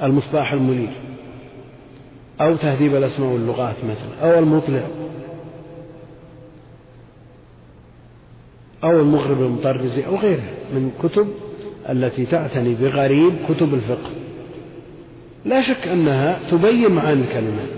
المصباح 0.03 0.53
المنير 0.53 0.91
أو 2.41 2.55
تهذيب 2.55 2.95
الأسماء 2.95 3.29
واللغات 3.29 3.75
مثلا. 3.83 4.33
أو 4.33 4.39
المطلع 4.39 4.87
أو 8.83 8.99
المغرب 8.99 9.41
المطرزي 9.41 10.05
أو 10.05 10.15
غيرها 10.15 10.53
من 10.73 10.91
كتب 11.03 11.27
التي 11.89 12.25
تعتني 12.25 12.73
بغريب 12.73 13.33
كتب 13.49 13.73
الفقه. 13.73 14.09
لا 15.45 15.61
شك 15.61 15.87
أنها 15.87 16.39
تبين 16.49 16.91
معاني 16.91 17.21
الكلمات 17.21 17.69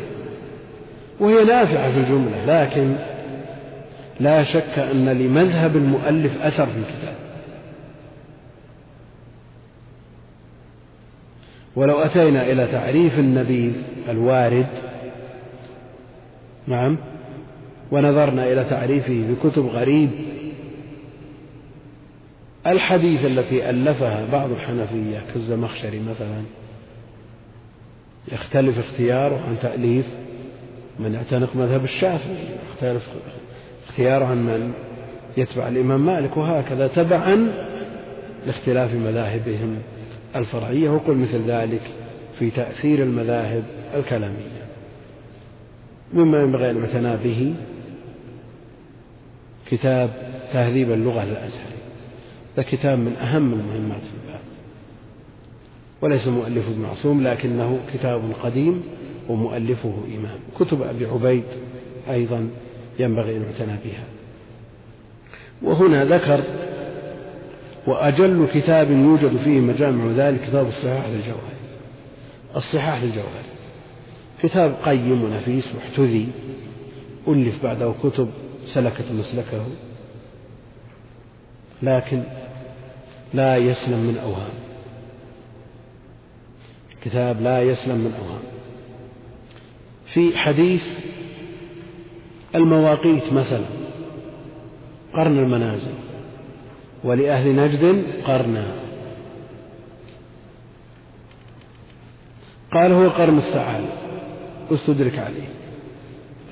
وهي 1.19 1.43
نافعة 1.43 1.91
في 1.91 1.97
الجملة 1.97 2.45
لكن 2.47 2.95
لا 4.19 4.43
شك 4.43 4.79
أن 4.79 5.09
لمذهب 5.09 5.75
المؤلف 5.75 6.41
أثر 6.41 6.65
في 6.65 6.77
الكتاب. 6.77 7.16
ولو 11.77 11.99
أتينا 11.99 12.51
إلى 12.51 12.67
تعريف 12.67 13.19
النبيذ 13.19 13.73
الوارد 14.09 14.67
نعم 16.67 16.97
ونظرنا 17.91 18.51
إلى 18.51 18.63
تعريفه 18.63 19.23
بكتب 19.29 19.65
غريب 19.65 20.09
الحديث 22.67 23.25
التي 23.25 23.69
ألفها 23.69 24.25
بعض 24.31 24.51
الحنفية 24.51 25.23
كالزمخشري 25.33 25.99
مثلا 25.99 26.41
يختلف 28.31 28.79
اختياره 28.79 29.39
عن 29.47 29.55
تأليف 29.61 30.05
من 30.99 31.13
يعتنق 31.13 31.55
مذهب 31.55 31.83
الشافعي 31.83 32.37
يختلف 32.71 33.09
اختياره 33.87 34.25
عن 34.25 34.37
من 34.37 34.73
يتبع 35.37 35.67
الإمام 35.67 36.05
مالك 36.05 36.37
وهكذا 36.37 36.87
تبعا 36.87 37.51
لاختلاف 38.45 38.93
مذاهبهم. 38.93 39.77
الفرعية 40.37 40.89
وقل 40.89 41.15
مثل 41.17 41.41
ذلك 41.47 41.81
في 42.39 42.49
تأثير 42.49 43.03
المذاهب 43.03 43.63
الكلامية. 43.95 44.67
مما 46.13 46.41
ينبغي 46.41 46.69
أن 46.69 46.77
يعتنى 46.77 47.17
به 47.23 47.53
كتاب 49.69 50.09
تهذيب 50.53 50.91
اللغة 50.91 51.25
للأزهري 51.25 51.77
هذا 52.57 52.65
كتاب 52.65 52.99
من 52.99 53.15
أهم 53.15 53.53
المهمات 53.53 54.01
في 54.01 54.13
الباب. 54.23 54.41
وليس 56.01 56.27
مؤلفه 56.27 56.75
معصوم 56.75 57.27
لكنه 57.27 57.79
كتاب 57.93 58.21
قديم 58.43 58.83
ومؤلفه 59.29 60.03
إمام. 60.15 60.39
كتب 60.59 60.81
أبي 60.81 61.05
عبيد 61.05 61.43
أيضا 62.09 62.49
ينبغي 62.99 63.37
أن 63.37 63.41
يعتنى 63.41 63.77
بها. 63.85 64.03
وهنا 65.61 66.05
ذكر 66.05 66.43
وأجل 67.87 68.47
كتاب 68.53 68.91
يوجد 68.91 69.37
فيه 69.37 69.59
مجامع 69.59 70.11
ذلك 70.11 70.41
كتاب 70.41 70.67
الصحاح 70.67 71.05
للجوهري 71.07 71.57
الصحاح 72.55 73.03
للجوهري 73.03 73.47
كتاب 74.43 74.75
قيم 74.85 75.23
ونفيس 75.23 75.75
واحتذي 75.75 76.27
ألف 77.27 77.63
بعده 77.63 77.93
كتب 78.03 78.29
سلكت 78.65 79.11
مسلكه. 79.11 79.65
لكن 81.83 82.23
لا 83.33 83.57
يسلم 83.57 83.99
من 83.99 84.17
أوهام. 84.17 84.53
كتاب 87.01 87.41
لا 87.41 87.61
يسلم 87.61 87.97
من 87.97 88.13
أوهام. 88.19 88.41
في 90.05 90.37
حديث 90.37 90.87
المواقيت 92.55 93.33
مثلا 93.33 93.65
قرن 95.13 95.39
المنازل. 95.39 95.93
ولأهل 97.03 97.55
نجد 97.55 98.03
قرنا. 98.23 98.65
قال 102.73 102.91
هو 102.91 103.09
قرن 103.09 103.37
الثعالب 103.37 103.89
واستدرك 104.71 105.19
عليه. 105.19 105.47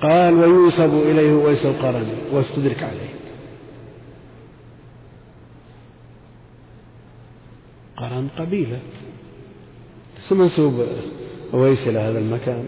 قال 0.02 0.34
ويوسب 0.34 0.94
إليه 0.94 1.34
ويس 1.34 1.66
القرن. 1.66 2.08
واستدرك 2.32 2.84
عليه. 2.84 3.10
قرن 7.98 8.28
قبيلة. 8.38 8.80
منسوب 10.32 10.88
أويس 11.54 11.88
إلى 11.88 12.00
هذا 12.00 12.20
المكان. 12.20 12.66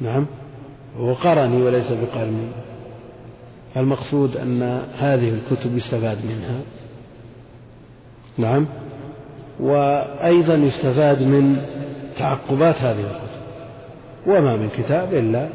نعم. 0.00 0.26
هو 0.96 1.14
قرني 1.14 1.62
وليس 1.62 1.92
بقرني. 1.92 2.67
المقصود 3.76 4.36
أن 4.36 4.82
هذه 4.98 5.28
الكتب 5.28 5.76
يستفاد 5.76 6.18
منها. 6.24 6.60
نعم. 8.38 8.66
وأيضا 9.60 10.54
يستفاد 10.54 11.22
من 11.22 11.56
تعقبات 12.18 12.74
هذه 12.74 13.00
الكتب. 13.00 13.38
وما 14.26 14.56
من 14.56 14.68
كتاب 14.68 15.14
إلا 15.14 15.48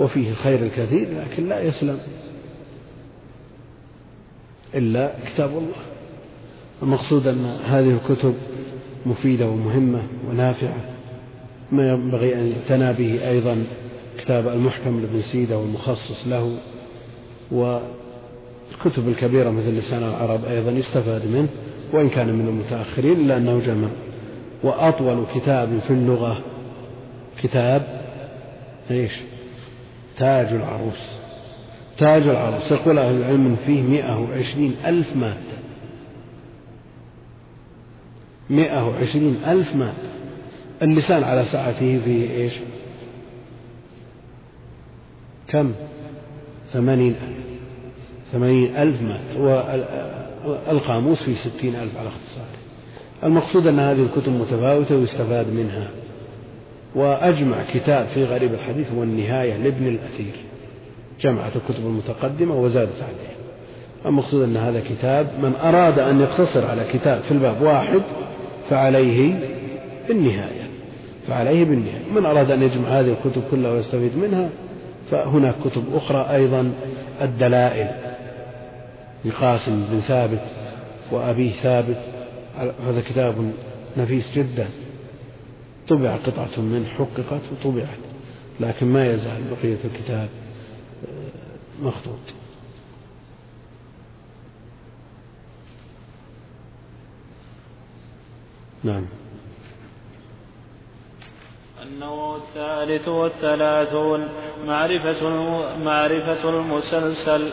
وفيه 0.00 0.30
الخير 0.30 0.62
الكثير 0.62 1.08
لكن 1.20 1.48
لا 1.48 1.62
يسلم 1.62 1.98
إلا 4.74 5.12
كتاب 5.26 5.50
الله. 5.50 5.82
المقصود 6.82 7.26
أن 7.26 7.44
هذه 7.64 7.90
الكتب 7.90 8.34
مفيدة 9.06 9.48
ومهمة 9.48 10.02
ونافعة. 10.30 10.80
ما 11.72 11.88
ينبغي 11.88 12.34
أن 12.34 12.52
يعتنى 12.52 12.92
به 12.92 13.28
أيضا 13.28 13.64
كتاب 14.18 14.48
المحكم 14.48 15.00
لابن 15.00 15.20
سيدة 15.20 15.58
والمخصص 15.58 16.26
له. 16.26 16.58
والكتب 17.50 19.08
الكبيرة 19.08 19.50
مثل 19.50 19.70
لسان 19.70 20.02
العرب 20.02 20.44
أيضا 20.44 20.70
يستفاد 20.70 21.26
منه 21.26 21.48
وإن 21.92 22.08
كان 22.08 22.34
من 22.34 22.48
المتأخرين 22.48 23.20
إلا 23.20 23.36
أنه 23.36 23.60
جمع. 23.60 23.88
وأطول 24.62 25.24
كتاب 25.34 25.78
في 25.78 25.90
اللغة 25.90 26.42
كتاب 27.42 27.82
إيش؟ 28.90 29.12
تاج 30.18 30.46
العروس. 30.46 31.18
تاج 31.98 32.22
العروس 32.22 32.72
يقول 32.72 32.98
أهل 32.98 33.16
العلم 33.16 33.56
فيه 33.66 33.82
مئة 33.82 34.20
وعشرين 34.20 34.76
ألف 34.86 35.16
مادة. 35.16 35.56
مئة 38.50 38.88
وعشرين 38.88 39.36
ألف 39.46 39.74
مادة. 39.74 40.16
اللسان 40.82 41.24
على 41.24 41.44
ساعته 41.44 41.98
فيه 42.04 42.30
إيش؟ 42.30 42.60
كم؟ 45.48 45.72
ثمانين 46.72 47.10
ألف. 47.12 47.46
ثمانين 48.32 48.76
ألف 48.76 49.02
مادة 49.02 49.86
والقاموس 50.46 51.22
فيه 51.22 51.34
ستين 51.34 51.74
ألف 51.74 51.98
على 51.98 52.08
اختصاره 52.08 52.46
المقصود 53.24 53.66
أن 53.66 53.78
هذه 53.78 54.02
الكتب 54.02 54.32
متفاوتة 54.32 54.96
ويستفاد 54.96 55.52
منها. 55.52 55.88
وأجمع 56.94 57.56
كتاب 57.74 58.06
في 58.06 58.24
غريب 58.24 58.54
الحديث 58.54 58.92
هو 58.92 59.02
النهاية 59.02 59.56
لابن 59.56 59.86
الأثير. 59.86 60.34
جمعت 61.20 61.56
الكتب 61.56 61.86
المتقدمة 61.86 62.60
وزادت 62.60 63.02
عليها. 63.02 63.36
المقصود 64.06 64.42
أن 64.42 64.56
هذا 64.56 64.80
كتاب 64.80 65.26
من 65.42 65.52
أراد 65.54 65.98
أن 65.98 66.20
يقتصر 66.20 66.66
على 66.66 66.84
كتاب 66.92 67.20
في 67.20 67.32
الباب 67.32 67.62
واحد 67.62 68.00
فعليه 68.70 69.38
بالنهاية. 70.08 70.70
فعليه 71.28 71.64
بالنهاية. 71.64 72.12
من 72.14 72.26
أراد 72.26 72.50
أن 72.50 72.62
يجمع 72.62 72.88
هذه 72.88 73.14
الكتب 73.24 73.42
كلها 73.50 73.70
ويستفيد 73.70 74.18
منها؟ 74.18 74.48
فهناك 75.10 75.54
كتب 75.64 75.84
أخرى 75.94 76.26
أيضا 76.34 76.72
الدلائل 77.22 77.90
لقاسم 79.24 79.84
بن 79.90 80.00
ثابت 80.00 80.42
وأبيه 81.10 81.52
ثابت. 81.52 81.98
هذا 82.86 83.00
كتاب 83.00 83.52
نفيس 83.96 84.32
جدا. 84.34 84.68
طبع 85.88 86.16
قطعة 86.16 86.60
منه 86.60 86.86
حققت 86.88 87.40
وطبعت 87.52 87.98
لكن 88.60 88.86
ما 88.86 89.12
يزال 89.12 89.42
بقية 89.50 89.78
الكتاب 89.84 90.28
مخطوط. 91.82 92.18
نعم. 98.84 99.04
النوع 101.92 102.36
الثالث 102.36 103.08
والثلاثون 103.08 104.28
معرفة 104.66 105.30
معرفة 105.84 106.48
المسلسل. 106.48 107.52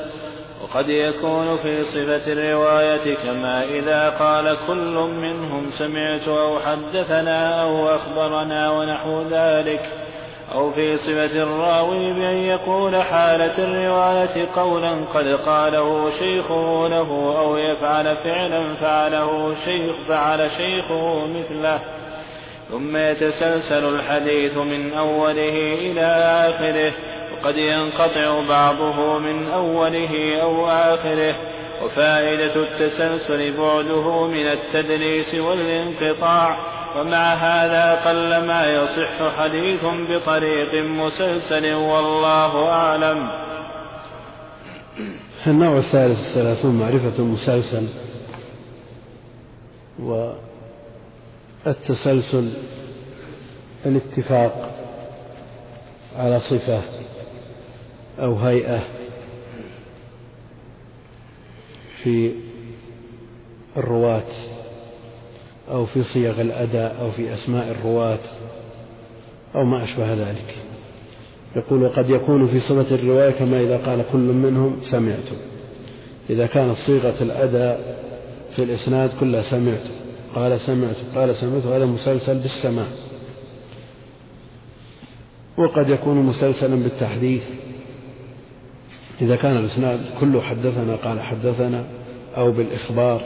وقد 0.64 0.90
يكون 0.90 1.58
في 1.58 1.82
صفة 1.82 2.34
الرواية 2.34 3.16
كما 3.16 3.64
إذا 3.64 4.10
قال 4.10 4.58
كل 4.68 4.96
منهم 5.22 5.66
سمعت 5.66 6.28
أو 6.28 6.60
حدثنا 6.60 7.64
أو 7.64 7.96
أخبرنا 7.96 8.72
ونحو 8.72 9.22
ذلك. 9.22 9.82
أو 10.52 10.72
في 10.72 10.98
صفة 10.98 11.44
الراوي 11.44 12.14
بأن 12.14 12.38
يقول 12.38 13.02
حالة 13.02 13.58
الرواية 13.58 14.48
قولا 14.56 15.06
قد 15.14 15.28
قاله 15.28 16.10
شيخه 16.10 16.88
له 16.88 17.38
أو 17.40 17.58
يفعل 17.58 18.16
فعلا 18.16 18.74
فعله 18.74 19.54
شيخ 19.54 19.96
فعل 20.08 20.50
شيخه 20.50 21.28
مثله. 21.28 22.03
ثم 22.74 22.98
يتسلسل 22.98 23.96
الحديث 23.96 24.58
من 24.58 24.94
أوله 24.94 25.58
إلى 25.74 26.06
آخره 26.50 26.94
وقد 27.34 27.58
ينقطع 27.58 28.48
بعضه 28.50 29.20
من 29.20 29.48
أوله 29.48 30.42
أو 30.42 30.68
آخره 30.68 31.36
وفائدة 31.84 32.56
التسلسل 32.56 33.58
بعده 33.58 34.28
من 34.28 34.48
التدليس 34.48 35.36
والانقطاع 35.36 36.58
ومع 36.98 37.34
هذا 37.34 38.10
قل 38.10 38.46
ما 38.46 38.66
يصح 38.66 39.38
حديث 39.38 39.86
بطريق 39.86 40.74
مسلسل 40.74 41.74
والله 41.74 42.70
أعلم. 42.70 43.30
النوع 45.48 45.78
الثالث 45.78 46.20
الثلاثون 46.20 46.80
معرفة 46.80 47.20
المسلسل 47.20 47.88
والتسلسل 51.66 52.50
الاتفاق 53.86 54.76
على 56.16 56.40
صفة 56.40 56.82
أو 58.20 58.36
هيئة 58.36 58.84
في 62.04 62.32
الرواة 63.78 64.24
أو 65.72 65.86
في 65.86 66.04
صيغ 66.04 66.42
الأداء 66.42 66.96
أو 67.02 67.12
في 67.12 67.34
أسماء 67.34 67.72
الرواة 67.72 68.20
أو 69.56 69.64
ما 69.64 69.84
أشبه 69.84 70.14
ذلك. 70.14 70.56
يقول 71.56 71.84
وقد 71.84 72.10
يكون 72.10 72.48
في 72.48 72.60
صفة 72.60 72.96
الرواية 72.96 73.32
كما 73.32 73.62
إذا 73.62 73.78
قال 73.78 74.04
كل 74.12 74.20
منهم 74.20 74.80
سمعت 74.84 75.30
إذا 76.30 76.46
كانت 76.46 76.76
صيغة 76.76 77.24
الأداء 77.24 78.00
في 78.56 78.64
الإسناد 78.64 79.12
كلها 79.20 79.42
سمعت 79.42 80.03
قال 80.36 80.60
سمعت 80.60 80.96
قال 81.16 81.36
سمعت 81.36 81.66
هذا 81.66 81.86
مسلسل 81.86 82.40
بالسماع. 82.40 82.88
وقد 85.58 85.90
يكون 85.90 86.18
مسلسلا 86.18 86.76
بالتحديث. 86.76 87.50
إذا 89.22 89.36
كان 89.36 89.58
الإسناد 89.58 90.00
كله 90.20 90.42
حدثنا 90.42 90.96
قال 90.96 91.22
حدثنا 91.22 91.84
أو 92.38 92.52
بالإخبار 92.52 93.22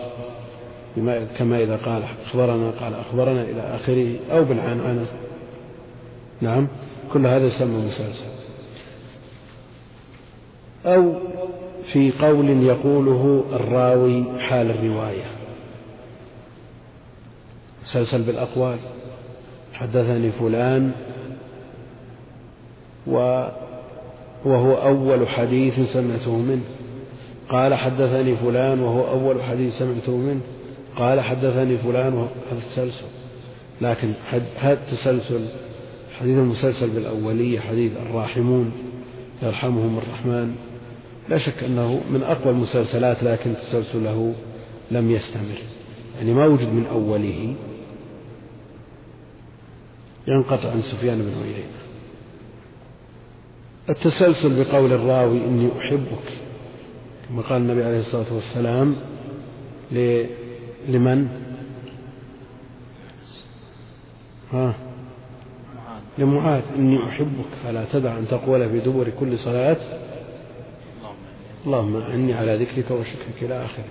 كما 1.38 1.64
إذا 1.64 1.76
قال 1.76 2.03
أخبرنا 2.26 2.72
قال 2.72 2.93
أخبرنا 2.93 3.41
إلى 3.41 3.62
آخره 3.76 4.16
أو 4.32 4.43
بالعنعنة 4.43 5.05
نعم 6.41 6.68
كل 7.14 7.28
هذا 7.28 7.47
يسمى 7.47 7.86
مسلسل. 7.86 8.26
أو 10.86 11.14
في 11.93 12.12
قول 12.12 12.49
يقوله 12.49 13.43
الراوي 13.53 14.24
حال 14.39 14.72
الرواية. 14.72 15.37
مسلسل 17.88 18.22
بالأقوال. 18.22 18.78
حدثني 19.74 20.32
فلان 20.32 20.92
وهو 24.46 24.74
أول 24.74 25.28
حديث 25.28 25.80
سمعته 25.80 26.38
منه. 26.38 26.62
قال 27.50 27.76
حدثني 27.76 28.36
فلان 28.36 28.80
وهو 28.80 29.10
أول 29.10 29.44
حديث 29.44 29.78
سمعته 29.78 30.18
منه. 30.18 30.42
قال 30.96 31.22
حدثني 31.22 31.78
فلان 31.78 32.28
هذا 32.52 32.60
التسلسل. 32.60 33.06
لكن 33.82 34.14
هذا 34.60 34.74
التسلسل 34.74 35.46
حديث 36.20 36.38
المسلسل 36.38 36.90
بالأولية 36.90 37.60
حديث 37.60 37.92
الراحمون 37.98 38.72
يرحمهم 39.44 39.98
الرحمن. 39.98 40.56
لا 41.30 41.38
شك 41.38 41.64
أنه 41.64 42.02
من 42.12 42.24
أقوى 42.24 42.54
المسلسلات 42.54 43.24
لكن 43.24 43.54
تسلسله 43.56 44.34
لم 44.92 45.12
يستمر. 45.12 45.58
يعني 46.20 46.34
ما 46.34 46.46
وجد 46.46 46.68
من 46.68 46.86
أوله 46.92 47.56
ينقطع 50.28 50.71
عن 50.71 50.82
سفيان 50.82 51.17
بن 51.17 51.43
عيينة. 51.43 51.67
التسلسل 53.89 54.63
بقول 54.63 54.93
الراوي 54.93 55.38
إني 55.38 55.69
أحبك 55.80 56.34
كما 57.30 57.41
قال 57.41 57.61
النبي 57.61 57.84
عليه 57.84 57.99
الصلاة 57.99 58.34
والسلام 58.34 58.95
لمن؟ 60.88 61.28
ها؟ 64.53 64.73
لمعاذ. 66.17 66.63
إني 66.75 67.03
أحبك 67.03 67.51
فلا 67.63 67.86
تدع 67.86 68.17
أن 68.17 68.28
تقول 68.28 68.69
في 68.69 68.80
دبر 68.80 69.09
كل 69.19 69.38
صلاة. 69.38 69.78
اللهم 71.65 71.95
أعني 71.95 72.34
على 72.34 72.55
ذكرك 72.55 72.91
وشكرك 72.91 73.36
إلى 73.41 73.65
آخره. 73.65 73.86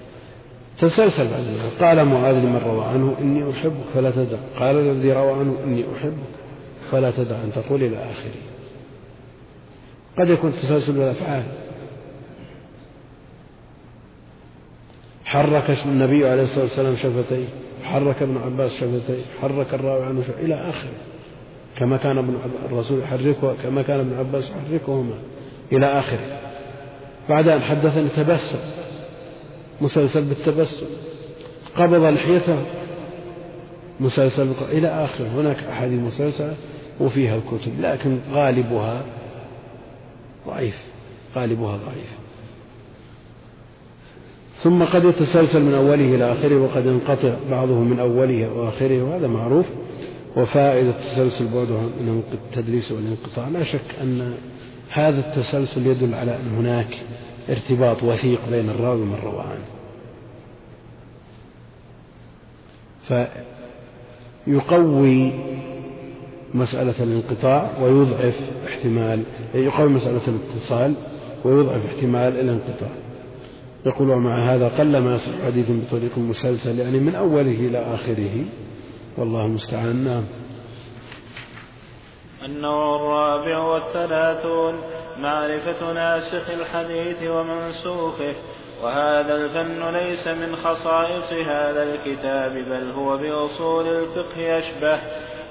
تسلسل 0.79 1.31
بعد 1.31 1.41
ذلك. 1.41 1.83
قال 1.83 2.05
معاذ 2.05 2.39
لمن 2.39 2.61
روى 2.67 2.85
عنه 2.85 3.17
إني 3.21 3.51
أحبك 3.51 3.85
فلا 3.95 4.11
تدع. 4.11 4.39
قال 4.59 4.77
الذي 4.77 5.13
روى 5.13 5.33
عنه 5.33 5.57
إني 5.65 5.85
أحبك 5.97 6.35
فلا 6.91 7.11
تدع. 7.11 7.37
أن 7.37 7.53
تقول 7.55 7.83
إلى 7.83 7.97
آخره. 7.97 8.41
قد 10.19 10.31
يكون 10.31 10.53
تسلسل 10.53 10.93
بالأفعال 10.93 11.43
حرك 15.25 15.77
النبي 15.87 16.29
عليه 16.29 16.43
الصلاة 16.43 16.65
والسلام 16.65 16.97
شفتيه. 16.97 17.47
حرك 17.85 18.23
ابن 18.23 18.37
عباس 18.37 18.73
شفتيه. 18.75 19.23
حرك 19.43 19.75
الراوي 19.75 20.05
عنه 20.05 20.23
شفتيه. 20.23 20.45
إلى 20.45 20.71
آخره. 20.71 20.97
كما 21.77 21.97
كان 21.97 22.19
ابن 22.19 22.39
الرسول 22.65 23.01
يحركه 23.01 23.57
كما 23.63 23.83
كان 23.83 24.01
ابن 24.01 24.19
عباس 24.19 24.51
يحركهما. 24.51 25.15
إلى 25.73 25.87
آخره. 25.87 26.39
بعد 27.29 27.49
أن 27.49 27.63
حدثني 27.63 28.09
تبسم. 28.09 28.86
مسلسل 29.81 30.25
بالتبسم. 30.25 30.87
قبض 31.77 32.05
لحيته 32.05 32.59
مسلسل 34.01 34.53
إلى 34.71 34.89
آخره 34.89 35.27
هناك 35.27 35.57
أحاديث 35.57 36.01
مسلسلة 36.01 36.55
وفيها 37.01 37.37
الكتب 37.37 37.81
لكن 37.81 38.19
غالبها 38.33 39.03
ضعيف. 40.47 40.79
غالبها 41.37 41.77
ضعيف. 41.77 42.19
ثم 44.57 44.85
قد 44.85 45.05
يتسلسل 45.05 45.63
من 45.63 45.75
أوله 45.75 46.15
إلى 46.15 46.33
آخره 46.33 46.57
وقد 46.63 46.87
ينقطع 46.87 47.35
بعضه 47.51 47.75
من 47.75 48.01
أوله 48.01 48.53
وآخره 48.53 49.03
وهذا 49.03 49.27
معروف. 49.27 49.67
وفائدة 50.37 50.91
التسلسل 50.91 51.45
بعدها 51.45 51.81
من 51.81 52.23
التدليس 52.33 52.93
والانقطاع. 52.93 53.49
لا 53.49 53.63
شك 53.63 53.95
أن 54.03 54.35
هذا 54.91 55.21
التسلسل 55.21 55.87
يدل 55.87 56.15
على 56.15 56.37
أن 56.37 56.57
هناك 56.59 56.99
ارتباط 57.49 58.03
وثيق 58.03 58.41
بين 58.51 58.71
الراوي 58.71 59.03
ومن 59.03 59.19
روى 59.25 59.41
عنه 59.41 59.67
فيقوي 64.47 65.33
مسألة 66.55 67.03
الانقطاع 67.03 67.71
ويضعف 67.83 68.51
احتمال 68.67 69.23
يقوي 69.55 69.89
مسألة 69.89 70.23
الاتصال 70.29 70.95
ويضعف 71.45 71.87
احتمال 71.87 72.41
الانقطاع. 72.41 72.91
يقول 73.87 74.11
ومع 74.11 74.55
هذا 74.55 74.69
قل 74.69 74.99
ما 74.99 75.15
يصح 75.15 75.33
حديث 75.47 75.71
بطريق 75.71 76.19
مسلسل 76.19 76.79
يعني 76.79 76.99
من 76.99 77.15
أوله 77.15 77.41
إلى 77.41 77.95
آخره. 77.95 78.45
والله 79.19 79.47
المستعان. 79.47 80.05
نعم. 80.05 80.25
النوع 82.45 82.97
الرابع 82.97 83.59
والثلاثون. 83.59 84.75
معرفة 85.19 85.93
ناسخ 85.93 86.51
الحديث 86.51 87.23
ومنسوخه 87.23 88.35
وهذا 88.83 89.35
الفن 89.35 89.91
ليس 89.91 90.29
من 90.29 90.57
خصائص 90.57 91.33
هذا 91.33 91.83
الكتاب 91.83 92.53
بل 92.53 92.91
هو 92.91 93.17
بأصول 93.17 93.89
الفقه 93.89 94.59
أشبه 94.59 94.99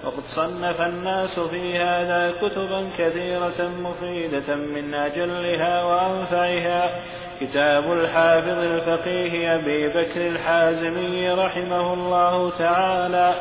وقد 0.06 0.24
صنف 0.24 0.82
الناس 0.82 1.40
في 1.40 1.78
هذا 1.78 2.32
كتبا 2.42 2.90
كثيرة 2.98 3.68
مفيدة 3.68 4.56
من 4.56 4.94
أجلها 4.94 5.84
وأنفعها. 5.84 7.02
كتاب 7.42 7.92
الحافظ 7.92 8.48
الفقيه 8.48 9.56
أبي 9.56 9.88
بكر 9.88 10.28
الحازمي 10.28 11.30
رحمه 11.30 11.94
الله 11.94 12.50
تعالى. 12.50 13.34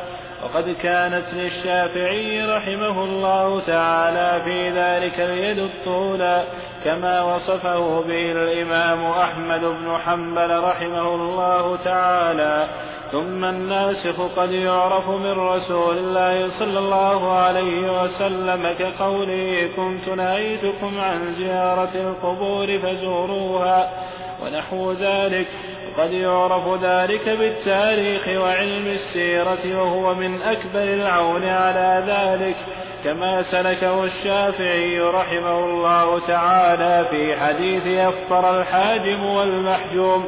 وقد 0.43 0.69
كانت 0.69 1.33
للشافعي 1.33 2.41
رحمه 2.41 3.03
الله 3.03 3.59
تعالى 3.59 4.43
في 4.43 4.69
ذلك 4.69 5.19
اليد 5.19 5.57
الطولى 5.57 6.47
كما 6.83 7.21
وصفه 7.21 8.01
به 8.01 8.31
الإمام 8.31 9.05
أحمد 9.05 9.61
بن 9.61 9.97
حنبل 9.97 10.59
رحمه 10.59 11.15
الله 11.15 11.77
تعالى. 11.77 12.69
ثم 13.11 13.45
الناسخ 13.45 14.39
قد 14.39 14.51
يعرف 14.51 15.09
من 15.09 15.39
رسول 15.39 15.97
الله 15.97 16.45
صلى 16.47 16.79
الله 16.79 17.31
عليه 17.31 18.01
وسلم 18.01 18.73
كقوله 18.73 19.75
كنت 19.75 20.09
نهيتكم 20.09 20.99
عن 20.99 21.25
زيارة 21.25 21.95
القبور 21.95 22.79
فزوروها 22.79 23.91
ونحو 24.43 24.91
ذلك. 24.91 25.47
وقد 25.97 26.11
يعرف 26.11 26.83
ذلك 26.83 27.29
بالتاريخ 27.29 28.27
وعلم 28.27 28.87
السيرة 28.87 29.81
وهو 29.81 30.13
من 30.13 30.41
أكبر 30.41 30.83
العون 30.83 31.45
على 31.45 32.03
ذلك. 32.07 32.55
كما 33.03 33.41
سلكه 33.41 34.03
الشافعي 34.03 34.99
رحمه 34.99 35.59
الله 35.59 36.27
تعالى 36.27 37.07
في 37.09 37.35
حديث 37.39 37.99
أفطر 37.99 38.59
الحاجم 38.59 39.23
والمحجوم. 39.23 40.25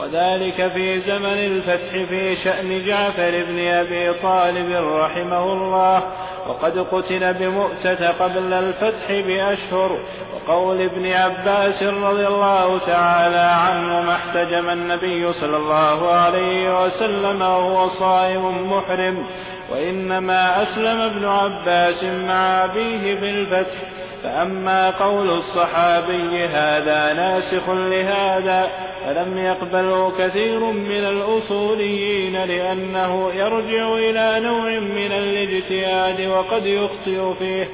وذلك 0.00 0.72
في 0.72 0.96
زمن 0.96 1.38
الفتح 1.38 2.08
في 2.08 2.32
شأن 2.32 2.78
جعفر 2.78 3.30
بن 3.30 3.66
أبي 3.66 4.12
طالب 4.22 4.72
رحمه 4.72 5.52
الله. 5.52 6.02
وقد 6.48 6.78
قتل 6.78 7.34
بمؤتة 7.34 8.10
قبل 8.10 8.52
الفتح 8.52 9.06
بأشهر. 9.10 9.98
وقول 10.34 10.82
ابن 10.82 11.12
عباس 11.12 11.82
رضي 11.82 12.26
الله 12.26 12.78
تعالى 12.78 13.50
عنه 13.66 14.00
ما 14.00 14.14
احتجم 14.14 14.70
النبي 14.70 15.32
صلى 15.32 15.56
الله 15.56 16.12
عليه 16.12 16.82
وسلم 16.82 17.42
وهو 17.42 17.86
صائم 17.86 18.72
محرم. 18.72 19.26
وإنما 19.72 20.62
أسلم 20.62 21.00
ابن 21.00 21.24
عباس 21.28 22.04
مع 22.04 22.64
أبيه 22.64 23.14
في 23.14 23.30
الفتح. 23.30 24.09
فأما 24.22 24.90
قول 24.90 25.30
الصحابي 25.30 26.44
هذا 26.44 27.12
ناسخ 27.12 27.70
لهذا 27.70 28.70
فلم 29.04 29.38
يقبله 29.38 30.10
كثير 30.10 30.60
من 30.70 31.04
الأصوليين 31.04 32.44
لأنه 32.44 33.30
يرجع 33.30 33.94
إلى 33.94 34.40
نوع 34.40 34.78
من 34.78 35.12
الاجتهاد 35.12 36.20
وقد 36.20 36.66
يخطئ 36.66 37.34
فيه 37.38 37.68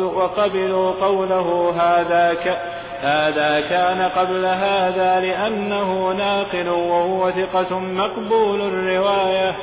وقبلوا 0.00 0.92
قوله 0.92 1.70
هذا 1.70 2.34
ك 2.34 2.48
هذا 3.00 3.60
كان 3.60 4.02
قبل 4.02 4.44
هذا 4.44 5.20
لأنه 5.20 6.12
ناقل 6.12 6.68
وهو 6.68 7.30
ثقة 7.30 7.78
مقبول 7.78 8.60
الرواية. 8.60 9.56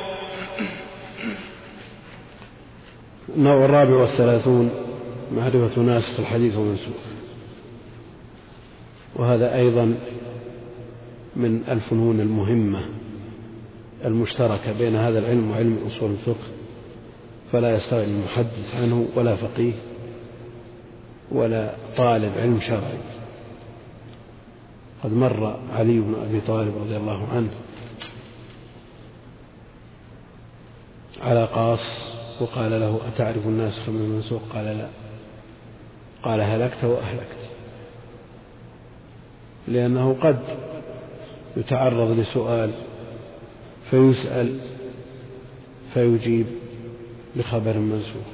النوع 3.36 3.64
الرابع 3.64 3.94
والثلاثون. 3.94 4.93
معرفة 5.32 5.82
ناسخ 5.82 6.20
الحديث 6.20 6.56
ومنسوخ 6.56 6.96
وهذا 9.16 9.54
أيضا 9.56 9.94
من 11.36 11.64
الفنون 11.68 12.20
المهمة 12.20 12.80
المشتركة 14.04 14.72
بين 14.72 14.96
هذا 14.96 15.18
العلم 15.18 15.50
وعلم 15.50 15.78
أصول 15.86 16.10
الفقه 16.10 16.48
فلا 17.52 17.74
يستغني 17.74 18.04
المحدث 18.04 18.74
عنه 18.82 19.06
ولا 19.16 19.36
فقيه 19.36 19.72
ولا 21.32 21.74
طالب 21.96 22.32
علم 22.38 22.60
شرعي. 22.60 22.98
قد 25.04 25.12
مر 25.12 25.60
علي 25.72 26.00
بن 26.00 26.14
أبي 26.28 26.40
طالب 26.40 26.76
رضي 26.76 26.96
الله 26.96 27.28
عنه 27.32 27.50
على 31.22 31.44
قاص 31.44 32.14
وقال 32.40 32.80
له 32.80 33.00
أتعرف 33.08 33.46
الناسخ 33.46 33.88
من 33.88 34.00
المنسوخ؟ 34.00 34.42
قال 34.52 34.64
لا. 34.64 35.03
قال 36.24 36.40
هلكت 36.40 36.84
وأهلكت. 36.84 37.44
لأنه 39.68 40.16
قد 40.20 40.38
يتعرض 41.56 42.18
لسؤال 42.18 42.70
فيسأل 43.90 44.58
فيجيب 45.94 46.46
بخبر 47.36 47.78
منسوخ 47.78 48.26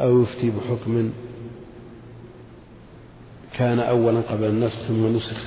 أو 0.00 0.22
يفتي 0.22 0.50
بحكم 0.50 1.12
كان 3.58 3.80
أولا 3.80 4.20
قبل 4.20 4.44
النسخ 4.44 4.78
ثم 4.88 5.16
نسخ. 5.16 5.44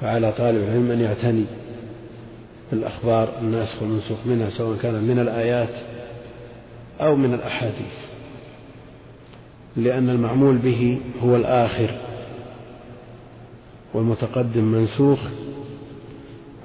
فعلى 0.00 0.32
طالب 0.32 0.62
العلم 0.62 0.90
أن 0.90 1.00
يعتني 1.00 1.44
بالأخبار 2.70 3.38
الناسخ 3.38 3.82
والمنسوخ 3.82 4.26
منها 4.26 4.50
سواء 4.50 4.78
كان 4.78 4.94
من 4.94 5.18
الآيات 5.18 5.74
أو 7.00 7.16
من 7.16 7.34
الأحاديث. 7.34 8.11
لأن 9.76 10.10
المعمول 10.10 10.56
به 10.58 11.00
هو 11.22 11.36
الآخر 11.36 12.00
والمتقدم 13.94 14.64
منسوخ 14.64 15.18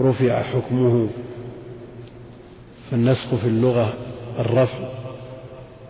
رفع 0.01 0.43
حكمه 0.43 1.07
فالنسخ 2.91 3.35
في 3.35 3.47
اللغة 3.47 3.93
الرفع 4.39 4.89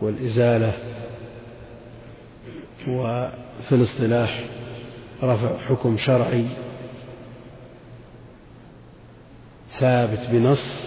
والإزالة 0.02 0.74
وفي 2.88 3.72
الاصطلاح 3.72 4.44
رفع 5.24 5.58
حكم 5.58 5.98
شرعي 5.98 6.46
ثابت 9.72 10.30
بنص 10.32 10.86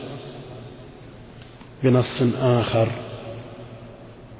بنص 1.83 2.23
آخر 2.39 2.89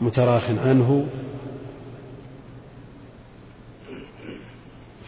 متراخ 0.01 0.51
عنه 0.51 1.07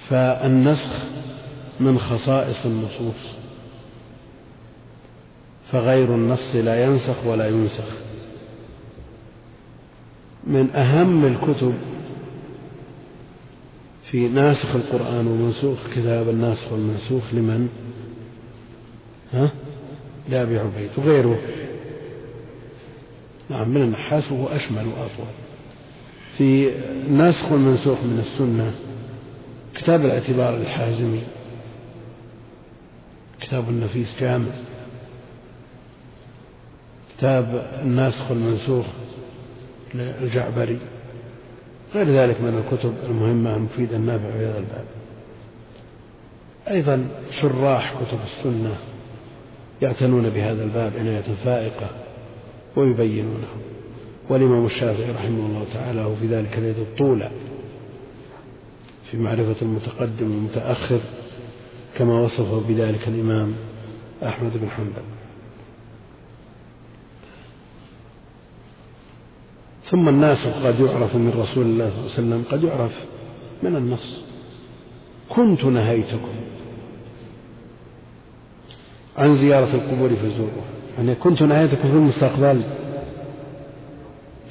فالنسخ 0.08 0.96
من 1.80 1.98
خصائص 1.98 2.66
النصوص 2.66 3.34
فغير 5.72 6.14
النص 6.14 6.54
لا 6.54 6.84
ينسخ 6.84 7.26
ولا 7.26 7.48
ينسخ 7.48 7.88
من 10.46 10.70
أهم 10.70 11.24
الكتب 11.24 11.74
في 14.10 14.28
ناسخ 14.28 14.74
القرآن 14.74 15.26
ومنسوخ 15.26 15.78
كتاب 15.94 16.28
الناسخ 16.28 16.72
والمنسوخ 16.72 17.34
لمن؟ 17.34 17.68
ها؟ 19.32 19.50
لأبي 20.28 20.58
عبيد 20.58 20.90
وغيره 20.96 21.38
نعم 23.50 23.68
من 23.68 23.82
النحاس 23.82 24.32
وهو 24.32 24.46
أشمل 24.46 24.86
وأطول 24.86 25.32
في 26.38 26.70
الناسخ 27.08 27.52
والمنسوخ 27.52 27.98
من 27.98 28.18
السنة 28.18 28.72
كتاب 29.82 30.04
الاعتبار 30.04 30.56
للحازمي 30.56 31.22
كتاب 33.40 33.68
النفيس 33.68 34.20
جامع 34.20 34.50
كتاب 37.16 37.70
الناسخ 37.82 38.30
والمنسوخ 38.30 38.86
للجعبري. 39.94 40.78
غير 41.94 42.06
ذلك 42.06 42.40
من 42.40 42.62
الكتب 42.64 42.94
المهمة 43.04 43.56
المفيدة 43.56 43.96
النافعة 43.96 44.32
في 44.32 44.46
هذا 44.46 44.58
الباب. 44.58 44.84
أيضا 46.70 47.08
شراح 47.40 47.94
كتب 47.94 48.18
السنة 48.24 48.76
يعتنون 49.82 50.30
بهذا 50.30 50.64
الباب 50.64 50.92
عناية 50.98 51.34
فائقة 51.44 51.90
ويبينونه. 52.76 53.48
والإمام 54.28 54.66
الشافعي 54.66 55.10
رحمه 55.10 55.46
الله 55.46 55.64
تعالى 55.74 56.00
هو 56.00 56.14
في 56.14 56.26
ذلك 56.26 56.58
اليد 56.58 56.78
الطولى 56.78 57.30
في 59.12 59.18
معرفة 59.18 59.56
المتقدم 59.62 60.30
والمتأخر 60.30 61.00
كما 61.98 62.20
وصفه 62.20 62.60
بذلك 62.68 63.08
الإمام 63.08 63.54
أحمد 64.22 64.56
بن 64.56 64.70
حنبل. 64.70 65.02
ثم 69.84 70.08
الناس 70.08 70.46
قد 70.46 70.80
يعرف 70.80 71.16
من 71.16 71.34
رسول 71.38 71.66
الله 71.66 71.90
صلى 71.90 72.24
الله 72.24 72.36
عليه 72.36 72.44
وسلم 72.44 72.44
قد 72.50 72.64
يعرف 72.64 72.92
من 73.62 73.76
النص. 73.76 74.20
كنت 75.28 75.64
نهيتكم 75.64 76.34
عن 79.18 79.36
زيارة 79.36 79.74
القبور 79.74 80.08
فزوروها. 80.08 80.72
يعني 80.96 81.14
كنت 81.14 81.42
نهيتكم 81.42 81.90
في 81.90 81.96
المستقبل 81.96 82.62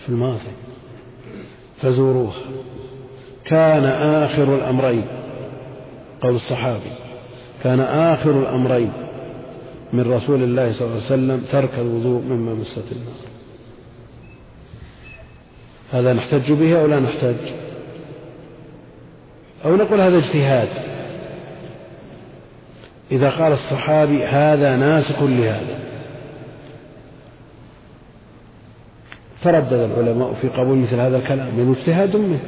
في 0.03 0.09
الماضي 0.09 0.51
فزوروها. 1.81 2.41
كان 3.51 3.85
آخر 4.23 4.55
الأمرين. 4.55 5.05
قول 6.21 6.35
الصحابي 6.35 6.91
كان 7.63 7.79
آخر 7.79 8.31
الأمرين 8.31 8.91
من 9.93 10.11
رسول 10.11 10.43
الله 10.43 10.73
صلى 10.73 10.81
الله 10.81 10.95
عليه 10.95 11.05
وسلم 11.05 11.43
ترك 11.51 11.69
الوضوء 11.77 12.21
مما 12.21 12.53
مست 12.53 12.83
النار. 12.91 13.31
هذا 15.91 16.13
نحتج 16.13 16.51
به 16.51 16.79
أو 16.81 16.85
لا 16.85 16.99
نحتج؟ 16.99 17.35
أو 19.65 19.75
نقول 19.75 20.01
هذا 20.01 20.17
اجتهاد؟ 20.17 20.69
إذا 23.11 23.29
قال 23.29 23.53
الصحابي 23.53 24.23
هذا 24.23 24.77
ناسخ 24.77 25.23
لهذا. 25.23 25.79
تردد 29.43 29.73
العلماء 29.73 30.33
في 30.33 30.47
قبول 30.47 30.77
مثل 30.77 30.99
هذا 30.99 31.17
الكلام 31.17 31.47
من 31.47 31.75
اجتهاد 31.77 32.15
منه. 32.15 32.39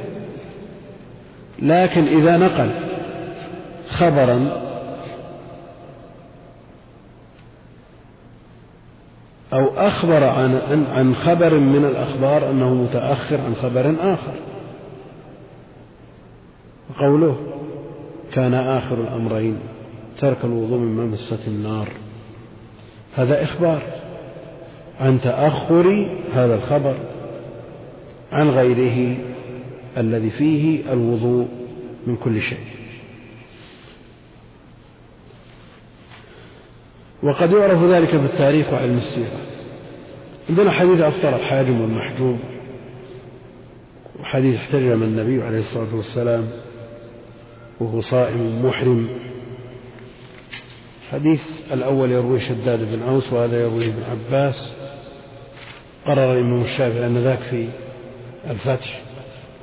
لكن 1.62 2.04
إذا 2.04 2.36
نقل 2.36 2.70
خبرا 3.88 4.64
أو 9.52 9.68
أخبر 9.76 10.24
عن 10.24 10.60
عن 10.94 11.14
خبر 11.14 11.54
من 11.54 11.84
الأخبار 11.84 12.50
أنه 12.50 12.74
متأخر 12.74 13.40
عن 13.40 13.54
خبر 13.54 13.94
آخر. 14.00 14.32
قوله 16.98 17.36
كان 18.32 18.54
آخر 18.54 18.94
الأمرين 18.94 19.58
ترك 20.20 20.44
الوضوء 20.44 20.78
من 20.78 21.06
مسة 21.06 21.38
النار 21.46 21.88
هذا 23.16 23.42
إخبار 23.42 23.82
عن 25.00 25.20
تأخر 25.20 26.08
هذا 26.34 26.54
الخبر 26.54 26.94
عن 28.32 28.50
غيره. 28.50 29.16
الذي 29.96 30.30
فيه 30.30 30.92
الوضوء 30.92 31.48
من 32.06 32.16
كل 32.16 32.42
شيء. 32.42 32.66
وقد 37.22 37.52
يعرف 37.52 37.84
ذلك 37.84 38.14
بالتاريخ 38.14 38.72
وعلم 38.72 38.96
السيرة. 38.96 39.40
عندنا 40.48 40.72
حديث 40.72 41.00
أفطر 41.00 41.36
الحاجم 41.36 41.80
والمحجوم 41.80 42.40
وحديث 44.20 44.56
احتجم 44.56 45.02
النبي 45.02 45.42
عليه 45.42 45.58
الصلاة 45.58 45.96
والسلام 45.96 46.48
وهو 47.80 48.00
صائم 48.00 48.66
محرم. 48.66 49.08
الحديث 51.02 51.42
الأول 51.72 52.10
يروي 52.10 52.40
شداد 52.40 52.92
بن 52.92 53.02
أوس 53.02 53.32
وهذا 53.32 53.56
يروي 53.56 53.86
ابن 53.86 54.02
عباس. 54.10 54.74
قرر 56.06 56.32
الإمام 56.32 56.62
الشافعي 56.62 57.06
أن 57.06 57.18
ذاك 57.18 57.38
في 57.38 57.68
الفتح. 58.50 59.03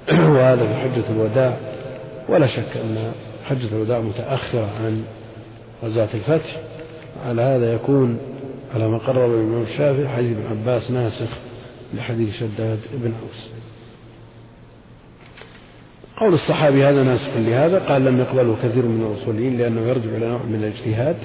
وهذا 0.34 0.68
في 0.68 0.76
حجة 0.76 1.04
الوداع. 1.10 1.58
ولا 2.30 2.48
شك 2.48 2.78
أن 2.78 3.12
حجة 3.46 3.76
الوداع 3.76 4.00
متأخرة 4.00 4.70
عن 4.86 5.04
غزاة 5.84 6.10
الفتح. 6.14 6.60
على 7.26 7.42
هذا 7.42 7.74
يكون 7.74 8.18
على 8.74 8.88
ما 8.88 8.98
قرر 8.98 9.26
الإمام 9.26 9.62
الشافعي 9.62 10.08
حديث 10.08 10.38
ابن 10.38 10.48
عباس 10.50 10.92
ناسخ 10.92 11.30
لحديث 11.94 12.40
شداد 12.40 12.80
بن 12.94 13.14
أوس 13.24 13.50
قول 16.18 16.34
الصحابي 16.34 16.86
هذا 16.86 17.04
ناسخ 17.04 17.30
لهذا 17.36 17.80
قال 17.80 18.06
لم 18.06 18.20
يقبله 18.20 18.56
كثير 18.64 18.86
من 18.86 19.12
الأصوليين 19.12 19.58
لأنه 19.58 19.82
يرجع 19.82 20.10
إلى 20.18 20.28
نوع 20.28 20.44
من 20.44 20.56
الاجتهاد 20.56 21.16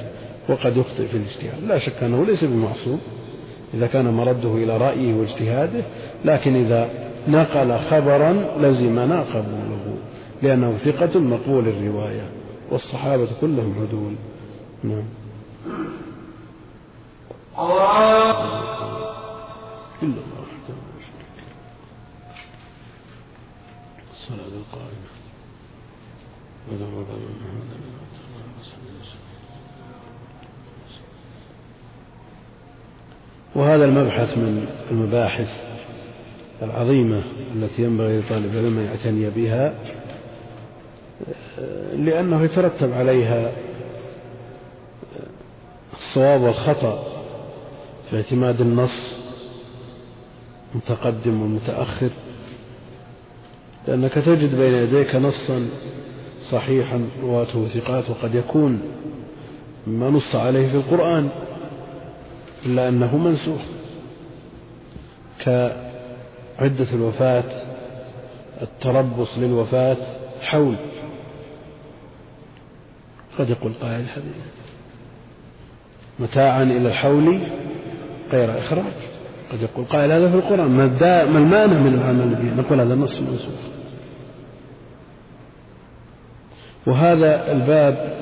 وقد 0.48 0.76
يخطئ 0.76 1.06
في 1.06 1.16
الاجتهاد. 1.16 1.64
لا 1.68 1.78
شك 1.78 2.02
أنه 2.02 2.26
ليس 2.26 2.44
بمعصوم. 2.44 3.00
إذا 3.74 3.86
كان 3.86 4.04
مرده 4.08 4.54
إلى 4.54 4.76
رأيه 4.76 5.14
واجتهاده 5.14 5.82
لكن 6.24 6.56
إذا 6.56 6.88
نقل 7.28 7.78
خبرا 7.78 8.32
لزمنا 8.58 9.22
قبوله 9.22 9.96
لأنه 10.42 10.76
ثقة 10.76 11.20
مقبول 11.20 11.68
الرواية 11.68 12.30
والصحابة 12.70 13.28
كلهم 13.40 13.74
عدول. 13.80 14.14
نعم. 14.84 15.04
إلا 20.02 20.12
الله 20.12 20.46
الصلاة 24.12 24.46
القائمة. 24.46 25.06
وهذا 33.54 33.84
المبحث 33.84 34.38
من 34.38 34.66
المباحث 34.90 35.65
العظيمة 36.62 37.22
التي 37.54 37.82
ينبغي 37.82 38.18
لطالب 38.18 38.52
العلم 38.52 38.78
أن 38.78 38.84
يعتني 38.84 39.30
بها 39.30 39.74
لأنه 41.96 42.42
يترتب 42.42 42.92
عليها 42.92 43.52
الصواب 45.92 46.40
والخطأ 46.40 47.02
في 48.10 48.16
اعتماد 48.16 48.60
النص 48.60 49.16
المتقدم 50.72 51.42
والمتأخر 51.42 52.10
لأنك 53.88 54.12
تجد 54.12 54.54
بين 54.56 54.74
يديك 54.74 55.16
نصا 55.16 55.68
صحيحا 56.50 57.08
رواته 57.22 57.66
ثقات 57.66 58.10
وقد 58.10 58.34
يكون 58.34 58.80
مما 59.86 60.10
نص 60.10 60.36
عليه 60.36 60.68
في 60.68 60.74
القرآن 60.74 61.28
إلا 62.66 62.88
أنه 62.88 63.16
منسوخ. 63.16 63.60
كعدة 66.58 66.86
الوفاة 66.92 67.44
التربص 68.62 69.38
للوفاة 69.38 69.96
حول. 70.42 70.74
قد 73.38 73.50
يقول 73.50 73.72
قائل 73.82 74.00
الحديث 74.00 74.34
متاعا 76.18 76.62
إلى 76.62 76.88
الحول 76.88 77.40
غير 78.32 78.58
إخراج. 78.58 78.92
قد 79.52 79.62
يقول 79.62 79.84
قائل 79.84 80.12
هذا 80.12 80.30
في 80.30 80.36
القرآن. 80.36 80.70
ما 80.70 81.22
المانع 81.22 81.78
من 81.78 81.94
العمل 81.94 82.34
به؟ 82.34 82.62
نقول 82.62 82.80
هذا 82.80 82.94
النص 82.94 83.20
منسوخ. 83.20 83.60
وهذا 86.86 87.52
الباب 87.52 88.16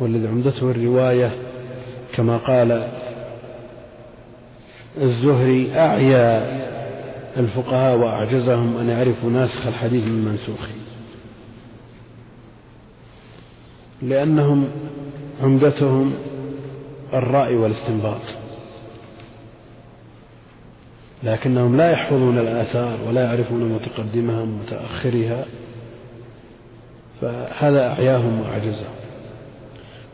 والذي 0.00 0.28
عمدته 0.28 0.70
الرواية 0.70 1.32
كما 2.14 2.36
قال 2.36 2.90
الزهري 5.02 5.72
أعيا 5.78 6.68
الفقهاء 7.38 7.96
وأعجزهم 7.96 8.76
أن 8.76 8.88
يعرفوا 8.88 9.30
ناسخ 9.30 9.66
الحديث 9.66 10.04
من 10.04 10.24
منسوخه 10.24 10.72
لأنهم 14.02 14.68
عمدتهم 15.42 16.14
الرأي 17.14 17.56
والاستنباط. 17.56 18.20
لكنهم 21.22 21.76
لا 21.76 21.90
يحفظون 21.90 22.38
الآثار 22.38 22.98
ولا 23.08 23.24
يعرفون 23.24 23.64
متقدمها 23.72 24.40
ومتأخرها 24.40 25.44
فهذا 27.20 27.88
أعياهم 27.88 28.40
وأعجزهم. 28.40 28.94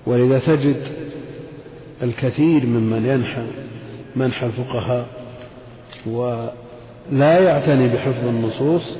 ولذا 0.07 0.39
تجد 0.39 0.83
الكثير 2.03 2.67
ممن 2.67 3.07
ينحى 3.07 3.47
منحى 4.17 4.47
الفقهاء 4.47 5.07
ولا 7.13 7.41
يعتني 7.41 7.89
بحفظ 7.89 8.27
النصوص. 8.27 8.97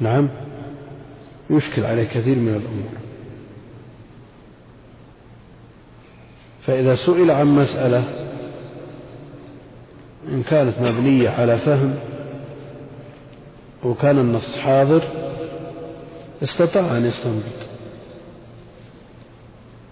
نعم. 0.00 0.28
يشكل 1.50 1.84
عليه 1.84 2.04
كثير 2.04 2.36
من 2.36 2.48
الأمور. 2.48 2.90
فإذا 6.66 6.94
سئل 6.94 7.30
عن 7.30 7.46
مسألة 7.46 8.04
إن 10.28 10.42
كانت 10.42 10.78
مبنية 10.80 11.28
على 11.28 11.58
فهم 11.58 11.94
وكان 13.84 14.18
النص 14.18 14.56
حاضر 14.56 15.02
استطاع 16.42 16.96
أن 16.96 17.06
يستنبط. 17.06 17.66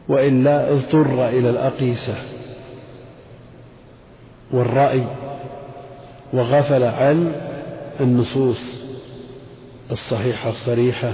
وإلا 0.08 0.72
اضطر 0.72 1.28
إلى 1.28 1.50
الأقيسة 1.50 2.14
والرأي. 4.50 5.23
وغفل 6.32 6.82
عن 6.82 7.32
النصوص 8.00 8.60
الصحيحة 9.90 10.50
الصريحة 10.50 11.12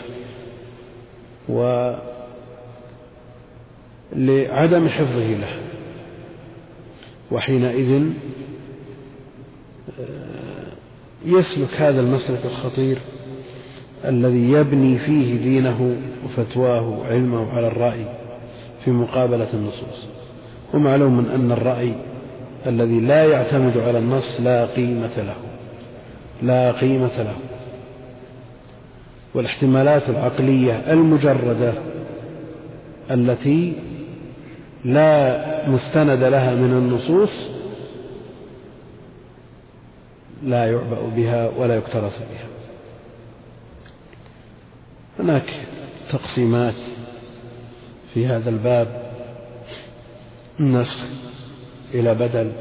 ولعدم 4.13 4.89
حفظه 4.89 5.27
له. 5.27 5.57
وحينئذ 7.31 8.03
آه، 10.01 10.73
يسلك 11.25 11.75
هذا 11.75 12.01
المسلك 12.01 12.45
الخطير 12.45 12.99
الذي 14.05 14.53
يبني 14.53 14.99
فيه 14.99 15.37
دينه 15.37 15.97
وفتواه 16.25 16.89
وعلمه 16.89 17.51
على 17.51 17.67
الرأي 17.67 18.05
في 18.85 18.91
مقابلة 18.91 19.49
النصوص. 19.55 20.07
ومعلوم 20.75 21.27
أن 21.35 21.53
الرأي 21.53 21.95
الذي 22.67 23.01
لا 23.01 23.25
يعتمد 23.25 23.79
على 23.79 23.99
النص 23.99 24.41
لا 24.41 24.67
قيمة 24.67 25.17
له. 25.17 25.37
لا 26.43 26.73
قيمة 26.73 27.23
له. 27.23 27.35
والاحتمالات 29.35 30.09
العقلية 30.09 30.73
المجردة 30.93 31.73
التي 33.11 33.73
لا 34.85 35.69
مستند 35.69 36.23
لها 36.23 36.55
من 36.55 36.73
النصوص 36.73 37.49
لا 40.43 40.67
يعبأ 40.67 41.01
بها 41.17 41.51
ولا 41.57 41.77
يكترث 41.77 42.19
بها. 42.19 42.47
هناك 45.19 45.67
تقسيمات 46.11 46.75
في 48.15 48.27
هذا 48.27 48.51
الباب. 48.51 49.11
النسخ 50.61 51.30
إلى 51.95 52.14
بدل 52.14 52.53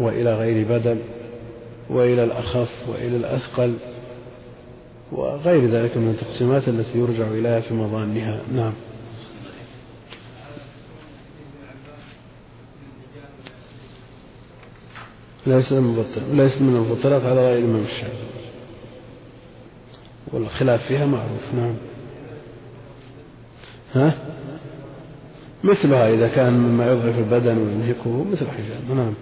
وإلى 0.00 0.34
غير 0.34 0.68
بدل 0.68 0.98
وإلى 1.90 2.24
الأخف 2.24 2.88
وإلى 2.88 3.16
الأثقل 3.16 3.74
وغير 5.12 5.66
ذلك 5.66 5.96
من 5.96 6.10
التقسيمات 6.10 6.68
التي 6.68 6.98
يرجع 6.98 7.26
إليها 7.26 7.60
في 7.60 7.74
مظانها. 7.74 8.40
نعم. 8.54 8.72
ليس 15.46 15.72
من 15.72 16.04
ليس 16.32 16.62
من 16.62 16.76
المبطلات 16.76 17.22
على 17.22 17.46
رأي 17.46 17.58
الإمام 17.58 17.82
الشافعي 17.82 18.34
والخلاف 20.32 20.86
فيها 20.86 21.06
معروف. 21.06 21.54
نعم. 21.54 21.74
ها؟ 23.94 24.14
مثلها 25.64 26.08
إذا 26.08 26.28
كان 26.28 26.52
مما 26.52 26.86
يضعف 26.92 27.18
البدن 27.18 27.58
وينهكه 27.58 28.24
مثل 28.24 28.46
حجاب. 28.50 28.96
نعم. 28.96 29.14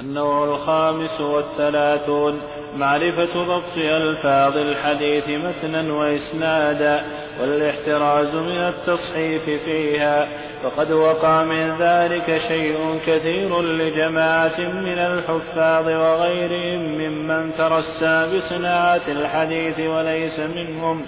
النوع 0.00 0.44
الخامس 0.44 1.20
والثلاثون. 1.20 2.40
معرفة 2.76 3.44
ضبط 3.44 3.76
ألفاظ 3.76 4.56
الحديث 4.56 5.24
متنا 5.28 5.92
وإسنادا 5.92 7.02
والاحتراز 7.40 8.34
من 8.34 8.68
التصحيف 8.68 9.44
فيها. 9.64 10.28
فقد 10.62 10.92
وقع 10.92 11.44
من 11.44 11.82
ذلك 11.82 12.38
شيء 12.48 12.98
كثير 13.06 13.62
لجماعة 13.62 14.60
من 14.60 14.98
الحفاظ 14.98 15.86
وغيرهم 15.86 16.98
ممن 16.98 17.52
ترسى 17.52 18.36
بصناعة 18.36 19.02
الحديث 19.08 19.80
وليس 19.80 20.40
منهم. 20.40 21.02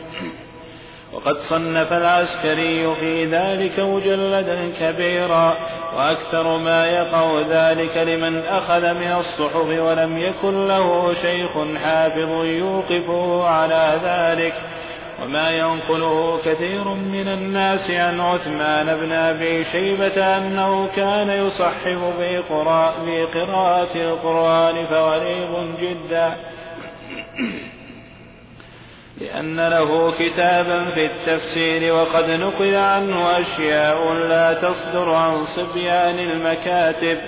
وقد 1.13 1.37
صنف 1.37 1.93
العسكري 1.93 2.95
في 2.95 3.27
ذلك 3.27 3.81
مجلدا 3.81 4.71
كبيرا 4.81 5.59
وأكثر 5.97 6.59
ما 6.59 6.87
يقع 6.87 7.47
ذلك 7.49 7.97
لمن 7.97 8.39
أخذ 8.39 8.95
من 8.95 9.13
الصحف 9.13 9.81
ولم 9.81 10.19
يكن 10.19 10.69
له 10.69 11.13
شيخ 11.13 11.51
حافظ 11.85 12.45
يوقفه 12.45 13.45
على 13.45 14.01
ذلك. 14.05 14.55
وما 15.25 15.51
ينقله 15.51 16.39
كثير 16.39 16.89
من 16.89 17.29
الناس 17.29 17.91
عن 17.91 18.21
عثمان 18.21 18.97
بن 19.01 19.13
أبي 19.13 19.65
شيبة 19.65 20.37
أنه 20.37 20.87
كان 20.87 21.31
يصحف 21.31 22.17
في 22.17 22.43
قراءة 23.35 23.97
القرآن 23.97 24.87
فغريب 24.87 25.77
جدا. 25.81 26.37
لأن 29.23 29.69
له 29.69 30.11
كتابا 30.13 30.91
في 30.91 31.07
التفسير 31.07 31.95
وقد 31.95 32.25
نقل 32.25 32.75
عنه 32.75 33.41
أشياء 33.41 34.13
لا 34.15 34.53
تصدر 34.53 35.11
عن 35.15 35.45
صبيان 35.45 36.19
المكاتب. 36.19 37.19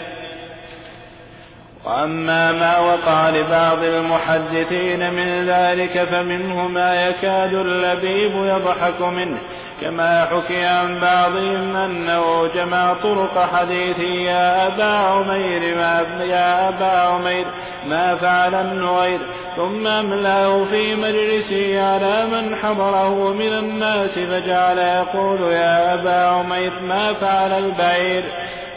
وأما 1.85 2.53
ما 2.53 2.79
وقع 2.79 3.29
لبعض 3.29 3.79
المحدثين 3.79 5.13
من 5.13 5.49
ذلك 5.49 6.05
فمنه 6.05 6.69
ما 6.69 7.03
يكاد 7.03 7.53
اللبيب 7.53 8.33
يضحك 8.33 9.01
منه 9.01 9.39
كما 9.81 10.25
حكي 10.25 10.65
عن 10.65 11.01
بعضهم 11.01 11.77
أنه 11.77 12.47
جمع 12.55 12.95
طرق 12.95 13.47
حديث 13.47 13.99
يا 13.99 14.67
أبا 14.67 14.85
عمير 14.85 15.77
ما 15.77 16.25
يا 16.25 16.69
أبا 16.69 17.01
عمير 17.01 17.47
ما 17.87 18.15
فعل 18.15 18.55
النغير 18.55 19.21
ثم 19.57 19.87
أملأه 19.87 20.65
في 20.65 20.95
مجلسه 20.95 21.83
على 21.83 22.27
من 22.27 22.57
حضره 22.57 23.33
من 23.33 23.53
الناس 23.53 24.19
فجعل 24.19 24.79
يقول 24.79 25.53
يا 25.53 25.95
أبا 25.95 26.27
عمير 26.27 26.81
ما 26.81 27.13
فعل 27.13 27.53
البعير؟ 27.53 28.25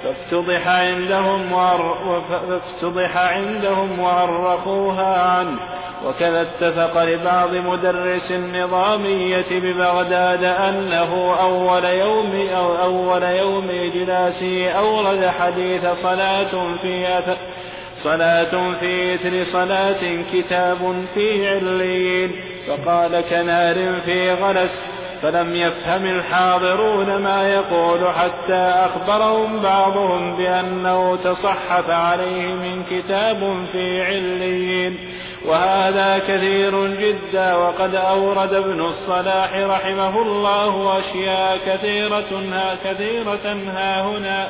فافتضح 0.03 0.67
عندهم 0.67 1.53
فافتضح 2.29 3.17
عندهم 3.17 3.99
وأرخوها 3.99 5.21
عنه. 5.21 5.59
وكذا 6.05 6.41
اتفق 6.41 7.03
لبعض 7.03 7.53
مدرس 7.53 8.31
النظامية 8.31 9.45
ببغداد 9.51 10.43
أنه 10.43 11.35
أول 11.41 11.85
يوم 11.85 12.49
أو 12.49 12.75
أول 12.77 13.23
يوم 13.23 13.69
إجلاسه 13.69 14.71
أورد 14.71 15.25
حديث 15.25 15.85
صلاة 15.87 16.77
في 16.81 17.05
صلاة 17.93 18.73
في 18.79 19.13
إثر 19.13 19.39
صلاة 19.39 20.23
كتاب 20.33 21.05
في 21.13 21.49
عليين. 21.49 22.31
فقال 22.67 23.21
كنار 23.21 23.99
في 23.99 24.33
غلس. 24.33 24.96
فلم 25.21 25.55
يفهم 25.55 26.05
الحاضرون 26.05 27.23
ما 27.23 27.49
يقول 27.49 28.13
حتى 28.13 28.57
أخبرهم 28.57 29.61
بعضهم 29.61 30.37
بأنه 30.37 31.15
تصحف 31.15 31.89
عليه 31.89 32.53
من 32.53 32.83
كتاب 32.83 33.65
في 33.71 34.01
عليين. 34.01 34.99
وهذا 35.45 36.17
كثير 36.17 36.87
جدا 36.95 37.55
وقد 37.55 37.95
أورد 37.95 38.53
ابن 38.53 38.81
الصلاح 38.81 39.53
رحمه 39.53 40.21
الله 40.21 40.99
أشياء 40.99 41.57
كثيرة 41.57 42.39
ها 42.53 42.75
كثيرة 42.75 43.53
ها 43.71 44.01
هنا. 44.01 44.47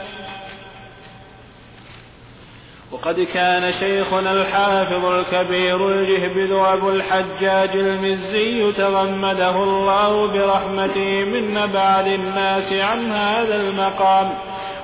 وقد 2.91 3.19
كان 3.19 3.71
شيخنا 3.71 4.31
الحافظ 4.31 5.05
الكبير 5.05 5.89
الجهبذ 5.89 6.51
أبو 6.51 6.89
الحجاج 6.89 7.69
المزي 7.69 8.71
تغمده 8.71 9.63
الله 9.63 10.27
برحمته 10.27 11.25
من 11.25 11.53
نبعد 11.53 12.07
الناس 12.07 12.73
عن 12.73 13.11
هذا 13.11 13.55
المقام 13.55 14.33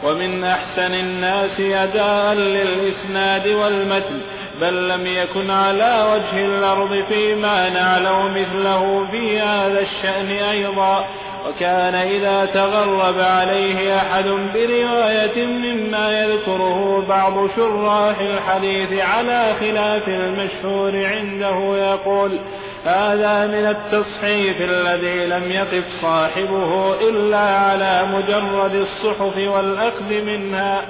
ومن 0.04 0.44
أحسن 0.44 0.94
الناس 0.94 1.62
أداء 1.62 2.34
للإسناد 2.34 3.48
والمتن 3.48 4.22
بل 4.62 4.90
لم 4.90 5.08
يكن 5.08 5.52
على 5.52 6.08
وجه 6.12 6.38
الأرض 6.38 7.04
فيما 7.04 7.70
نعلم 7.70 8.42
مثله 8.42 9.12
في 9.12 9.40
هذا 9.40 9.80
الشأن 9.82 10.28
أيضا. 10.28 11.08
وكان 11.48 11.96
إذا 11.96 12.46
تغرب 12.46 13.20
عليه 13.20 13.98
أحد 13.98 14.24
برواية 14.24 15.46
مما 15.46 16.22
يذكره 16.22 17.08
بعض 17.08 17.48
شراح 17.48 18.20
الحديث 18.20 19.02
على 19.02 19.54
خلاف 19.60 20.08
المشهور 20.08 21.06
عنده 21.06 21.78
يقول 21.78 22.40
هذا 22.86 23.48
من 23.48 23.66
التصحيف 23.66 24.62
الذي 24.62 25.26
لم 25.26 25.52
يقف 25.52 25.88
صاحبه 25.88 26.94
إلا 27.10 27.38
على 27.38 28.04
مجرد 28.06 28.76
الصحف 28.76 29.38
والأخذ 29.38 30.10
منها. 30.10 30.82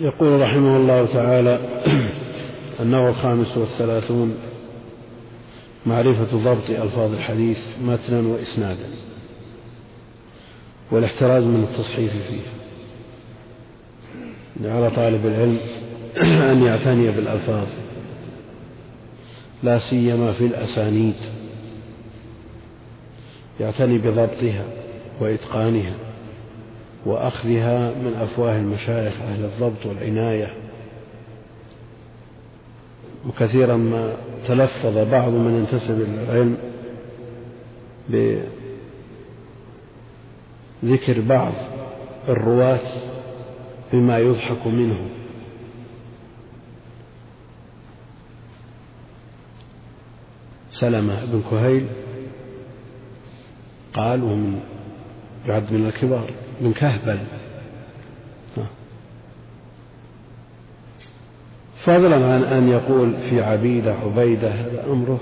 يقول 0.00 0.40
رحمه 0.40 0.76
الله 0.76 1.06
تعالى 1.14 1.58
النوع 2.82 3.08
الخامس 3.08 3.56
والثلاثون 3.56 4.51
معرفة 5.86 6.36
ضبط 6.36 6.70
ألفاظ 6.70 7.12
الحديث 7.12 7.60
متنا 7.84 8.28
وإسنادا 8.28 8.88
والاحتراز 10.90 11.44
من 11.44 11.62
التصحيف 11.62 12.12
فيه. 12.12 12.42
على 14.68 14.90
طالب 14.90 15.26
العلم 15.26 15.58
أن 16.52 16.62
يعتني 16.62 17.10
بالألفاظ 17.10 17.66
لا 19.62 19.78
سيما 19.78 20.32
في 20.32 20.46
الأسانيد. 20.46 21.14
يعتني 23.60 23.98
بضبطها 23.98 24.64
وإتقانها 25.20 25.94
وأخذها 27.06 27.90
من 27.90 28.14
أفواه 28.20 28.56
المشايخ 28.56 29.14
أهل 29.20 29.44
الضبط 29.44 29.86
والعناية. 29.86 30.61
وكثيرا 33.28 33.76
ما 33.76 34.16
تلفظ 34.46 34.98
بعض 34.98 35.28
من 35.32 35.58
ينتسب 35.58 36.00
إلى 36.00 36.24
العلم 36.24 36.56
بذكر 40.82 41.20
بعض 41.20 41.52
الرواة 42.28 42.80
بما 43.92 44.18
يضحك 44.18 44.66
منه. 44.66 44.96
سلمة 50.70 51.24
بن 51.24 51.42
كهيل 51.50 51.86
قال 53.94 54.22
ومن 54.22 54.60
يعد 55.48 55.72
من 55.72 55.86
الكبار 55.86 56.30
من 56.60 56.72
كهبل. 56.72 57.18
فضلا 61.84 62.16
عن 62.16 62.42
أن 62.42 62.68
يقول 62.68 63.12
في 63.30 63.40
عبيدة 63.42 63.94
عبيدة 63.94 64.48
هذا 64.48 64.84
أمره. 64.90 65.20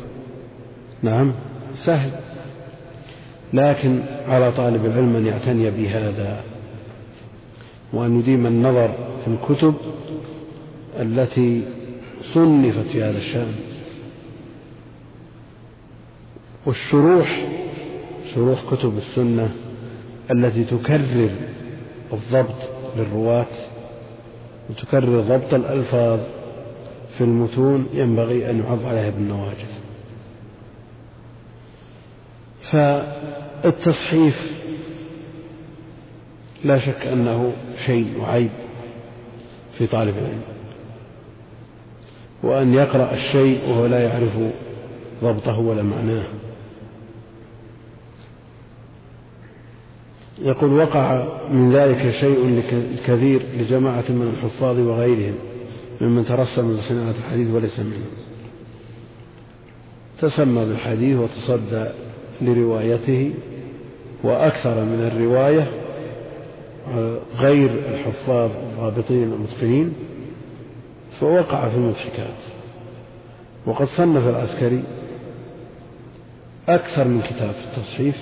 نعم 1.02 1.32
سهل. 1.74 2.10
لكن 3.52 4.00
على 4.28 4.52
طالب 4.52 4.86
العلم 4.86 5.16
أن 5.16 5.26
يعتني 5.26 5.70
بهذا 5.70 6.40
وأن 7.92 8.18
يديم 8.18 8.46
النظر 8.46 8.90
في 9.24 9.30
الكتب 9.30 9.74
التي 11.00 11.62
صنفت 12.34 12.86
في 12.86 13.02
هذا 13.02 13.18
الشأن. 13.18 13.54
والشروح 16.66 17.46
شروح 18.34 18.74
كتب 18.74 18.98
السنة 18.98 19.50
التي 20.30 20.64
تكرر 20.64 21.30
الضبط 22.12 22.68
للرواة 22.96 23.46
وتكرر 24.70 25.20
ضبط 25.20 25.54
الألفاظ 25.54 26.20
في 27.20 27.26
المتون 27.26 27.86
ينبغي 27.92 28.50
أن 28.50 28.58
يعض 28.58 28.84
عليها 28.84 29.10
بالنواجذ. 29.10 29.72
فالتصحيف 32.70 34.60
لا 36.64 36.78
شك 36.78 37.06
أنه 37.06 37.52
شيء 37.86 38.06
وعيب 38.20 38.50
في 39.78 39.86
طالب 39.86 40.14
العلم 40.18 40.42
وأن 42.42 42.74
يقرأ 42.74 43.12
الشيء 43.12 43.60
وهو 43.68 43.86
لا 43.86 44.02
يعرف 44.02 44.38
ضبطه 45.22 45.58
ولا 45.58 45.82
معناه. 45.82 46.24
يقول 50.38 50.72
وقع 50.72 51.24
من 51.50 51.72
ذلك 51.72 52.10
شيء 52.10 52.62
كثير 53.06 53.42
لجماعة 53.58 54.04
من 54.08 54.34
الحفاظ 54.36 54.78
وغيرهم. 54.78 55.34
ممن 56.00 56.24
ترسم 56.24 56.76
بصناعة 56.76 57.14
الحديث 57.26 57.50
وليس 57.50 57.80
منهم 57.80 58.10
تسمى 60.20 60.64
بالحديث 60.64 61.18
وتصدى 61.18 61.86
لروايته 62.40 63.34
وأكثر 64.24 64.84
من 64.84 65.10
الرواية 65.12 65.70
غير 67.36 67.70
الحفاظ 67.70 68.50
الضابطين 68.50 69.22
المتقنين 69.22 69.92
فوقع 71.20 71.68
في 71.68 71.76
المضحكات. 71.76 72.38
وقد 73.66 73.86
صنف 73.86 74.28
العسكري 74.28 74.82
أكثر 76.68 77.08
من 77.08 77.20
كتاب 77.22 77.50
في 77.50 77.64
التصحيف 77.64 78.16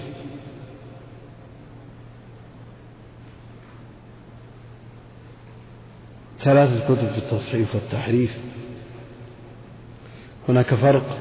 ثلاثة 6.42 6.84
كتب 6.84 7.08
في 7.08 7.18
التصحيف 7.18 7.74
والتحريف. 7.74 8.38
هناك 10.48 10.74
فرق 10.74 11.18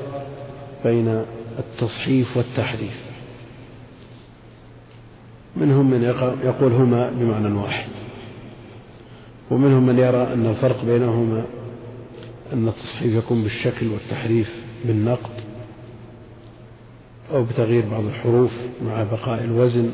بين 0.83 1.25
التصحيف 1.59 2.37
والتحريف. 2.37 3.07
منهم 5.55 5.89
من 5.89 6.03
يقول 6.43 6.73
هما 6.73 7.09
بمعنى 7.09 7.53
واحد 7.53 7.89
ومنهم 9.51 9.85
من 9.85 9.99
يرى 9.99 10.33
أن 10.33 10.45
الفرق 10.45 10.85
بينهما 10.85 11.45
أن 12.53 12.67
التصحيف 12.67 13.13
يكون 13.13 13.43
بالشكل 13.43 13.87
والتحريف 13.87 14.63
بالنقد 14.85 15.41
أو 17.33 17.43
بتغيير 17.43 17.89
بعض 17.89 18.03
الحروف 18.05 18.51
مع 18.85 19.03
بقاء 19.03 19.43
الوزن. 19.43 19.91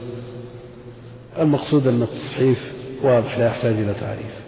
المقصود 1.39 1.87
أن 1.87 2.01
التصحيف 2.01 2.73
واضح 3.03 3.37
لا 3.37 3.47
يحتاج 3.47 3.73
إلى 3.73 3.93
تعريف. 3.93 4.42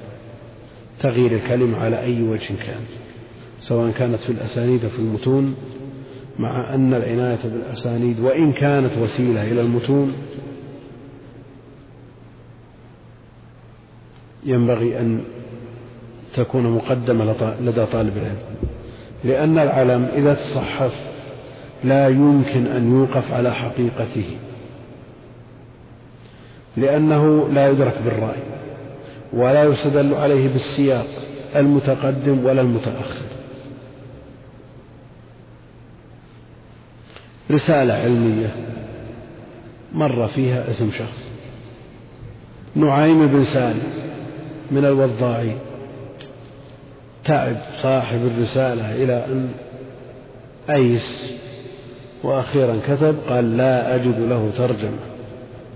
تغيير 0.99 1.31
الكلمة 1.31 1.77
على 1.77 2.01
أي 2.01 2.21
وجه 2.21 2.53
كان 2.65 2.81
سواء 3.61 3.91
كانت 3.91 4.19
في 4.19 4.29
الأسانيد 4.29 4.87
في 4.87 4.99
المتون 4.99 5.55
مع 6.39 6.73
أن 6.73 6.93
العناية 6.93 7.39
بالأسانيد 7.43 8.19
وإن 8.19 8.51
كانت 8.51 8.97
وسيلة 8.97 9.51
إلى 9.51 9.61
المتون 9.61 10.13
ينبغي 14.45 14.99
أن 14.99 15.23
تكون 16.33 16.71
مقدمة 16.71 17.55
لدى 17.61 17.85
طالب 17.85 18.17
العلم. 18.17 18.37
لأن 19.23 19.57
العلم 19.57 20.09
إذا 20.15 20.33
تصحف 20.33 21.05
لا 21.83 22.07
يمكن 22.07 22.67
أن 22.67 22.91
يوقف 22.91 23.31
على 23.31 23.53
حقيقته 23.53 24.37
لأنه 26.77 27.49
لا 27.49 27.69
يدرك 27.69 28.01
بالرأي. 28.05 28.64
ولا 29.35 29.63
يستدل 29.63 30.13
عليه 30.13 30.47
بالسياق 30.47 31.07
المتقدم 31.55 32.45
ولا 32.45 32.61
المتأخر. 32.61 33.25
رسالة 37.51 37.93
علمية 37.93 38.55
مر 39.93 40.27
فيها 40.27 40.71
اسم 40.71 40.91
شخص 40.91 41.31
نعيم 42.75 43.27
بن 43.27 43.43
سالم 43.43 43.83
من 44.71 44.85
الوضاعين 44.85 45.57
تعب 47.25 47.55
صاحب 47.81 48.19
الرسالة 48.25 48.95
إلى 49.03 49.25
أن 49.25 49.49
أيس 50.69 51.33
وأخيرا 52.23 52.79
كتب 52.87 53.15
قال 53.29 53.57
لا 53.57 53.95
أجد 53.95 54.19
له 54.19 54.51
ترجمة. 54.57 55.14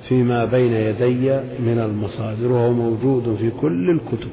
فيما 0.10 0.46
بين 0.46 0.74
يدي 0.74 1.40
من 1.60 1.80
المصادر 1.80 2.52
وهو 2.52 2.74
موجود 2.74 3.36
في 3.36 3.52
كل 3.62 3.90
الكتب. 3.90 4.32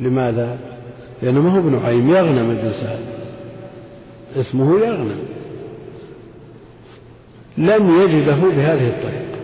لماذا؟ 0.00 0.58
لأنه 1.22 1.40
ما 1.40 1.54
هو 1.54 1.58
ابن 1.58 1.78
عيم 1.84 2.10
يغنم 2.10 2.50
الإنسان 2.50 2.98
اسمه 4.36 4.80
يغنم 4.80 5.18
لم 7.58 8.00
يجده 8.00 8.34
بهذه 8.34 8.88
الطريقة. 8.88 9.36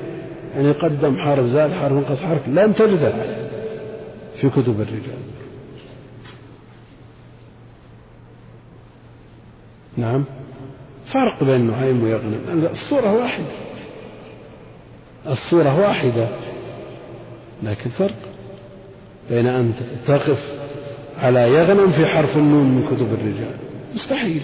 يعني 0.54 0.72
قدم 0.72 1.16
حرف 1.16 1.46
زاد 1.46 1.72
حرف 1.72 1.92
انقص 1.92 2.22
حرف 2.22 2.48
لن 2.48 2.74
تجده 2.74 3.12
في 4.36 4.50
كتب 4.50 4.80
الرجال. 4.80 5.22
نعم. 9.96 10.24
فرق 11.06 11.44
بين 11.44 11.70
نعيم 11.70 12.04
ويغنم 12.04 12.68
الصورة 12.70 13.14
واحدة. 13.16 13.71
الصورة 15.26 15.80
واحدة 15.80 16.28
لكن 17.62 17.90
فرق 17.90 18.16
بين 19.30 19.46
أن 19.46 19.72
تقف 20.06 20.60
على 21.18 21.40
يغنم 21.40 21.90
في 21.90 22.06
حرف 22.06 22.36
النون 22.36 22.64
من 22.64 22.86
كتب 22.86 23.14
الرجال. 23.14 23.56
مستحيل. 23.94 24.42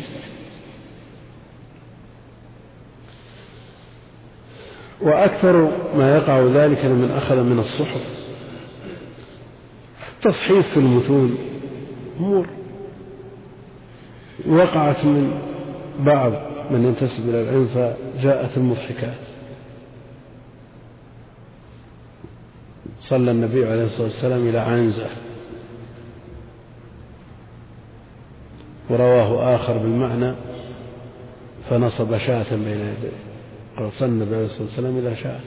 وأكثر 5.01 5.71
ما 5.97 6.17
يقع 6.17 6.41
ذلك 6.41 6.85
من 6.85 7.11
أخذ 7.17 7.43
من 7.43 7.59
الصحف. 7.59 8.05
تصحيف 10.23 10.69
في 10.69 10.77
المتون 10.77 11.39
أمور. 12.21 12.47
وقعت 14.49 15.05
من 15.05 15.41
بعض 15.99 16.33
من 16.71 16.85
ينتسب 16.85 17.29
إلى 17.29 17.43
العلم 17.43 17.67
فجاءت 17.67 18.57
المضحكات. 18.57 19.28
صلى 23.01 23.31
النبي 23.31 23.67
عليه 23.67 23.85
الصلاة 23.85 24.07
والسلام 24.07 24.49
إلى 24.49 24.59
عنزة. 24.59 25.07
ورواه 28.91 29.55
آخر 29.55 29.79
بالمعنى 29.79 30.35
فنصب 31.71 32.17
شاة 32.17 32.51
بين 32.51 32.79
يديه. 32.79 33.17
قال 33.79 33.93
صلى 33.93 34.09
النبي 34.09 34.35
عليه 34.35 34.45
الصلاة 34.45 34.63
والسلام 34.63 34.99
إلى 34.99 35.17
شاة. 35.17 35.41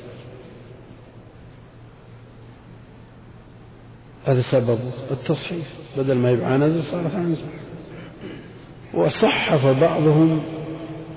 هذا 4.26 4.42
سبب 4.42 4.80
التصحيف 5.12 5.76
بدل 5.98 6.16
ما 6.16 6.32
يبقى 6.32 6.52
عنزة 6.54 6.82
صارت 6.82 7.16
عنزة. 7.16 7.46
وصحف 8.94 9.68
بعضهم 9.82 10.42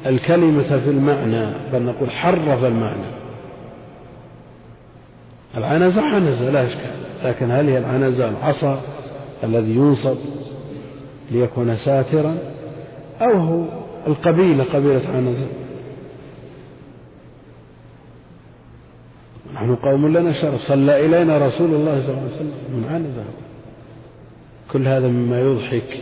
الكلمة 0.07 0.79
في 0.79 0.91
المعنى 0.91 1.47
بل 1.73 1.83
نقول 1.83 2.11
حرف 2.11 2.65
المعنى. 2.65 3.14
العنزة 5.57 6.03
عنزة 6.03 6.51
لا 6.51 6.67
إشكال. 6.67 6.91
لكن 7.25 7.51
هل 7.51 7.69
هي 7.69 7.79
العنزة 7.79 8.29
العصا 8.29 8.81
الذي 9.45 9.71
ينصب 9.71 10.17
ليكون 11.31 11.77
ساترا؟ 11.77 12.39
أو 13.21 13.33
هو 13.33 13.65
القبيلة 14.07 14.65
قبيلة 14.65 15.03
عنزة؟ 15.15 15.47
نحن 19.55 19.75
قوم 19.75 20.17
لنا 20.17 20.33
شرف. 20.33 20.61
صلى 20.63 21.07
إلينا 21.07 21.39
رسول 21.39 21.75
الله 21.75 22.03
صلى 22.03 22.11
الله 22.11 22.23
عليه 22.23 22.35
وسلم 22.35 22.53
من 22.69 22.87
عنزة. 22.91 23.25
كل 24.73 24.89
هذا 24.89 25.09
مما 25.09 25.41
يضحك. 25.41 26.01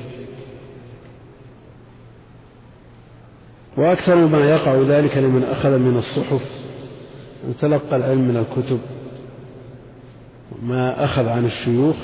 وأكثر 3.76 4.14
ما 4.14 4.50
يقع 4.50 4.74
ذلك 4.74 5.16
لمن 5.16 5.44
أخذ 5.44 5.78
من 5.78 5.96
الصحف 5.98 6.42
تلقى 7.60 7.96
العلم 7.96 8.20
من 8.20 8.36
الكتب. 8.36 8.78
ما 10.62 11.04
أخذ 11.04 11.28
عن 11.28 11.44
الشيوخ 11.44 11.96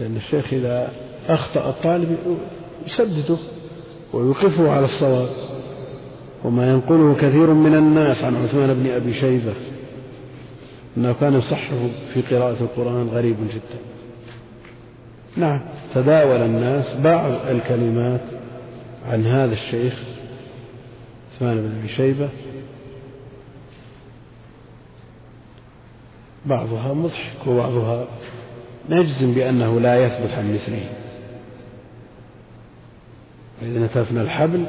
لأن 0.00 0.16
الشيخ 0.16 0.52
إذا 0.52 0.92
أخطأ 1.28 1.70
الطالب 1.70 2.16
يسدده 2.86 3.36
ويوقفه 4.12 4.70
على 4.70 4.84
الصواب. 4.84 5.28
وما 6.44 6.70
ينقله 6.70 7.14
كثير 7.14 7.52
من 7.52 7.74
الناس 7.74 8.24
عن 8.24 8.36
عثمان 8.36 8.74
بن 8.74 8.90
أبي 8.90 9.14
شيبة 9.14 9.52
أنه 10.96 11.12
كان 11.12 11.34
يصحح 11.34 11.70
في 12.14 12.22
قراءة 12.22 12.56
القرآن 12.60 13.08
غريب 13.08 13.36
جدا. 13.48 13.80
نعم 15.36 15.60
تداول 15.94 16.36
الناس 16.36 16.94
بعض 16.94 17.32
الكلمات 17.50 18.20
عن 19.08 19.26
هذا 19.26 19.52
الشيخ 19.52 19.94
عثمان 21.34 21.56
بن 21.56 21.78
أبي 21.78 21.88
شيبة 21.88 22.28
بعضها 26.46 26.94
مضحك 26.94 27.46
وبعضها 27.46 28.06
نجزم 28.90 29.34
بأنه 29.34 29.80
لا 29.80 30.06
يثبت 30.06 30.30
عن 30.30 30.54
مثله. 30.54 30.88
فإذا 33.60 33.78
نتفنا 33.78 34.22
الحبل 34.22 34.66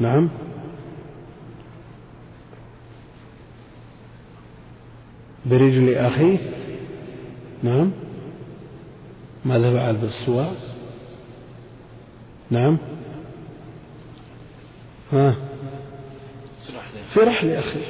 نعم. 0.00 0.30
برجل 5.46 5.94
أخيه 5.94 6.38
نعم. 7.62 7.90
ماذا 9.44 9.72
فعل 9.72 9.96
بالصواع 9.96 10.50
نعم. 12.50 12.78
ها. 15.12 15.34
في 17.14 17.20
رحل 17.20 17.50
أخيه 17.50 17.86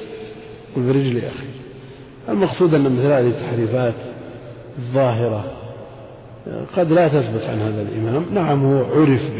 برجل 0.76 1.24
أخيه 1.24 1.63
المقصود 2.28 2.74
أن 2.74 2.82
مثل 2.82 3.06
هذه 3.06 3.26
التحريفات 3.26 3.94
الظاهرة 4.78 5.44
قد 6.76 6.92
لا 6.92 7.09
تثبت 7.09 7.44
عن 7.44 7.59
هذا 7.59 7.82
الإمام. 7.82 8.24
نعم 8.34 8.64
هو 8.64 8.84
عرف 9.01 9.30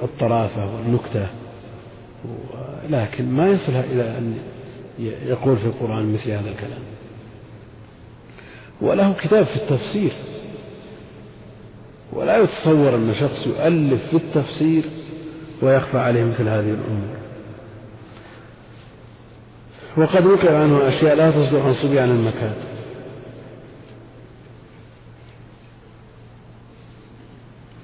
بالطرافة 0.00 0.74
والنكتة 0.74 1.26
لكن 2.90 3.28
ما 3.30 3.48
يصل 3.48 3.72
إلى 3.72 4.02
أن 4.02 4.34
يقول 5.26 5.56
في 5.56 5.66
القرآن 5.66 6.12
مثل 6.12 6.30
هذا 6.30 6.50
الكلام. 6.50 6.82
وله 8.80 9.12
كتاب 9.12 9.44
في 9.44 9.56
التفسير. 9.56 10.12
ولا 12.12 12.38
يتصور 12.38 12.94
أن 12.94 13.14
شخص 13.14 13.46
يؤلف 13.46 14.06
في 14.10 14.16
التفسير 14.16 14.82
ويخفى 15.62 15.98
عليه 15.98 16.24
مثل 16.24 16.48
هذه 16.48 16.70
الأمور. 16.70 17.17
وقد 19.98 20.26
وقع 20.26 20.58
عنه 20.58 20.88
أشياء 20.88 21.14
لا 21.14 21.30
تصدر 21.30 21.60
عن 21.60 21.72
صبيان 21.72 22.10
المكان. 22.10 22.54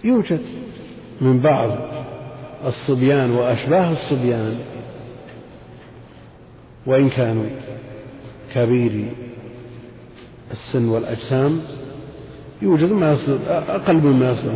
يوجد. 0.04 0.40
من 1.20 1.40
بعض 1.40 1.70
الصبيان 2.66 3.30
وأشباه 3.30 3.92
الصبيان 3.92 4.58
وإن 6.86 7.10
كانوا 7.10 7.46
كبيري 8.54 9.10
السن 10.50 10.88
والأجسام 10.88 11.60
يوجد 12.62 12.92
ما 12.92 13.16
أقل 13.48 13.96
مما 13.96 14.30
يصل 14.30 14.50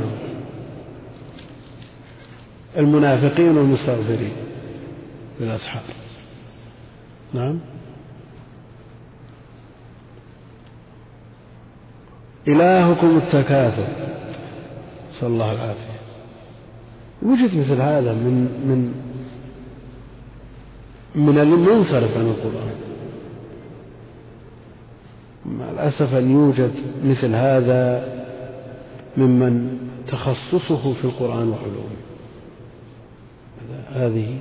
المنافقين 2.76 3.58
والمستغفرين 3.58 4.32
للأصحاب. 5.40 5.82
نعم. 7.34 7.58
إلهكم 12.48 13.16
التكاثر. 13.16 13.88
نسأل 15.12 15.28
الله 15.28 15.52
العافية. 15.52 15.98
وجد 17.22 17.58
مثل 17.58 17.80
هذا 17.80 18.12
من 18.12 18.34
من 18.68 18.94
من 21.14 21.38
المنصرف 21.38 22.16
عن 22.16 22.26
القرآن. 22.26 22.74
مع 25.46 25.70
الأسف 25.70 26.14
أن 26.14 26.30
يوجد 26.30 26.70
مثل 27.04 27.34
هذا 27.34 28.08
ممن 29.16 29.78
تخصصه 30.08 30.92
في 30.92 31.04
القرآن 31.04 31.48
وعلومه. 31.48 31.98
هذه 33.88 34.36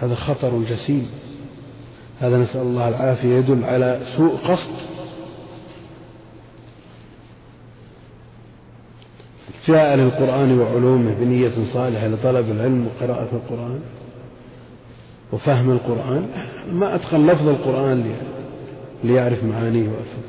هذا 0.00 0.14
خطر 0.14 0.62
جسيم. 0.70 1.10
هذا 2.20 2.38
نسأل 2.38 2.60
الله 2.60 2.88
العافية 2.88 3.36
يدل 3.36 3.64
على 3.64 4.00
سوء 4.16 4.36
قصد. 4.36 4.70
جاء 9.68 9.96
للقرآن 9.96 10.58
وعلومه 10.58 11.14
بنية 11.20 11.52
صالحة 11.72 12.06
لطلب 12.06 12.50
العلم 12.50 12.86
وقراءة 12.86 13.28
القرآن 13.32 13.80
وفهم 15.32 15.70
القرآن. 15.70 16.28
ما 16.72 16.94
أتقن 16.94 17.26
لفظ 17.26 17.48
القرآن 17.48 18.14
ليعرف 19.04 19.44
معانيه 19.44 19.88
وأفهم. 19.88 20.22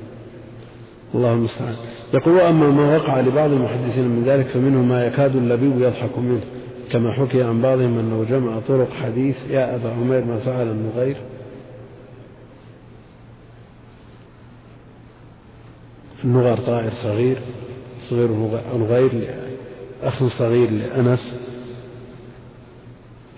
الله 1.15 1.34
المستعان. 1.34 1.76
يقول 2.14 2.35
وأما 2.35 2.69
ما 2.69 2.98
وقع 2.98 3.19
لبعض 3.19 3.52
المحدثين 3.52 4.07
من 4.07 4.23
ذلك 4.26 4.45
فمنه 4.45 4.81
ما 4.81 5.06
يكاد 5.06 5.35
اللبيب 5.35 5.81
يضحك 5.81 6.18
منه. 6.18 6.41
كما 6.92 7.14
حكي 7.14 7.44
عن 7.44 7.62
بعضهم 7.62 8.00
أنه 8.00 8.24
جمع 8.30 8.60
طرق 8.60 8.92
حديث. 8.92 9.50
يا 9.50 9.76
أبا 9.76 9.90
عمير 9.90 10.26
ما 10.26 10.40
فعل 10.40 10.68
النغير 10.68 11.18
النغر 16.24 16.58
طائر 16.58 16.90
صغير 16.90 17.38
صغير 18.10 18.32
نغير 18.76 19.36
أخ 20.04 20.28
صغير 20.28 20.70
لأنس. 20.70 21.40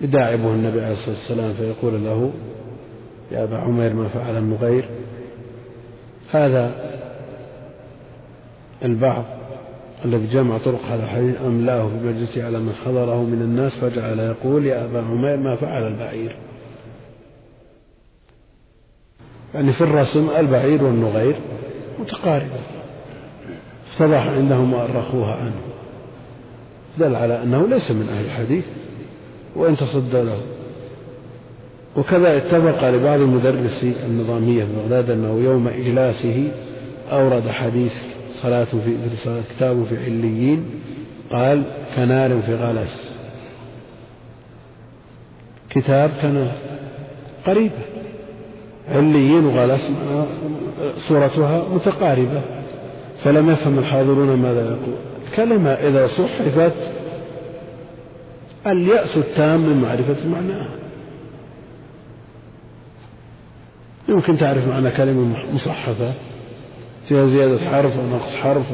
يداعبه 0.00 0.54
النبي 0.54 0.80
عليه 0.80 0.92
الصلاة 0.92 1.16
والسلام 1.16 1.52
فيقول 1.52 2.04
له 2.04 2.32
يا 3.32 3.44
أبا 3.44 3.58
عمير 3.58 3.94
ما 3.94 4.08
فعل 4.08 4.36
النغير 4.38 4.88
هذا 6.30 6.74
البعض 8.82 9.24
الذي 10.04 10.26
جمع 10.26 10.58
طرق 10.58 10.84
هذا 10.84 11.04
الحديث 11.04 11.36
أملاه 11.46 11.88
في 11.88 12.06
مجلسه 12.06 12.44
على 12.44 12.58
من 12.58 12.72
حضره 12.84 13.22
من 13.22 13.42
الناس 13.42 13.74
فجعل 13.74 14.18
يقول 14.18 14.66
يا 14.66 14.84
أبا 14.84 14.98
عمير 14.98 15.36
ما 15.36 15.56
فعل 15.56 15.86
البعير. 15.86 16.36
يعني 19.54 19.72
في 19.72 19.80
الرسم 19.80 20.28
البعير 20.38 20.84
والنغير 20.84 21.36
متقاربة 21.98 22.60
افتضح 23.92 24.26
عندهم 24.26 24.72
وأرخوها 24.72 25.34
عنه. 25.34 25.60
دل 26.98 27.14
على 27.14 27.42
أنه 27.42 27.66
ليس 27.68 27.90
من 27.90 28.08
أهل 28.08 28.24
الحديث 28.24 28.66
وإن 29.56 29.76
تصدى 29.76 30.22
له. 30.22 30.38
وكذا 31.96 32.36
اتفق 32.36 32.88
لبعض 32.88 33.20
مدرسي 33.20 33.94
النظامية 34.06 34.64
في 34.64 34.70
بغداد 34.76 35.10
أنه 35.10 35.40
يوم 35.44 35.68
إجلاسه 35.68 36.52
أورد 37.12 37.48
حديث 37.48 38.04
صلاة 38.42 38.64
في 38.64 38.96
كتاب 39.56 39.84
في 39.84 40.04
عليين 40.04 40.64
قال 41.32 41.62
كنار 41.96 42.40
في 42.40 42.54
غلس. 42.54 43.20
كتاب 45.70 46.10
كنار 46.22 46.52
قريبة 47.46 47.82
عليين 48.88 49.46
وغلس 49.46 49.90
صورتها 51.08 51.68
متقاربة. 51.68 52.40
فلم 53.22 53.50
يفهم 53.50 53.78
الحاضرون 53.78 54.36
ماذا 54.36 54.60
يقول. 54.60 54.94
الكلمة 55.26 55.70
إذا 55.70 56.06
صحفت 56.06 56.92
اليأس 58.66 59.16
التام 59.16 59.60
من 59.60 59.82
معرفة 59.82 60.28
معناها. 60.28 60.70
يمكن 64.08 64.38
تعرف 64.38 64.68
معنى 64.68 64.90
كلمة 64.90 65.52
مصحفة. 65.54 66.14
فيها 67.08 67.26
زيادة 67.26 67.70
حرف 67.70 67.98
أو 67.98 68.06
نقص 68.06 68.34
حرف 68.34 68.66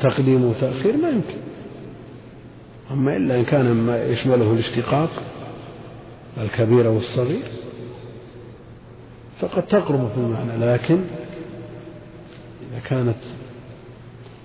تقديم 0.00 0.44
وتأخير 0.44 0.96
ما 0.96 1.08
يمكن. 1.08 1.38
أما 2.90 3.16
إلا 3.16 3.36
إن 3.36 3.44
كان 3.44 3.74
ما 3.74 4.04
يشمله 4.04 4.52
الاشتقاق 4.52 5.10
الكبير 6.38 6.88
والصغير 6.88 7.42
فقد 9.40 9.66
تقرب 9.66 10.08
في 10.14 10.16
المعنى. 10.16 10.72
لكن 10.72 11.00
إذا 12.72 12.80
كانت 12.84 13.18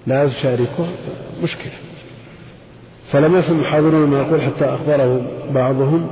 لا 0.08 0.26
تشاركه 0.26 0.88
مشكلة. 1.44 1.74
فلم 3.12 3.36
يفهم 3.36 3.60
الحاضرون 3.60 4.10
ما 4.10 4.20
يقول 4.20 4.42
حتى 4.42 4.66
أخبره 4.66 5.22
بعضهم 5.52 6.08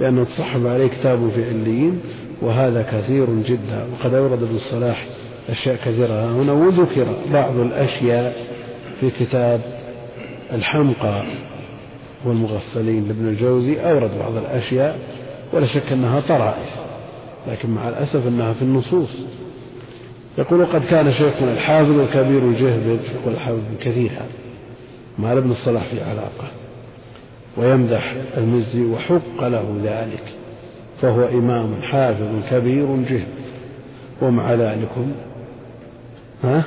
بأنه 0.00 0.24
تصحب 0.24 0.66
عليه 0.66 0.86
كتاب 0.86 1.28
في 1.28 1.44
عليين 1.44 2.00
وهذا 2.42 2.82
كثير 2.82 3.26
جدا. 3.42 3.86
وقد 3.92 4.14
أورد 4.14 4.42
ابن 4.42 4.54
الصلاح 4.54 5.06
أشياء 5.48 5.76
كثيرة. 5.76 6.32
هنا 6.32 6.52
وذكر 6.52 7.06
بعض 7.32 7.56
الأشياء 7.56 8.36
في 9.00 9.10
كتاب 9.10 9.60
الحمقى 10.52 11.24
والمغفلين 12.24 13.08
لابن 13.08 13.28
الجوزي 13.28 13.80
أورد 13.80 14.10
بعض 14.18 14.36
الأشياء 14.36 14.98
ولا 15.52 15.66
شك 15.66 15.92
أنها 15.92 16.20
طرائف 16.20 16.74
لكن 17.48 17.70
مع 17.70 17.88
الأسف 17.88 18.26
أنها 18.26 18.52
في 18.52 18.62
النصوص. 18.62 19.10
يقول 20.38 20.66
قد 20.66 20.84
كان 20.84 21.12
شيخنا 21.12 21.52
الحافظ 21.52 22.00
الكبير 22.00 22.42
الجهبذ 22.42 22.98
يقول 23.20 23.34
الحافظ 23.34 23.60
كثير 23.80 24.10
هذا 24.10 24.28
مع 25.18 25.32
ابن 25.32 25.50
الصلاح 25.50 25.84
في 25.84 26.02
علاقة 26.02 26.50
ويمدح 27.56 28.14
المزي 28.36 28.82
وحق 28.82 29.48
له 29.48 29.80
ذلك 29.84 30.22
فهو 31.02 31.28
إمام 31.28 31.82
حافظ 31.82 32.28
كبير 32.50 32.96
جهد 32.96 33.28
ومع 34.22 34.54
ذلك 34.54 34.90
ها؟ 36.44 36.64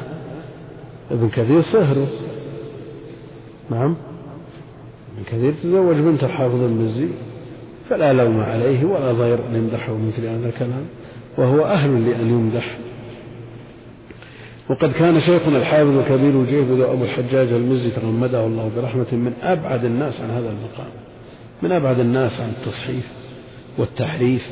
ابن 1.12 1.30
كثير 1.30 1.62
صهره 1.62 2.08
نعم. 3.72 3.96
ابن 5.16 5.24
كثير 5.26 5.54
تزوج 5.64 5.96
بنت 5.96 6.24
الحافظ 6.24 6.64
المزي 6.64 7.08
فلا 7.90 8.14
لوم 8.14 8.42
عليه 8.42 8.86
ولا 8.86 9.12
ضير 9.12 9.48
أن 9.48 9.56
يمدحه 9.56 9.98
مثل 9.98 10.26
هذا 10.28 10.50
الكلام 10.50 10.86
وهو 11.38 11.66
أهل 11.66 12.10
لأن 12.10 12.30
يمدح. 12.30 12.78
وقد 14.70 14.92
كان 14.92 15.22
شيخنا 15.22 15.58
الحافظ 15.58 15.98
الكبير 15.98 16.42
الجيد 16.42 16.82
أبو 16.82 17.04
الحجاج 17.04 17.48
المزي 17.48 17.90
تغمده 17.90 18.46
الله 18.46 18.72
برحمة 18.78 19.08
من 19.12 19.34
أبعد 19.44 19.86
الناس 19.86 20.22
عن 20.22 20.30
هذا 20.30 20.50
المقام 20.50 20.92
من 21.62 21.72
أبعد 21.72 22.00
الناس 22.00 22.42
عن 22.42 22.50
التصحيف 22.50 23.12
والتحريف. 23.78 24.52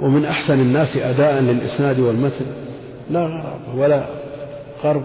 ومن 0.00 0.24
أحسن 0.24 0.60
الناس 0.60 0.96
أداء 0.96 1.40
للإسناد 1.40 2.00
والمتن. 2.00 2.46
لا 3.10 3.20
غرابة 3.20 3.74
ولا 3.76 4.06
قرب 4.82 5.02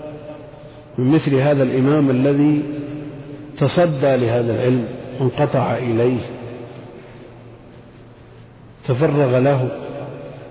من 0.98 1.12
مثل 1.12 1.36
هذا 1.36 1.64
الإمام 1.64 2.10
الذي 2.10 2.64
تصدى 3.58 4.16
لهذا 4.16 4.56
العلم 4.56 4.86
وانقطع 5.20 5.78
إليه 5.78 6.20
تفرغ 8.88 9.40
له. 9.40 9.70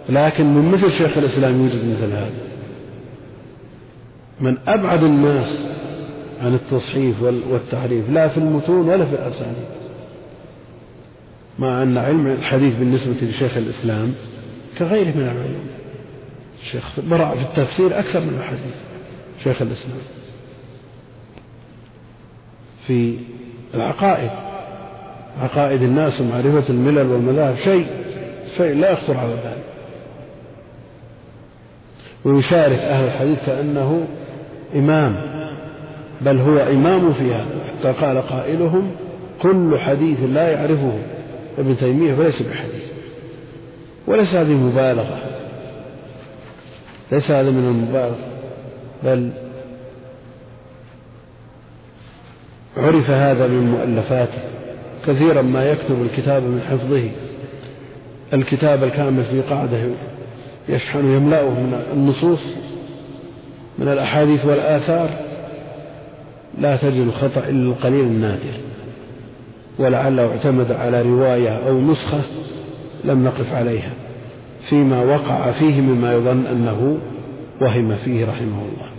لكن 0.09 0.55
من 0.55 0.71
مثل 0.71 0.91
شيخ 0.91 1.19
الإسلام 1.19 1.63
يوجد 1.63 1.91
مثل 1.91 2.13
هذا. 2.13 2.41
من 4.41 4.59
أبعد 4.69 5.03
الناس 5.03 5.67
عن 6.43 6.55
التصحيف 6.55 7.23
والتحريف 7.23 8.11
لا 8.11 8.29
في 8.29 8.39
المتون 8.39 8.89
ولا 8.89 9.05
في 9.05 9.15
الأسانيد. 9.15 9.80
مع 11.59 11.83
أن 11.83 11.99
علم 11.99 12.27
الحديث 12.27 12.75
بالنسبة 12.75 13.17
لشيخ 13.23 13.57
الإسلام 13.57 14.15
كغيره 14.79 15.17
من 15.17 15.23
العلوم. 15.23 15.67
الشيخ 16.61 17.01
برع 17.01 17.35
في 17.35 17.43
التفسير 17.43 17.99
أكثر 17.99 18.21
من 18.21 18.39
الحديث 18.39 18.77
شيخ 19.45 19.63
الإسلام. 19.63 19.99
في 22.87 23.17
العقائد 23.75 24.31
عقائد 25.41 25.83
الناس 25.83 26.21
ومعرفة 26.21 26.71
الملل 26.71 27.07
والمذاهب 27.07 27.57
شيء 27.57 27.87
شيء 28.57 28.75
لا 28.75 28.91
يخطر 28.91 29.17
على 29.17 29.33
البال. 29.33 29.61
ويشارك 32.25 32.79
أهل 32.79 33.05
الحديث 33.05 33.47
كأنه 33.47 34.07
إمام 34.75 35.17
بل 36.21 36.39
هو 36.39 36.59
إمام 36.59 37.13
في 37.13 37.35
هذا 37.35 37.61
حتى 37.69 37.93
قال 37.93 38.23
قائلهم 38.23 38.91
كل 39.43 39.79
حديث 39.79 40.19
لا 40.21 40.53
يعرفه 40.53 40.93
ابن 41.59 41.77
تيمية 41.77 42.15
فليس 42.15 42.43
بحديث 42.43 42.85
وليس 44.07 44.35
هذه 44.35 44.55
مبالغة 44.55 45.19
ليس 47.13 47.31
هذا 47.31 47.51
من 47.51 47.69
المبالغة 47.69 48.31
بل 49.05 49.31
عرف 52.77 53.11
هذا 53.11 53.47
من 53.47 53.71
مؤلفاته 53.71 54.43
كثيرا 55.07 55.43
ما 55.43 55.71
يكتب 55.71 56.03
الكتاب 56.03 56.43
من 56.43 56.61
حفظه 56.71 57.11
الكتاب 58.35 58.85
الكامل 58.85 59.25
في 59.25 59.41
قاعدة 59.41 59.79
يشحن 60.69 61.15
يملأه 61.15 61.51
من 61.51 61.83
النصوص 61.93 62.41
من 63.79 63.89
الأحاديث 63.89 64.45
والآثار 64.45 65.11
لا 66.59 66.77
تجد 66.77 67.01
الخطأ 67.01 67.41
إلا 67.41 67.71
القليل 67.71 68.01
النادر. 68.01 68.70
ولعله 69.81 70.27
اعتمد 70.31 70.73
على 70.73 71.03
رواية 71.03 71.51
أو 71.69 71.81
نسخة 71.81 72.21
لم 73.05 73.25
نقف 73.25 73.53
عليها 73.53 73.93
فيما 74.69 75.05
وقع 75.05 75.51
فيه 75.51 75.81
مما 75.81 76.15
يظن 76.15 76.47
أنه 76.47 76.99
وهم 77.61 77.97
فيه 77.97 78.25
رحمه 78.25 78.63
الله. 78.63 78.91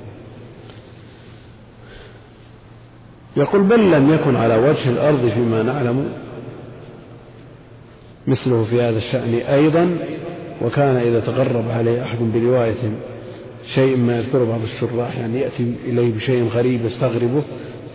يقول 3.37 3.61
بل 3.63 3.91
لم 3.91 4.13
يكن 4.13 4.35
على 4.35 4.55
وجه 4.55 4.89
الأرض 4.89 5.27
فيما 5.27 5.63
نعلم 5.63 6.05
مثله 8.27 8.63
في 8.63 8.81
هذا 8.81 8.97
الشأن 8.97 9.33
أيضا 9.33 9.97
وكان 10.61 10.95
إذا 10.95 11.19
تقرب 11.19 11.71
عليه 11.71 12.03
أحد 12.03 12.17
برواية 12.33 12.91
شيء 13.73 13.97
ما 13.97 14.17
يذكره 14.17 14.45
بعض 14.45 14.61
الشراح 14.61 15.17
يعني 15.17 15.39
يأتي 15.39 15.75
إليه 15.85 16.13
بشيء 16.13 16.47
غريب 16.47 16.85
يستغربه 16.85 17.43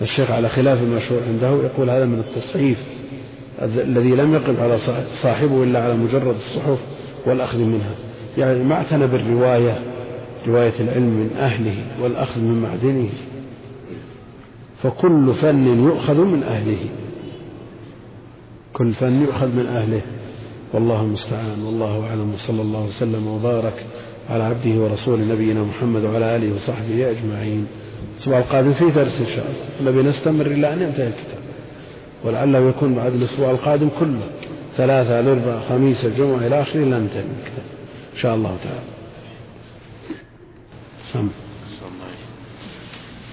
الشيخ 0.03 0.31
على 0.31 0.49
خلاف 0.49 0.83
المشهور 0.83 1.21
عنده 1.29 1.49
يقول 1.49 1.91
هذا 1.91 2.05
من 2.05 2.19
التصحيف 2.19 2.85
الذي 3.63 4.11
لم 4.11 4.35
يقف 4.35 4.61
على 4.61 4.79
صاحبه 5.23 5.63
إلا 5.63 5.85
على 5.85 5.95
مجرد 5.95 6.35
الصحف 6.35 6.79
والأخذ 7.27 7.59
منها. 7.59 7.95
يعني 8.39 8.65
ما 8.65 8.75
اعتنى 8.75 9.07
بالرواية 9.07 9.79
رواية 10.49 10.73
العلم 10.81 11.05
من 11.05 11.37
أهله 11.39 11.85
والأخذ 12.03 12.41
من 12.41 12.63
معدنه. 12.63 13.09
فكل 14.83 15.35
فن 15.35 15.85
يؤخذ 15.85 16.25
من 16.25 16.43
أهله. 16.43 16.87
كل 18.73 18.93
فن 18.93 19.23
يؤخذ 19.23 19.49
من 19.49 19.67
أهله. 19.67 20.01
والله 20.73 21.03
المستعان 21.03 21.63
والله 21.65 22.07
أعلم 22.07 22.35
وصلى 22.35 22.63
الله 22.63 22.85
وسلم 22.85 23.27
وبارك 23.27 23.85
على 24.31 24.45
عبده 24.45 24.81
ورسوله 24.83 25.25
نبينا 25.25 25.63
محمد 25.63 26.05
وعلى 26.05 26.37
آله 26.37 26.55
وصحبه 26.55 27.11
أجمعين. 27.11 27.67
الأسبوع 28.15 28.39
القادم 28.39 28.73
في 28.73 28.91
درس 28.91 29.21
إن 29.21 29.27
شاء 29.27 29.47
الله. 29.47 29.91
نبي 29.93 30.09
نستمر 30.09 30.47
إلى 30.47 30.73
أن 30.73 30.83
ينتهي 30.83 31.07
الكتاب. 31.07 31.43
ولعله 32.25 32.69
يكون 32.69 32.95
بعد 32.95 33.15
الأسبوع 33.15 33.51
القادم 33.51 33.89
كله. 34.01 34.31
ثلاثة 34.77 35.21
الأربعاء 35.21 35.69
خميس 35.69 36.05
الجمعة 36.05 36.47
إلى 36.47 36.63
آخره 36.63 36.85
لا 36.85 36.99
ننتهي 36.99 37.23
من 37.23 37.37
الكتاب. 37.41 37.65
إن 38.15 38.19
شاء 38.19 38.35
الله 38.35 38.57
تعالى. 38.65 38.81
سم. 41.13 41.29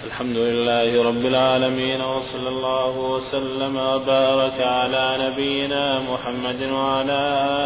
الحمد 0.07 0.37
لله 0.37 1.03
رب 1.03 1.25
العالمين 1.25 2.01
وصلى 2.01 2.49
الله 2.49 2.99
وسلم 2.99 3.75
وبارك 3.77 4.61
على 4.61 5.17
نبينا 5.25 6.01
محمد 6.13 6.61
وعلى 6.71 7.19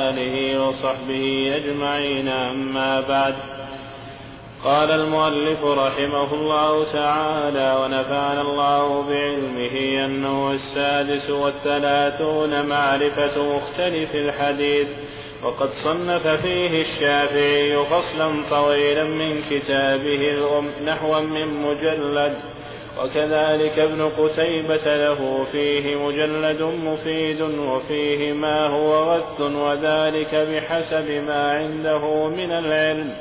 آله 0.10 0.68
وصحبه 0.68 1.56
أجمعين. 1.56 2.28
أما 2.28 3.02
بعد 3.02 3.36
قال 4.64 4.92
المؤلف 4.92 5.66
رحمه 5.66 6.34
الله 6.34 6.84
تعالى 6.94 7.78
ونفعنا 7.82 8.42
الله 8.42 9.02
بعلمه 9.10 10.06
أنه 10.06 10.52
السادس 10.52 11.30
والثلاثون 11.30 12.66
معرفة 12.66 13.56
مختلف 13.56 14.16
الحديث 14.16 14.88
وقد 15.44 15.70
صنف 15.70 16.28
فيه 16.28 16.82
الشافعي 16.82 17.86
فصلا 17.86 18.44
طويلا 18.50 19.04
من 19.04 19.42
كتابه 19.50 20.32
الأم 20.32 20.70
نحوا 20.86 21.20
من 21.20 21.48
مجلد 21.48 22.38
وكذلك 23.04 23.80
ابن 23.80 24.10
قتيبة 24.10 24.96
له 24.96 25.44
فيه 25.52 25.96
مجلد 25.96 26.62
مفيد 26.62 27.42
وفيه 27.42 28.34
ما 28.34 28.68
هو 28.68 29.14
غث 29.14 29.42
وذلك 29.42 30.36
بحسب 30.36 31.24
ما 31.28 31.52
عنده 31.52 32.28
من 32.28 32.52
العلم. 32.52 33.14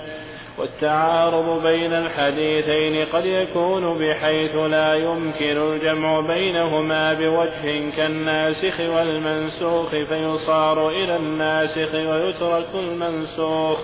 والتعارض 0.58 1.62
بين 1.62 1.92
الحديثين 1.92 3.06
قد 3.06 3.24
يكون 3.24 3.98
بحيث 3.98 4.56
لا 4.56 4.94
يمكن 4.94 5.72
الجمع 5.72 6.20
بينهما 6.20 7.12
بوجه 7.12 7.90
كالناسخ 7.96 8.80
والمنسوخ 8.80 9.90
فيصار 9.90 10.88
إلى 10.88 11.16
الناسخ 11.16 11.94
ويترك 11.94 12.74
المنسوخ. 12.74 13.78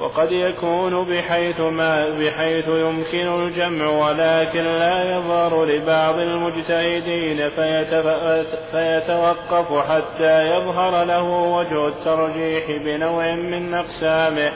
وقد 0.00 0.32
يكون 0.32 1.04
بحيث 1.04 1.60
ما 1.60 2.08
بحيث 2.08 2.68
يمكن 2.68 3.42
الجمع 3.42 3.88
ولكن 3.88 4.64
لا 4.64 5.16
يظهر 5.16 5.64
لبعض 5.64 6.18
المجتهدين 6.18 7.48
فيتوقف 8.70 9.90
حتى 9.90 10.50
يظهر 10.50 11.04
له 11.04 11.22
وجه 11.22 11.88
الترجيح 11.88 12.82
بنوع 12.84 13.34
من 13.34 13.74
أقسامه. 13.74 14.52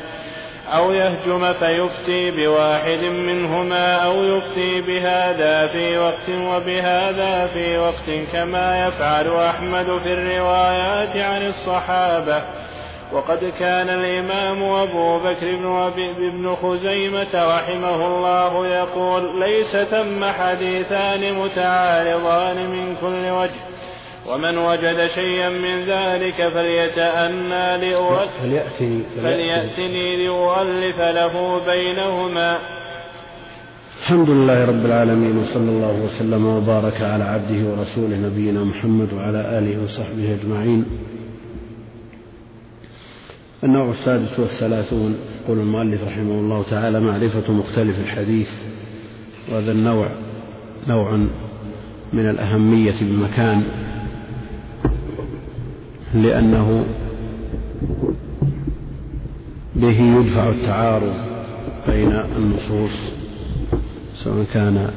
أو 0.75 0.93
يهجم 0.93 1.53
فيفتي 1.53 2.31
بواحد 2.31 2.99
منهما 2.99 3.97
أو 3.97 4.25
يفتي 4.25 4.81
بهذا 4.81 5.67
في 5.67 5.99
وقت 5.99 6.29
وبهذا 6.29 7.47
في 7.47 7.79
وقت 7.79 8.11
كما 8.33 8.87
يفعل 8.87 9.37
أحمد 9.37 9.99
في 9.99 10.13
الروايات 10.13 11.17
عن 11.17 11.47
الصحابة. 11.47 12.43
وقد 13.13 13.53
كان 13.59 13.89
الإمام 13.89 14.63
أبو 14.63 15.19
بكر 15.19 15.57
بن, 15.57 15.93
بن 16.19 16.55
خزيمة 16.55 17.35
رحمه 17.35 18.07
الله 18.07 18.67
يقول 18.67 19.41
ليس 19.41 19.77
ثم 19.77 20.25
حديثان 20.25 21.35
متعارضان 21.35 22.71
من 22.71 22.97
كل 22.97 23.31
وجه. 23.31 23.76
ومن 24.29 24.59
وجد 24.59 25.07
شيئا 25.07 25.49
من 25.49 25.77
ذلك 25.81 26.49
فليتأنى 26.49 27.91
لأؤلف 27.91 28.33
فليأتني, 28.43 29.01
فليأتني 29.17 30.27
لأؤلف 30.27 31.01
له 31.01 31.61
بينهما. 31.67 32.59
الحمد 34.03 34.31
لله 34.31 34.65
رب 34.65 34.87
العالمين 34.87 35.39
وصلى 35.39 35.71
الله 35.71 36.05
وسلم 36.05 36.47
وبارك 36.47 37.01
على 37.01 37.25
عبده 37.25 37.71
ورسوله 37.71 38.17
نبينا 38.17 38.65
محمد 38.65 39.13
وعلى 39.13 39.59
آله 39.59 39.85
وصحبه 39.85 40.35
أجمعين. 40.41 40.85
النوع 43.65 43.91
السادس 43.91 44.41
والثلاثون 44.41 45.19
يقول 45.45 45.59
المؤلف 45.59 46.05
رحمه 46.05 46.41
الله 46.41 46.63
تعالى 46.71 47.01
معرفة 47.01 47.53
مختلف 47.53 47.99
الحديث. 48.01 48.51
وهذا 49.53 49.73
النوع 49.73 50.07
نوع 50.89 51.17
من 52.13 52.31
الأهمية 52.31 52.95
بمكان 53.01 53.86
لأنه 56.23 56.87
به 59.77 60.01
يدفع 60.01 60.49
التعارض 60.49 61.15
بين 61.89 62.13
النصوص 62.37 63.13
سواء 64.15 64.45
كان 64.55 64.91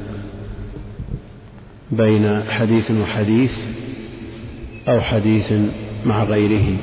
بين 1.92 2.42
حديث 2.42 2.90
وحديث 2.90 3.58
أو 4.88 5.00
حديث 5.00 5.52
مع 6.06 6.24
غيره 6.24 6.76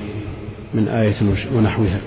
من 0.74 0.88
آية 0.88 1.16
ونحوها. 1.56 2.00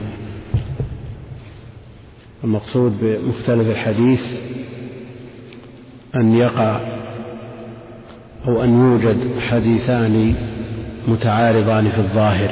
المقصود 2.44 2.92
بمختلف 3.02 3.68
الحديث 3.68 4.24
أن 6.14 6.34
يقع 6.34 6.80
أو 8.48 8.64
أن 8.64 8.80
يوجد 8.80 9.38
حديثان 9.38 10.34
متعارضان 11.08 11.88
في 11.88 11.98
الظاهر. 11.98 12.50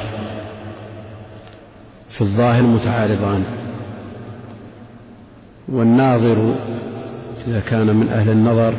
في 2.09 2.21
الظاهر 2.21 2.63
متعارضان. 2.63 3.43
والناظر 5.67 6.55
إذا 7.47 7.59
كان 7.59 7.95
من 7.95 8.07
أهل 8.09 8.29
النظر 8.29 8.73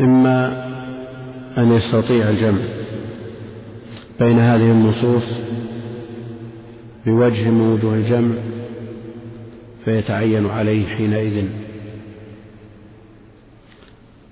إما 0.00 0.66
أن 1.58 1.72
يستطيع 1.72 2.28
الجمع 2.28 2.62
بين 4.20 4.38
هذه 4.38 4.70
النصوص 4.70 5.22
بوجه 7.06 7.50
من 7.50 7.60
وجوه 7.60 7.94
الجمع 7.94 8.34
فيتعين 9.84 10.46
عليه 10.46 10.86
حينئذ. 10.86 11.44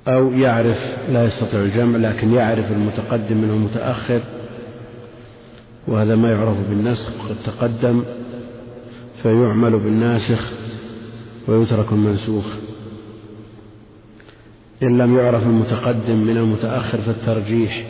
أو 0.08 0.32
يعرف 0.32 0.96
لا 1.10 1.24
يستطيع 1.24 1.60
الجمع 1.60 1.98
لكن 1.98 2.34
يعرف 2.34 2.72
المتقدم 2.72 3.36
من 3.36 3.50
المتأخر 3.50 4.20
وهذا 5.86 6.16
ما 6.16 6.30
يعرف 6.30 6.56
بالنسخ 6.68 7.28
قد 7.28 7.36
تقدم 7.44 8.02
فيعمل 9.22 9.78
بالناسخ 9.78 10.52
ويترك 11.48 11.92
المنسوخ. 11.92 12.46
إن 14.82 14.98
لم 14.98 15.18
يعرف 15.18 15.42
المتقدم 15.42 16.16
من 16.16 16.36
المتأخر 16.36 16.98
فالترجيح 16.98 17.84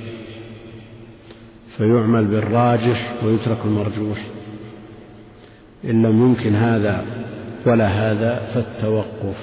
فيعمل 1.77 2.25
بالراجح 2.25 3.15
ويترك 3.25 3.59
المرجوح. 3.65 4.27
إن 5.85 6.03
لم 6.03 6.23
يمكن 6.23 6.55
هذا 6.55 7.05
ولا 7.67 7.87
هذا 7.87 8.51
فالتوقف 8.55 9.37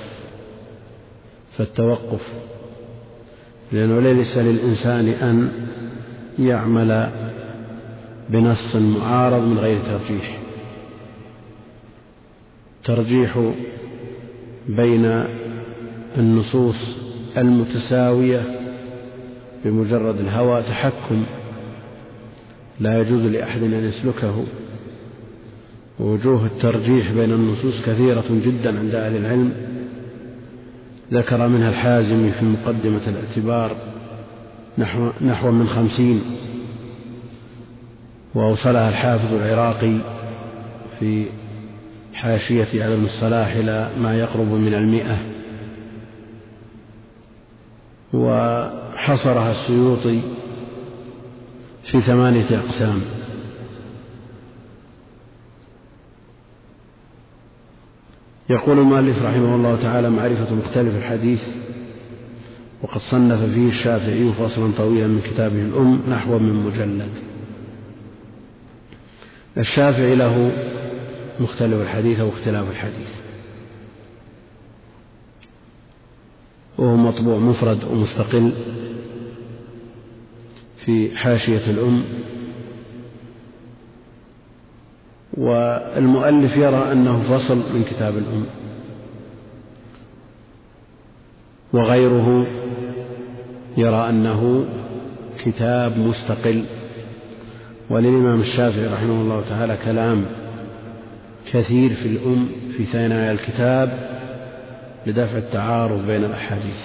فالتوقف 1.57 2.33
لأنه 3.71 3.99
ليس 3.99 4.37
للإنسان 4.37 5.07
أن 5.07 5.51
يعمل 6.39 7.09
بنص 8.29 8.75
معارض 8.75 9.43
من 9.43 9.57
غير 9.57 9.79
ترجيح. 9.79 10.37
ترجيح 12.83 13.51
بين 14.69 15.23
النصوص 16.17 16.99
المتساوية 17.37 18.43
بمجرد 19.65 20.19
الهوى 20.19 20.63
تحكم. 20.63 21.23
لا 22.79 23.01
يجوز 23.01 23.21
لأحد 23.21 23.63
أن 23.63 23.85
يسلكه. 23.85 24.43
ووجوه 25.99 26.45
الترجيح 26.45 27.11
بين 27.11 27.31
النصوص 27.31 27.81
كثيرة 27.81 28.25
جدا 28.29 28.79
عند 28.79 28.95
أهل 28.95 29.15
العلم. 29.15 29.66
ذكر 31.11 31.47
منها 31.47 31.69
الحازمي 31.69 32.31
في 32.31 32.45
مقدمة 32.45 33.01
الاعتبار 33.07 33.75
نحو, 34.77 35.09
نحو 35.21 35.51
من 35.51 35.67
خمسين 35.67 36.21
وأوصلها 38.35 38.89
الحافظ 38.89 39.33
العراقي 39.33 40.01
في 40.99 41.25
حاشية 42.13 42.93
ابن 42.93 43.03
الصلاح 43.05 43.47
إلى 43.47 43.91
ما 44.01 44.15
يقرب 44.19 44.51
من 44.51 44.73
المئة. 44.73 45.17
وحصرها 48.13 49.51
السيوطي 49.51 50.21
في 51.83 52.01
ثمانية 52.01 52.45
أقسام. 52.51 53.01
يقول 58.49 58.79
المؤلف 58.79 59.21
رحمه 59.21 59.55
الله 59.55 59.81
تعالى 59.81 60.09
معرفة 60.09 60.55
مختلف 60.55 60.95
الحديث 60.95 61.47
وقد 62.81 63.01
صنف 63.01 63.53
فيه 63.53 63.67
الشافعي 63.67 64.31
فصلا 64.33 64.71
طويلا 64.77 65.07
من 65.07 65.21
كتابه 65.21 65.61
الأم 65.61 66.01
نحو 66.09 66.39
من 66.39 66.53
مجلد. 66.53 67.11
الشافعي 69.57 70.15
له 70.15 70.51
مختلف 71.39 71.81
الحديث 71.81 72.19
أو 72.19 72.29
اختلاف 72.29 72.69
الحديث. 72.69 73.11
وهو 76.77 76.95
مطبوع 76.95 77.37
مفرد 77.37 77.83
ومستقل 77.83 78.53
في 80.85 81.17
حاشية 81.17 81.71
الأم 81.71 82.03
والمؤلف 85.37 86.57
يرى 86.57 86.91
أنه 86.91 87.19
فصل 87.19 87.57
من 87.57 87.83
كتاب 87.89 88.17
الأم. 88.17 88.45
وغيره 91.73 92.47
يرى 93.77 94.09
أنه 94.09 94.65
كتاب 95.45 95.97
مستقل. 95.97 96.63
وللإمام 97.89 98.39
الشافعي 98.39 98.87
رحمه 98.87 99.21
الله 99.21 99.43
تعالى 99.49 99.77
كلام 99.85 100.25
كثير 101.51 101.89
في 101.89 102.05
الأم 102.05 102.47
في 102.77 102.83
ثنايا 102.83 103.31
الكتاب 103.31 104.09
لدفع 105.07 105.37
التعارض 105.37 106.07
بين 106.07 106.23
الأحاديث. 106.23 106.83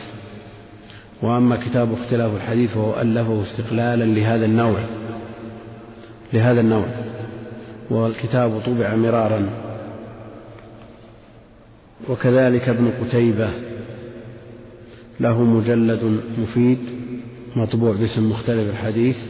وأما 1.22 1.56
كتاب 1.56 1.92
اختلاف 1.92 2.36
الحديث 2.36 2.70
فهو 2.70 3.00
ألفه 3.00 3.42
استقلالا 3.42 4.04
لهذا 4.04 4.44
النوع 4.46 4.78
لهذا 6.32 6.60
النوع. 6.60 6.86
والكتاب 7.92 8.60
طبع 8.66 8.94
مرارا. 8.96 9.48
وكذلك 12.08 12.68
ابن 12.68 12.90
قتيبة 12.90 13.50
له 15.20 15.42
مجلد 15.42 16.20
مفيد 16.38 16.78
مطبوع 17.56 17.92
باسم 17.92 18.30
مختلف 18.30 18.70
الحديث 18.70 19.26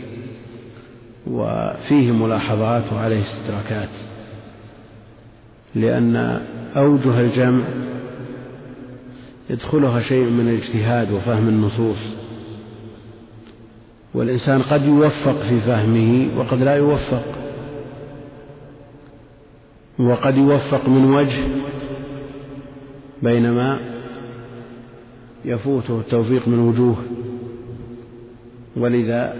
وفيه 1.27 2.13
ملاحظات 2.13 2.93
وعليه 2.93 3.21
استدراكات. 3.21 3.89
لأن 5.75 6.43
أوجه 6.77 7.21
الجمع 7.21 7.65
يدخلها 9.51 10.01
شيء 10.01 10.25
من 10.25 10.49
الاجتهاد 10.49 11.13
وفهم 11.13 11.49
النصوص. 11.49 12.15
والإنسان 14.15 14.63
قد 14.63 14.85
يوفق 14.85 15.37
في 15.37 15.61
فهمه 15.61 16.29
وقد 16.39 16.63
لا 16.63 16.77
يوفق. 16.77 17.23
وقد 19.99 20.37
يوفق 20.37 20.89
من 20.89 21.15
وجه 21.15 21.43
بينما 23.23 23.79
يفوته 25.45 26.01
التوفيق 26.01 26.49
من 26.49 26.59
وجوه. 26.59 26.97
ولذا 28.77 29.35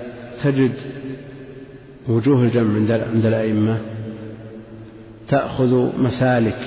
تجد 0.45 0.73
وجوه 2.09 2.43
الجمع 2.43 2.75
عند 3.15 3.27
الأئمة 3.27 3.79
تأخذ 5.29 6.03
مسالك 6.03 6.59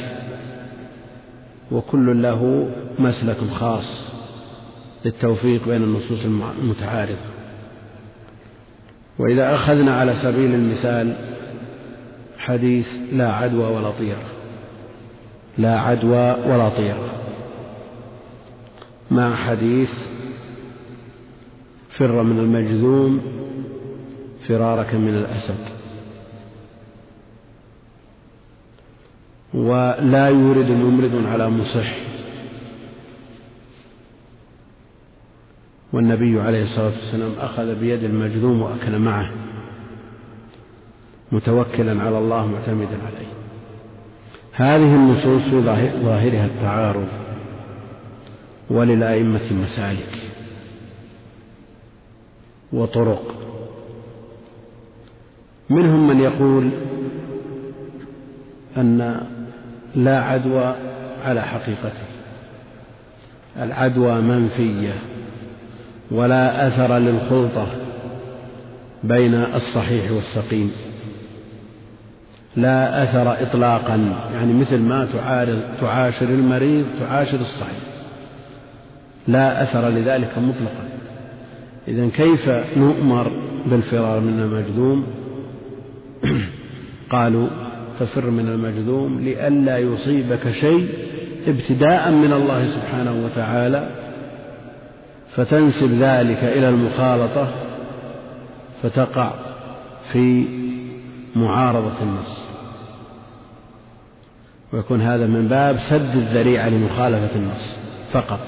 وكل 1.71 2.21
له 2.21 2.69
مسلك 2.99 3.37
خاص 3.37 4.11
للتوفيق 5.05 5.67
بين 5.67 5.83
النصوص 5.83 6.19
المتعارضة. 6.61 7.35
وإذا 9.19 9.53
أخذنا 9.53 9.95
على 9.95 10.13
سبيل 10.15 10.53
المثال 10.53 11.34
حديث 12.45 12.89
لا 13.11 13.33
عدوى 13.33 13.65
ولا 13.65 13.91
طيرة 13.91 14.29
لا 15.57 15.79
عدوى 15.79 16.51
ولا 16.51 16.69
طيرة 16.69 17.09
مع 19.11 19.35
حديث 19.35 19.93
فر 21.89 22.23
من 22.23 22.39
المجذوم 22.39 23.21
فرارك 24.47 24.93
من 24.93 25.15
الأسد. 25.15 25.57
ولا 29.53 30.27
يورد 30.27 30.71
ممرض 30.71 31.25
على 31.27 31.49
مصح. 31.49 31.95
والنبي 35.93 36.41
عليه 36.41 36.61
الصلاة 36.61 36.85
والسلام 36.85 37.31
أخذ 37.39 37.79
بيد 37.79 38.03
المجذوم 38.03 38.61
وأكل 38.61 38.99
معه. 38.99 39.44
متوكلا 41.31 42.03
على 42.03 42.17
الله 42.17 42.47
معتمدا 42.47 42.97
عليه. 43.07 43.27
هذه 44.51 44.95
النصوص 44.95 45.41
في 45.41 45.61
ظاهرها 46.03 46.45
التعارض 46.45 47.07
وللأئمة 48.69 49.53
مسالك 49.53 50.17
وطرق. 52.73 53.35
منهم 55.69 56.07
من 56.07 56.19
يقول 56.19 56.69
أن 58.77 59.21
لا 59.95 60.23
عدوى 60.23 60.75
على 61.25 61.41
حقيقته. 61.41 62.05
العدوى 63.57 64.21
منفية 64.21 64.93
ولا 66.11 66.67
أثر 66.67 66.97
للخلطة 66.97 67.67
بين 69.03 69.33
الصحيح 69.33 70.11
والسقيم. 70.11 70.71
لا 72.57 73.03
أثر 73.03 73.41
إطلاقا 73.41 74.15
يعني 74.33 74.53
مثل 74.53 74.79
ما 74.79 75.07
تعارض 75.13 75.59
تعاشر 75.81 76.25
المريض 76.25 76.85
تعاشر 76.99 77.39
الصحيح 77.39 77.95
لا 79.27 79.63
أثر 79.63 79.89
لذلك 79.89 80.37
مطلقا. 80.37 80.89
إذا 81.87 82.09
كيف 82.09 82.49
نؤمر 82.77 83.31
بالفرار 83.65 84.19
من 84.19 84.39
المجذوم؟ 84.39 85.07
قالوا 87.15 87.47
تفر 87.99 88.29
من 88.29 88.47
المجذوم 88.47 89.19
لئلا 89.21 89.77
يصيبك 89.77 90.51
شيء 90.51 90.87
ابتداء 91.47 92.11
من 92.11 92.33
الله 92.33 92.67
سبحانه 92.67 93.25
وتعالى 93.25 93.87
فتنسب 95.35 95.91
ذلك 95.91 96.43
إلى 96.43 96.69
المخالطة 96.69 97.47
فتقع 98.83 99.31
في 100.11 100.45
معارضة 101.35 102.01
النص. 102.01 102.44
ويكون 104.73 105.01
هذا 105.01 105.25
من 105.27 105.47
باب 105.47 105.77
سد 105.79 106.15
الذريعة 106.15 106.69
لمخالفة 106.69 107.35
النص 107.35 107.77
فقط. 108.11 108.39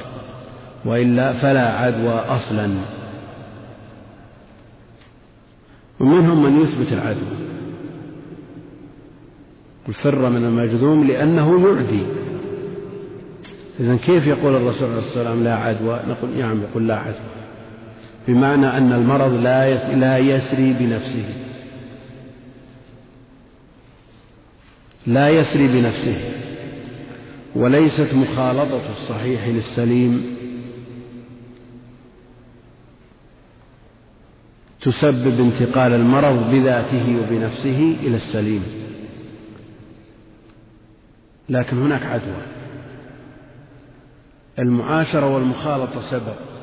وإلا 0.85 1.33
فلا 1.33 1.73
عدوى 1.73 2.13
أصلا. 2.13 2.69
ومنهم 5.99 6.43
من 6.43 6.61
يثبت 6.61 6.93
العدوى 6.93 7.47
الفر 9.87 10.29
من 10.29 10.45
المجذوم 10.45 11.07
لأنه 11.07 11.67
يعدي. 11.67 12.05
إذا 13.79 13.95
كيف 13.95 14.27
يقول 14.27 14.55
الرسول 14.55 14.89
عليه 14.89 14.97
الصلاة 14.99 15.29
والسلام 15.29 15.43
لا 15.43 15.55
عدوى؟ 15.55 15.99
نقول 16.09 16.37
نعم 16.37 16.61
يقول 16.61 16.87
لا 16.87 16.95
عدوى. 16.95 17.37
بمعنى 18.27 18.77
أن 18.77 18.93
المرض 18.93 19.33
لا 19.93 20.17
يسري 20.17 20.73
بنفسه. 20.73 21.25
لا 25.07 25.29
يسري 25.29 25.67
بنفسه 25.67 26.17
وليست 27.55 28.13
مخالطة 28.13 28.91
الصحيح 28.91 29.47
للسليم. 29.47 30.37
تسبب 34.81 35.39
انتقال 35.39 35.93
المرض 35.93 36.51
بذاته 36.51 37.19
وبنفسه 37.19 37.95
إلى 38.03 38.15
السليم. 38.15 38.63
لكن 41.49 41.77
هناك 41.77 42.03
عدوى. 42.03 42.41
المعاشرة 44.59 45.35
والمخالطة 45.35 46.01
سبب. 46.01 46.56